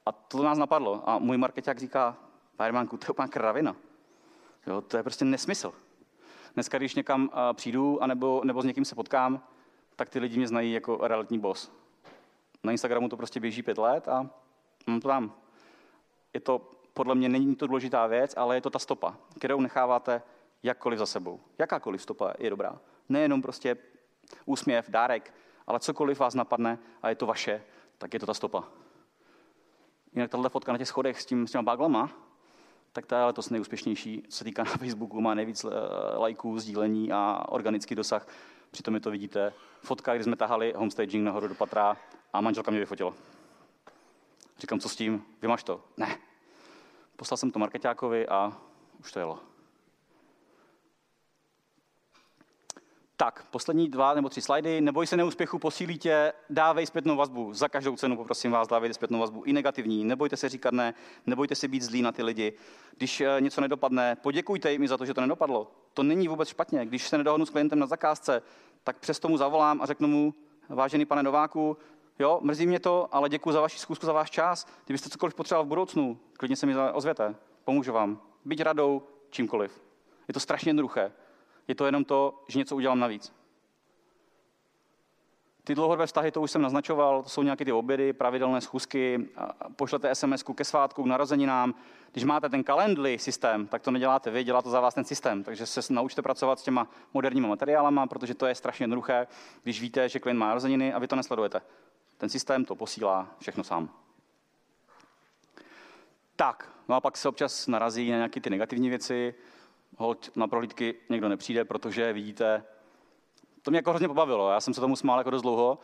A 0.06 0.12
to 0.12 0.42
nás 0.42 0.58
napadlo. 0.58 1.02
A 1.08 1.18
můj 1.18 1.36
marketák 1.36 1.78
říká, 1.78 2.16
Firemanku, 2.58 2.96
to 2.96 3.04
je 3.04 3.10
úplná 3.10 3.28
kravina. 3.28 3.76
Jo, 4.66 4.80
to 4.80 4.96
je 4.96 5.02
prostě 5.02 5.24
nesmysl. 5.24 5.72
Dneska, 6.54 6.78
když 6.78 6.94
někam 6.94 7.30
přijdu, 7.52 8.02
anebo, 8.02 8.40
nebo 8.44 8.62
s 8.62 8.64
někým 8.64 8.84
se 8.84 8.94
potkám, 8.94 9.42
tak 9.96 10.08
ty 10.08 10.18
lidi 10.18 10.36
mě 10.36 10.48
znají 10.48 10.72
jako 10.72 10.98
realitní 11.02 11.38
boss. 11.38 11.72
Na 12.64 12.72
Instagramu 12.72 13.08
to 13.08 13.16
prostě 13.16 13.40
běží 13.40 13.62
pět 13.62 13.78
let 13.78 14.08
a 14.08 14.30
mám 14.86 15.00
to 15.00 15.08
tam. 15.08 15.34
Je 16.34 16.40
to, 16.40 16.70
podle 16.94 17.14
mě 17.14 17.28
není 17.28 17.56
to 17.56 17.66
důležitá 17.66 18.06
věc, 18.06 18.34
ale 18.36 18.56
je 18.56 18.60
to 18.60 18.70
ta 18.70 18.78
stopa, 18.78 19.16
kterou 19.38 19.60
necháváte 19.60 20.22
jakkoliv 20.62 20.98
za 20.98 21.06
sebou. 21.06 21.40
Jakákoliv 21.58 22.02
stopa 22.02 22.32
je 22.38 22.50
dobrá. 22.50 22.80
Nejenom 23.08 23.42
prostě 23.42 23.76
úsměv, 24.44 24.90
dárek, 24.90 25.34
ale 25.66 25.80
cokoliv 25.80 26.18
vás 26.18 26.34
napadne 26.34 26.78
a 27.02 27.08
je 27.08 27.14
to 27.14 27.26
vaše, 27.26 27.62
tak 27.98 28.14
je 28.14 28.20
to 28.20 28.26
ta 28.26 28.34
stopa. 28.34 28.64
Jinak 30.12 30.30
tahle 30.30 30.48
fotka 30.48 30.72
na 30.72 30.78
těch 30.78 30.88
schodech 30.88 31.20
s, 31.20 31.26
tím, 31.26 31.46
s 31.46 31.50
těma 31.50 31.62
baglama, 31.62 32.10
tak 32.98 33.06
ta 33.06 33.18
je 33.18 33.24
letos 33.24 33.50
nejúspěšnější, 33.50 34.22
co 34.28 34.36
se 34.38 34.44
týká 34.44 34.64
na 34.64 34.70
Facebooku, 34.70 35.20
má 35.20 35.34
nejvíc 35.34 35.64
eh, 35.64 35.68
lajků, 36.16 36.58
sdílení 36.58 37.12
a 37.12 37.44
organický 37.48 37.94
dosah. 37.94 38.28
Přitom 38.70 38.94
je 38.94 39.00
to 39.00 39.10
vidíte. 39.10 39.52
Fotka, 39.82 40.14
kdy 40.14 40.24
jsme 40.24 40.36
tahali 40.36 40.72
homestaging 40.76 41.24
nahoru 41.24 41.48
do 41.48 41.54
patra 41.54 41.96
a 42.32 42.40
manželka 42.40 42.70
mě 42.70 42.80
vyfotila. 42.80 43.14
Říkám, 44.58 44.80
co 44.80 44.88
s 44.88 44.96
tím? 44.96 45.24
Vymaž 45.42 45.62
to. 45.62 45.80
Ne. 45.96 46.18
Poslal 47.16 47.38
jsem 47.38 47.50
to 47.50 47.58
marketákovi 47.58 48.28
a 48.28 48.52
už 49.00 49.12
to 49.12 49.18
jelo. 49.18 49.38
Tak, 53.20 53.44
poslední 53.50 53.88
dva 53.88 54.14
nebo 54.14 54.28
tři 54.28 54.42
slajdy. 54.42 54.80
Neboj 54.80 55.06
se 55.06 55.16
neúspěchu, 55.16 55.58
posílí 55.58 55.98
tě, 55.98 56.32
dávej 56.50 56.86
zpětnou 56.86 57.16
vazbu. 57.16 57.54
Za 57.54 57.68
každou 57.68 57.96
cenu 57.96 58.16
poprosím 58.16 58.50
vás, 58.50 58.68
dávejte 58.68 58.94
zpětnou 58.94 59.18
vazbu 59.18 59.42
i 59.42 59.52
negativní. 59.52 60.04
Nebojte 60.04 60.36
se 60.36 60.48
říkat 60.48 60.74
ne, 60.74 60.94
nebojte 61.26 61.54
se 61.54 61.68
být 61.68 61.82
zlí 61.82 62.02
na 62.02 62.12
ty 62.12 62.22
lidi. 62.22 62.52
Když 62.96 63.20
eh, 63.20 63.36
něco 63.40 63.60
nedopadne, 63.60 64.16
poděkujte 64.16 64.72
jim 64.72 64.88
za 64.88 64.96
to, 64.96 65.06
že 65.06 65.14
to 65.14 65.20
nedopadlo. 65.20 65.70
To 65.94 66.02
není 66.02 66.28
vůbec 66.28 66.48
špatně. 66.48 66.86
Když 66.86 67.08
se 67.08 67.18
nedohodnu 67.18 67.46
s 67.46 67.50
klientem 67.50 67.78
na 67.78 67.86
zakázce, 67.86 68.42
tak 68.84 68.98
přesto 68.98 69.28
mu 69.28 69.36
zavolám 69.36 69.82
a 69.82 69.86
řeknu 69.86 70.08
mu, 70.08 70.34
vážený 70.68 71.06
pane 71.06 71.22
Nováku, 71.22 71.76
jo, 72.18 72.38
mrzí 72.42 72.66
mě 72.66 72.80
to, 72.80 73.08
ale 73.12 73.28
děkuji 73.28 73.52
za 73.52 73.60
vaši 73.60 73.78
zkusku, 73.78 74.06
za 74.06 74.12
váš 74.12 74.30
čas. 74.30 74.66
Kdybyste 74.84 75.10
cokoliv 75.10 75.34
potřeboval 75.34 75.64
v 75.64 75.68
budoucnu, 75.68 76.18
klidně 76.32 76.56
se 76.56 76.66
mi 76.66 76.74
ozvěte, 76.92 77.34
pomůžu 77.64 77.92
vám. 77.92 78.20
Být 78.44 78.60
radou, 78.60 79.02
čímkoliv. 79.30 79.82
Je 80.28 80.34
to 80.34 80.40
strašně 80.40 80.68
jednoduché. 80.68 81.12
Je 81.68 81.74
to 81.74 81.86
jenom 81.86 82.04
to, 82.04 82.44
že 82.48 82.58
něco 82.58 82.76
udělám 82.76 82.98
navíc. 82.98 83.32
Ty 85.64 85.74
dlouhodobé 85.74 86.06
vztahy, 86.06 86.30
to 86.30 86.40
už 86.40 86.50
jsem 86.50 86.62
naznačoval, 86.62 87.22
to 87.22 87.28
jsou 87.28 87.42
nějaké 87.42 87.64
ty 87.64 87.72
obědy, 87.72 88.12
pravidelné 88.12 88.60
schůzky, 88.60 89.28
pošlete 89.76 90.14
sms 90.14 90.44
ke 90.54 90.64
svátku, 90.64 91.02
k 91.02 91.06
narozeninám. 91.06 91.74
Když 92.12 92.24
máte 92.24 92.48
ten 92.48 92.64
kalendly 92.64 93.18
systém, 93.18 93.66
tak 93.66 93.82
to 93.82 93.90
neděláte 93.90 94.30
vy, 94.30 94.44
dělá 94.44 94.62
to 94.62 94.70
za 94.70 94.80
vás 94.80 94.94
ten 94.94 95.04
systém. 95.04 95.44
Takže 95.44 95.66
se 95.66 95.92
naučte 95.92 96.22
pracovat 96.22 96.58
s 96.58 96.62
těma 96.62 96.88
moderními 97.14 97.48
materiálama, 97.48 98.06
protože 98.06 98.34
to 98.34 98.46
je 98.46 98.54
strašně 98.54 98.82
jednoduché, 98.82 99.26
když 99.62 99.80
víte, 99.80 100.08
že 100.08 100.20
klient 100.20 100.38
má 100.38 100.46
narozeniny 100.46 100.92
a 100.92 100.98
vy 100.98 101.08
to 101.08 101.16
nesledujete. 101.16 101.60
Ten 102.18 102.28
systém 102.28 102.64
to 102.64 102.74
posílá 102.74 103.28
všechno 103.38 103.64
sám. 103.64 103.90
Tak, 106.36 106.72
no 106.88 106.94
a 106.94 107.00
pak 107.00 107.16
se 107.16 107.28
občas 107.28 107.66
narazí 107.66 108.10
na 108.10 108.16
nějaké 108.16 108.40
ty 108.40 108.50
negativní 108.50 108.88
věci, 108.88 109.34
hold 109.98 110.36
na 110.36 110.48
prohlídky 110.48 110.94
někdo 111.08 111.28
nepřijde, 111.28 111.64
protože 111.64 112.12
vidíte, 112.12 112.64
to 113.62 113.70
mě 113.70 113.78
jako 113.78 113.90
hrozně 113.90 114.08
pobavilo, 114.08 114.50
já 114.50 114.60
jsem 114.60 114.74
se 114.74 114.80
tomu 114.80 114.96
smál 114.96 115.18
jako 115.18 115.30
dost 115.30 115.42
dlouho. 115.42 115.78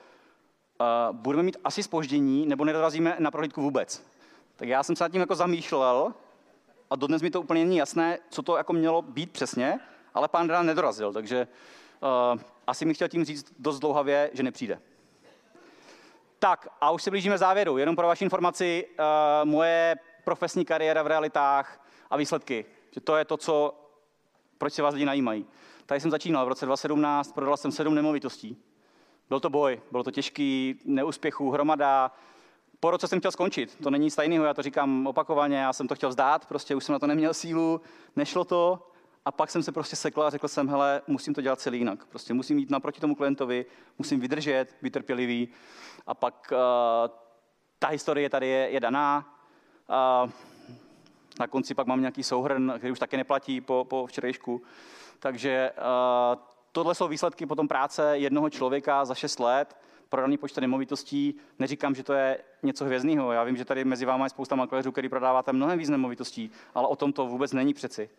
Uh, 0.81 1.17
budeme 1.17 1.43
mít 1.43 1.57
asi 1.65 1.83
spoždění, 1.83 2.47
nebo 2.47 2.65
nedorazíme 2.65 3.17
na 3.19 3.31
prohlídku 3.31 3.63
vůbec. 3.63 4.07
Tak 4.57 4.69
já 4.69 4.83
jsem 4.83 4.97
se 4.97 5.05
nad 5.05 5.13
tím 5.13 5.21
jako 5.21 5.35
zamýšlel 5.35 6.15
a 6.91 6.97
dodnes 6.97 7.23
mi 7.23 7.31
to 7.31 7.41
úplně 7.41 7.65
není 7.65 7.77
jasné, 7.77 8.19
co 8.31 8.43
to 8.43 8.57
jako 8.57 8.73
mělo 8.73 9.03
být 9.03 9.31
přesně, 9.31 9.81
ale 10.15 10.29
pán 10.29 10.49
Dran 10.49 10.67
nedorazil, 10.67 11.13
takže 11.13 11.49
uh, 12.01 12.41
asi 12.67 12.85
mi 12.85 12.95
chtěl 12.95 13.09
tím 13.09 13.25
říct 13.25 13.53
dost 13.59 13.79
dlouhavě, 13.79 14.31
že 14.33 14.43
nepřijde. 14.43 14.81
Tak 16.39 16.69
a 16.81 16.91
už 16.91 17.03
se 17.03 17.11
blížíme 17.11 17.39
závěru. 17.39 17.79
Jenom 17.79 17.97
pro 17.97 18.07
vaši 18.07 18.25
informaci, 18.25 18.87
uh, 18.99 19.49
moje 19.49 19.97
profesní 20.25 20.65
kariéra 20.65 21.03
v 21.03 21.07
realitách 21.07 21.87
a 22.11 22.17
výsledky. 22.17 22.65
Že 22.91 23.01
to 23.01 23.17
je 23.17 23.25
to, 23.25 23.37
co 23.37 23.84
proč 24.59 24.73
se 24.73 24.83
vás 24.83 24.95
lidi 24.95 25.07
najímají. 25.07 25.47
Tady 25.87 26.01
jsem 26.01 26.11
začínal 26.11 26.45
v 26.45 26.49
roce 26.49 26.67
2017, 26.67 27.33
prodal 27.33 27.57
jsem 27.57 27.73
sedm 27.73 27.95
nemovitostí. 27.95 28.57
Byl 29.29 29.41
to 29.41 29.51
boj, 29.51 29.81
bylo 29.91 30.03
to 30.03 30.11
těžký, 30.11 30.81
neúspěchů, 30.85 31.51
hromada. 31.51 32.13
Po 32.81 32.91
roce 32.91 33.09
jsem 33.09 33.19
chtěl 33.19 33.31
skončit, 33.31 33.77
to 33.83 33.91
není 33.91 34.05
nic 34.05 34.17
tajného, 34.17 34.45
já 34.45 34.55
to 34.55 34.63
říkám 34.63 35.07
opakovaně, 35.07 35.57
já 35.57 35.73
jsem 35.73 35.89
to 35.89 35.95
chtěl 35.95 36.09
vzdát, 36.09 36.47
prostě 36.47 36.75
už 36.75 36.85
jsem 36.85 36.93
na 36.93 36.99
to 36.99 37.07
neměl 37.07 37.35
sílu, 37.35 37.81
nešlo 38.17 38.45
to. 38.45 38.91
A 39.25 39.33
pak 39.33 39.51
jsem 39.51 39.63
se 39.63 39.73
prostě 39.73 39.97
sekl 39.97 40.23
a 40.23 40.31
řekl 40.31 40.49
jsem, 40.49 40.69
hele, 40.69 41.03
musím 41.07 41.35
to 41.35 41.41
dělat 41.41 41.61
celý 41.61 41.79
jinak. 41.79 42.05
Prostě 42.05 42.35
musím 42.35 42.59
jít 42.59 42.71
naproti 42.71 43.01
tomu 43.01 43.15
klientovi, 43.15 43.67
musím 43.99 44.21
vydržet, 44.21 44.77
být 44.83 44.93
trpělivý. 44.93 45.49
A 46.07 46.15
pak 46.15 46.53
uh, 46.53 46.59
ta 47.79 47.89
historie 47.89 48.31
tady 48.31 48.47
je, 48.47 48.71
je 48.71 48.81
daná. 48.81 49.37
Uh, 50.25 50.31
na 51.41 51.47
konci 51.47 51.75
pak 51.75 51.87
mám 51.87 52.01
nějaký 52.01 52.23
souhrn, 52.23 52.73
který 52.77 52.93
už 52.93 52.99
taky 52.99 53.17
neplatí 53.17 53.61
po, 53.61 53.87
po 53.89 54.07
včerejšku. 54.07 54.63
Takže 55.19 55.73
uh, 55.77 56.43
tohle 56.73 56.95
jsou 56.95 57.09
výsledky 57.09 57.47
potom 57.47 57.69
práce 57.69 58.19
jednoho 58.19 58.51
člověka 58.51 59.05
za 59.05 59.15
6 59.15 59.41
let, 59.41 59.77
prodaný 60.09 60.39
počet 60.39 60.61
nemovitostí. 60.61 61.35
Neříkám, 61.59 61.95
že 61.95 62.03
to 62.03 62.13
je 62.13 62.39
něco 62.63 62.85
hvězdného. 62.85 63.33
Já 63.33 63.45
vím, 63.45 63.57
že 63.57 63.65
tady 63.65 63.85
mezi 63.85 64.05
vámi 64.05 64.25
je 64.25 64.29
spousta 64.29 64.57
makléřů, 64.57 64.93
který 64.93 65.09
prodáváte 65.09 65.53
mnohem 65.53 65.79
víc 65.79 65.89
nemovitostí, 65.89 66.51
ale 66.75 66.89
o 66.89 66.97
tom 66.97 67.13
to 67.13 67.27
vůbec 67.27 67.53
není 67.53 67.75
přeci. 67.75 68.11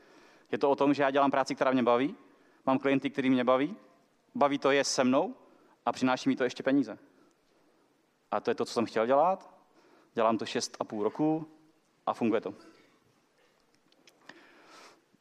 Je 0.52 0.58
to 0.58 0.72
o 0.72 0.76
tom, 0.76 0.94
že 0.94 1.04
já 1.04 1.12
dělám 1.12 1.32
práci, 1.32 1.56
která 1.56 1.72
mě 1.72 1.84
baví, 1.84 2.16
mám 2.66 2.80
klienty, 2.80 3.10
který 3.10 3.30
mě 3.30 3.44
baví, 3.44 3.76
baví 4.36 4.60
to 4.60 4.72
je 4.72 4.84
se 4.84 5.04
mnou 5.04 5.36
a 5.86 5.92
přináší 5.92 6.30
mi 6.30 6.36
to 6.36 6.44
ještě 6.44 6.64
peníze. 6.64 6.98
A 8.32 8.40
to 8.40 8.52
je 8.52 8.56
to, 8.56 8.66
co 8.66 8.74
jsem 8.74 8.86
chtěl 8.86 9.06
dělat. 9.06 9.50
Dělám 10.14 10.38
to 10.38 10.46
6,5 10.46 11.04
roku 11.04 11.48
a 12.06 12.14
funguje 12.14 12.42
to. 12.42 12.54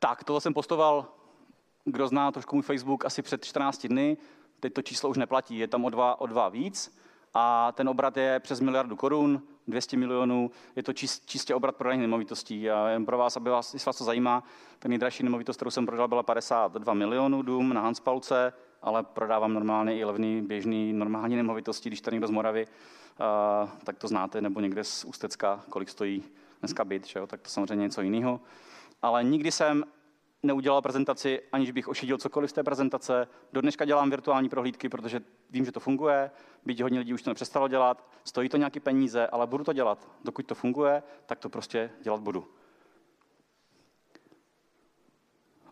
Tak, 0.05 0.25
tohle 0.25 0.41
jsem 0.41 0.55
postoval, 0.55 1.07
kdo 1.85 2.09
zná 2.09 2.33
trošku 2.33 2.57
můj 2.57 2.63
Facebook, 2.63 3.05
asi 3.05 3.23
před 3.23 3.45
14 3.45 3.87
dny. 3.87 4.17
Teď 4.61 4.73
to 4.73 4.83
číslo 4.83 5.11
už 5.11 5.17
neplatí, 5.17 5.59
je 5.59 5.69
tam 5.69 5.85
o 5.85 5.91
dva, 5.91 6.21
o 6.21 6.27
dva 6.27 6.49
víc. 6.49 6.99
A 7.35 7.73
ten 7.73 7.89
obrat 7.89 8.17
je 8.17 8.41
přes 8.41 8.61
miliardu 8.61 8.97
korun, 8.97 9.43
200 9.67 9.97
milionů. 9.97 10.51
Je 10.77 10.83
to 10.83 10.93
čist, 10.93 11.27
čistě 11.27 11.55
obrat 11.55 11.77
prodaných 11.77 12.01
nemovitostí. 12.01 12.71
A 12.71 12.89
jen 12.89 13.07
pro 13.07 13.19
vás, 13.19 13.37
aby 13.37 13.51
vás, 13.51 13.75
jestli 13.75 13.89
vás 13.89 13.99
to 13.99 14.05
zajímá, 14.05 14.45
ten 14.79 14.89
nejdražší 14.89 15.23
nemovitost, 15.23 15.57
kterou 15.57 15.71
jsem 15.71 15.87
prodal, 15.87 16.09
byla 16.09 16.23
52 16.23 16.95
milionů 16.95 17.43
dům 17.43 17.73
na 17.73 17.81
Hanspalce, 17.81 18.53
ale 18.83 19.03
prodávám 19.03 19.55
normálně 19.55 19.99
i 19.99 20.05
levný, 20.05 20.43
běžný, 20.43 20.93
normální 20.93 21.37
nemovitosti, 21.37 21.91
když 21.91 22.01
to 22.01 22.11
někdo 22.11 22.27
z 22.27 22.31
Moravy, 22.31 22.67
uh, 22.67 23.71
tak 23.85 23.99
to 23.99 24.09
znáte, 24.09 24.41
nebo 24.41 24.61
někde 24.61 24.85
z 24.85 25.05
Ústecka, 25.05 25.65
kolik 25.71 25.89
stojí 25.89 26.25
dneska 26.61 26.85
byt, 26.85 27.07
že 27.07 27.19
jo? 27.19 27.27
tak 27.27 27.41
to 27.41 27.49
samozřejmě 27.49 27.83
něco 27.83 28.03
jiného 28.03 28.41
ale 29.05 29.25
nikdy 29.25 29.53
jsem 29.53 29.85
neudělal 30.43 30.83
prezentaci, 30.83 31.41
aniž 31.53 31.71
bych 31.71 31.89
ošidil 31.89 32.19
cokoliv 32.19 32.51
z 32.51 32.53
té 32.53 32.63
prezentace. 32.63 33.29
Do 33.53 33.61
dneška 33.61 33.85
dělám 33.85 34.11
virtuální 34.11 34.49
prohlídky, 34.49 34.89
protože 34.89 35.21
vím, 35.51 35.65
že 35.65 35.73
to 35.73 35.81
funguje, 35.81 36.31
byť 36.65 36.83
hodně 36.83 36.99
lidí 36.99 37.15
už 37.15 37.23
to 37.23 37.31
nepřestalo 37.31 37.69
dělat, 37.69 38.09
stojí 38.25 38.49
to 38.49 38.57
nějaké 38.57 38.81
peníze, 38.81 39.27
ale 39.27 39.47
budu 39.47 39.65
to 39.65 39.73
dělat. 39.73 40.09
Dokud 40.25 40.47
to 40.47 40.55
funguje, 40.55 41.03
tak 41.27 41.39
to 41.39 41.49
prostě 41.49 41.91
dělat 42.03 42.21
budu. 42.21 42.49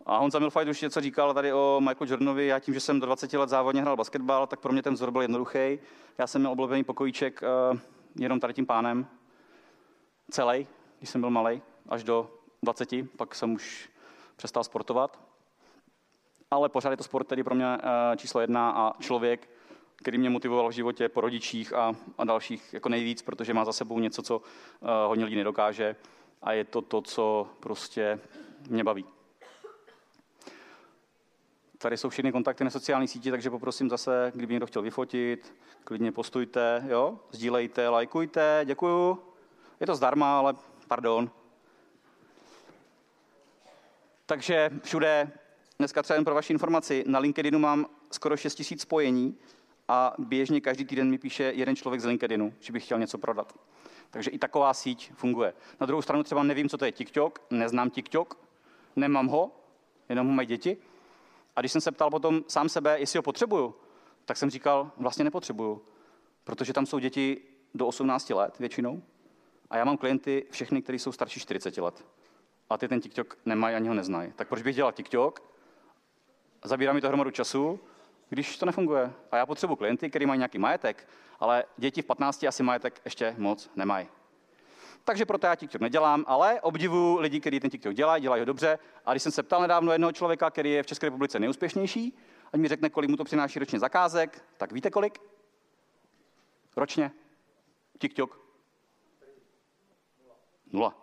A 0.05 0.17
Honza 0.17 0.39
Milfajt 0.39 0.69
už 0.69 0.81
něco 0.81 1.01
říkal 1.01 1.33
tady 1.33 1.53
o 1.53 1.81
Michael 1.81 2.09
Jordanovi. 2.09 2.47
Já 2.47 2.59
tím, 2.59 2.73
že 2.73 2.79
jsem 2.79 2.99
do 2.99 3.05
20 3.05 3.33
let 3.33 3.49
závodně 3.49 3.81
hrál 3.81 3.97
basketbal, 3.97 4.47
tak 4.47 4.59
pro 4.59 4.71
mě 4.71 4.83
ten 4.83 4.93
vzor 4.93 5.11
byl 5.11 5.21
jednoduchý. 5.21 5.79
Já 6.17 6.27
jsem 6.27 6.41
měl 6.41 6.51
oblíbený 6.51 6.83
pokojíček 6.83 7.41
uh, 7.71 7.79
jenom 8.15 8.39
tady 8.39 8.53
tím 8.53 8.65
pánem. 8.65 9.07
Celý, 10.31 10.67
když 10.97 11.09
jsem 11.09 11.21
byl 11.21 11.29
malý, 11.29 11.61
až 11.89 12.03
do 12.03 12.42
20, 12.63 12.89
pak 13.17 13.35
jsem 13.35 13.53
už 13.53 13.89
přestal 14.35 14.63
sportovat. 14.63 15.19
Ale 16.51 16.69
pořád 16.69 16.91
je 16.91 16.97
to 16.97 17.03
sport 17.03 17.27
tedy 17.27 17.43
pro 17.43 17.55
mě 17.55 17.65
eh, 17.65 18.17
číslo 18.17 18.41
jedna 18.41 18.71
a 18.71 19.01
člověk, 19.01 19.49
který 19.95 20.17
mě 20.17 20.29
motivoval 20.29 20.69
v 20.69 20.71
životě 20.71 21.09
po 21.09 21.21
rodičích 21.21 21.73
a, 21.73 21.95
a 22.17 22.23
dalších 22.23 22.73
jako 22.73 22.89
nejvíc, 22.89 23.21
protože 23.21 23.53
má 23.53 23.65
za 23.65 23.73
sebou 23.73 23.99
něco, 23.99 24.21
co 24.21 24.37
uh, 24.37 24.89
hodně 25.07 25.25
lidí 25.25 25.35
nedokáže 25.35 25.95
a 26.41 26.53
je 26.53 26.63
to 26.63 26.81
to, 26.81 27.01
co 27.01 27.47
prostě 27.59 28.19
mě 28.69 28.83
baví. 28.83 29.05
Tady 31.77 31.97
jsou 31.97 32.09
všechny 32.09 32.31
kontakty 32.31 32.63
na 32.63 32.69
sociální 32.69 33.07
sítě, 33.07 33.31
takže 33.31 33.49
poprosím 33.49 33.89
zase, 33.89 34.31
kdyby 34.35 34.53
někdo 34.53 34.67
chtěl 34.67 34.81
vyfotit, 34.81 35.55
klidně 35.83 36.11
postujte, 36.11 36.83
jo? 36.87 37.19
sdílejte, 37.31 37.89
lajkujte, 37.89 38.61
děkuju. 38.65 39.19
Je 39.79 39.87
to 39.87 39.95
zdarma, 39.95 40.39
ale 40.39 40.53
pardon. 40.87 41.31
Takže 44.25 44.69
všude, 44.83 45.31
dneska 45.79 46.03
třeba 46.03 46.15
jen 46.15 46.25
pro 46.25 46.35
vaši 46.35 46.53
informaci, 46.53 47.03
na 47.07 47.19
LinkedInu 47.19 47.59
mám 47.59 47.85
skoro 48.11 48.37
6 48.37 48.59
000 48.71 48.79
spojení 48.79 49.37
a 49.87 50.13
běžně 50.17 50.61
každý 50.61 50.85
týden 50.85 51.09
mi 51.09 51.17
píše 51.17 51.43
jeden 51.43 51.75
člověk 51.75 52.01
z 52.01 52.05
LinkedInu, 52.05 52.53
že 52.59 52.73
bych 52.73 52.85
chtěl 52.85 52.99
něco 52.99 53.17
prodat. 53.17 53.53
Takže 54.09 54.31
i 54.31 54.39
taková 54.39 54.73
síť 54.73 55.11
funguje. 55.13 55.53
Na 55.79 55.85
druhou 55.85 56.01
stranu 56.01 56.23
třeba 56.23 56.43
nevím, 56.43 56.69
co 56.69 56.77
to 56.77 56.85
je 56.85 56.91
TikTok, 56.91 57.41
neznám 57.49 57.89
TikTok, 57.89 58.37
nemám 58.95 59.27
ho, 59.27 59.51
jenom 60.09 60.27
ho 60.27 60.33
mají 60.33 60.47
děti. 60.47 60.77
A 61.55 61.59
když 61.59 61.71
jsem 61.71 61.81
se 61.81 61.91
ptal 61.91 62.09
potom 62.09 62.43
sám 62.47 62.69
sebe, 62.69 62.99
jestli 62.99 63.17
ho 63.17 63.23
potřebuju, 63.23 63.75
tak 64.25 64.37
jsem 64.37 64.49
říkal, 64.49 64.91
vlastně 64.97 65.23
nepotřebuju, 65.23 65.81
protože 66.43 66.73
tam 66.73 66.85
jsou 66.85 66.99
děti 66.99 67.41
do 67.73 67.87
18 67.87 68.29
let 68.29 68.59
většinou 68.59 69.03
a 69.69 69.77
já 69.77 69.85
mám 69.85 69.97
klienty 69.97 70.45
všechny, 70.51 70.81
kteří 70.81 70.99
jsou 70.99 71.11
starší 71.11 71.39
40 71.39 71.77
let. 71.77 72.05
A 72.73 72.77
ty 72.77 72.87
ten 72.87 73.01
TikTok 73.01 73.37
nemají 73.45 73.75
ani 73.75 73.87
ho 73.87 73.93
neznají. 73.93 74.31
Tak 74.35 74.47
proč 74.47 74.61
bych 74.61 74.75
dělal 74.75 74.91
TikTok? 74.91 75.43
Zabírá 76.63 76.93
mi 76.93 77.01
to 77.01 77.07
hromadu 77.07 77.31
času, 77.31 77.79
když 78.29 78.57
to 78.57 78.65
nefunguje. 78.65 79.13
A 79.31 79.37
já 79.37 79.45
potřebuji 79.45 79.75
klienty, 79.75 80.09
kteří 80.09 80.25
mají 80.25 80.37
nějaký 80.37 80.57
majetek, 80.57 81.07
ale 81.39 81.63
děti 81.77 82.01
v 82.01 82.05
15 82.05 82.43
asi 82.43 82.63
majetek 82.63 83.01
ještě 83.05 83.35
moc 83.37 83.71
nemají. 83.75 84.07
Takže 85.03 85.25
proto 85.25 85.47
já 85.47 85.55
TikTok 85.55 85.81
nedělám, 85.81 86.25
ale 86.27 86.61
obdivuju 86.61 87.19
lidi, 87.19 87.39
kteří 87.39 87.59
ten 87.59 87.69
TikTok 87.69 87.93
dělají, 87.93 88.21
dělají 88.21 88.41
ho 88.41 88.45
dobře. 88.45 88.79
A 89.05 89.11
když 89.11 89.23
jsem 89.23 89.31
se 89.31 89.43
ptal 89.43 89.61
nedávno 89.61 89.91
jednoho 89.91 90.11
člověka, 90.11 90.49
který 90.49 90.71
je 90.71 90.83
v 90.83 90.87
České 90.87 91.07
republice 91.07 91.39
nejúspěšnější, 91.39 92.17
ať 92.53 92.59
mi 92.59 92.67
řekne, 92.67 92.89
kolik 92.89 93.09
mu 93.09 93.17
to 93.17 93.23
přináší 93.23 93.59
ročně 93.59 93.79
zakázek, 93.79 94.45
tak 94.57 94.71
víte 94.71 94.89
kolik? 94.89 95.19
Ročně? 96.75 97.11
TikTok? 97.99 98.39
Nula. 100.71 101.02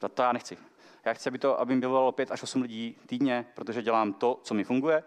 To, 0.00 0.08
to 0.08 0.22
já 0.22 0.32
nechci. 0.32 0.58
Já 1.04 1.12
chci, 1.14 1.28
aby, 1.28 1.38
to, 1.38 1.60
aby 1.60 1.74
mi 1.74 1.80
bylo 1.80 2.12
5 2.12 2.30
až 2.30 2.42
8 2.42 2.62
lidí 2.62 2.96
týdně, 3.06 3.46
protože 3.54 3.82
dělám 3.82 4.12
to, 4.12 4.40
co 4.42 4.54
mi 4.54 4.64
funguje 4.64 5.02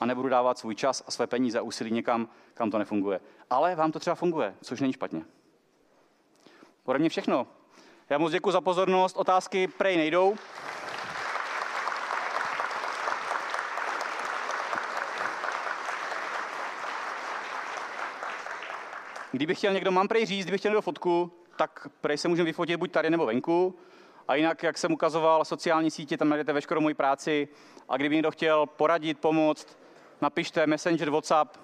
a 0.00 0.06
nebudu 0.06 0.28
dávat 0.28 0.58
svůj 0.58 0.74
čas 0.74 1.04
a 1.06 1.10
své 1.10 1.26
peníze 1.26 1.58
a 1.58 1.62
úsilí 1.62 1.90
někam, 1.90 2.28
kam 2.54 2.70
to 2.70 2.78
nefunguje. 2.78 3.20
Ale 3.50 3.74
vám 3.74 3.92
to 3.92 3.98
třeba 3.98 4.14
funguje, 4.14 4.54
což 4.62 4.80
není 4.80 4.92
špatně. 4.92 5.24
Ode 6.84 6.98
mě 6.98 7.08
všechno. 7.08 7.46
Já 8.10 8.18
moc 8.18 8.32
děkuji 8.32 8.50
za 8.50 8.60
pozornost. 8.60 9.16
Otázky 9.16 9.68
prej 9.68 9.96
nejdou. 9.96 10.36
Kdyby 19.32 19.54
chtěl 19.54 19.72
někdo, 19.72 19.90
mám 19.90 20.08
prej 20.08 20.26
říct, 20.26 20.44
kdyby 20.44 20.58
chtěl 20.58 20.70
někdo 20.70 20.82
fotku, 20.82 21.32
tak 21.56 21.88
prej 22.00 22.18
se 22.18 22.28
můžeme 22.28 22.46
vyfotit 22.46 22.76
buď 22.76 22.92
tady 22.92 23.10
nebo 23.10 23.26
venku. 23.26 23.78
A 24.28 24.34
jinak, 24.34 24.62
jak 24.62 24.78
jsem 24.78 24.92
ukazoval, 24.92 25.44
sociální 25.44 25.90
sítě, 25.90 26.16
tam 26.16 26.28
najdete 26.28 26.52
veškerou 26.52 26.80
moji 26.80 26.94
práci. 26.94 27.48
A 27.88 27.96
kdyby 27.96 28.14
někdo 28.14 28.30
chtěl 28.30 28.66
poradit, 28.66 29.18
pomoct, 29.18 29.78
napište 30.20 30.66
Messenger, 30.66 31.10
WhatsApp, 31.10 31.56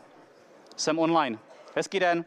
jsem 0.76 0.98
online. 0.98 1.38
Hezký 1.76 2.00
den. 2.00 2.24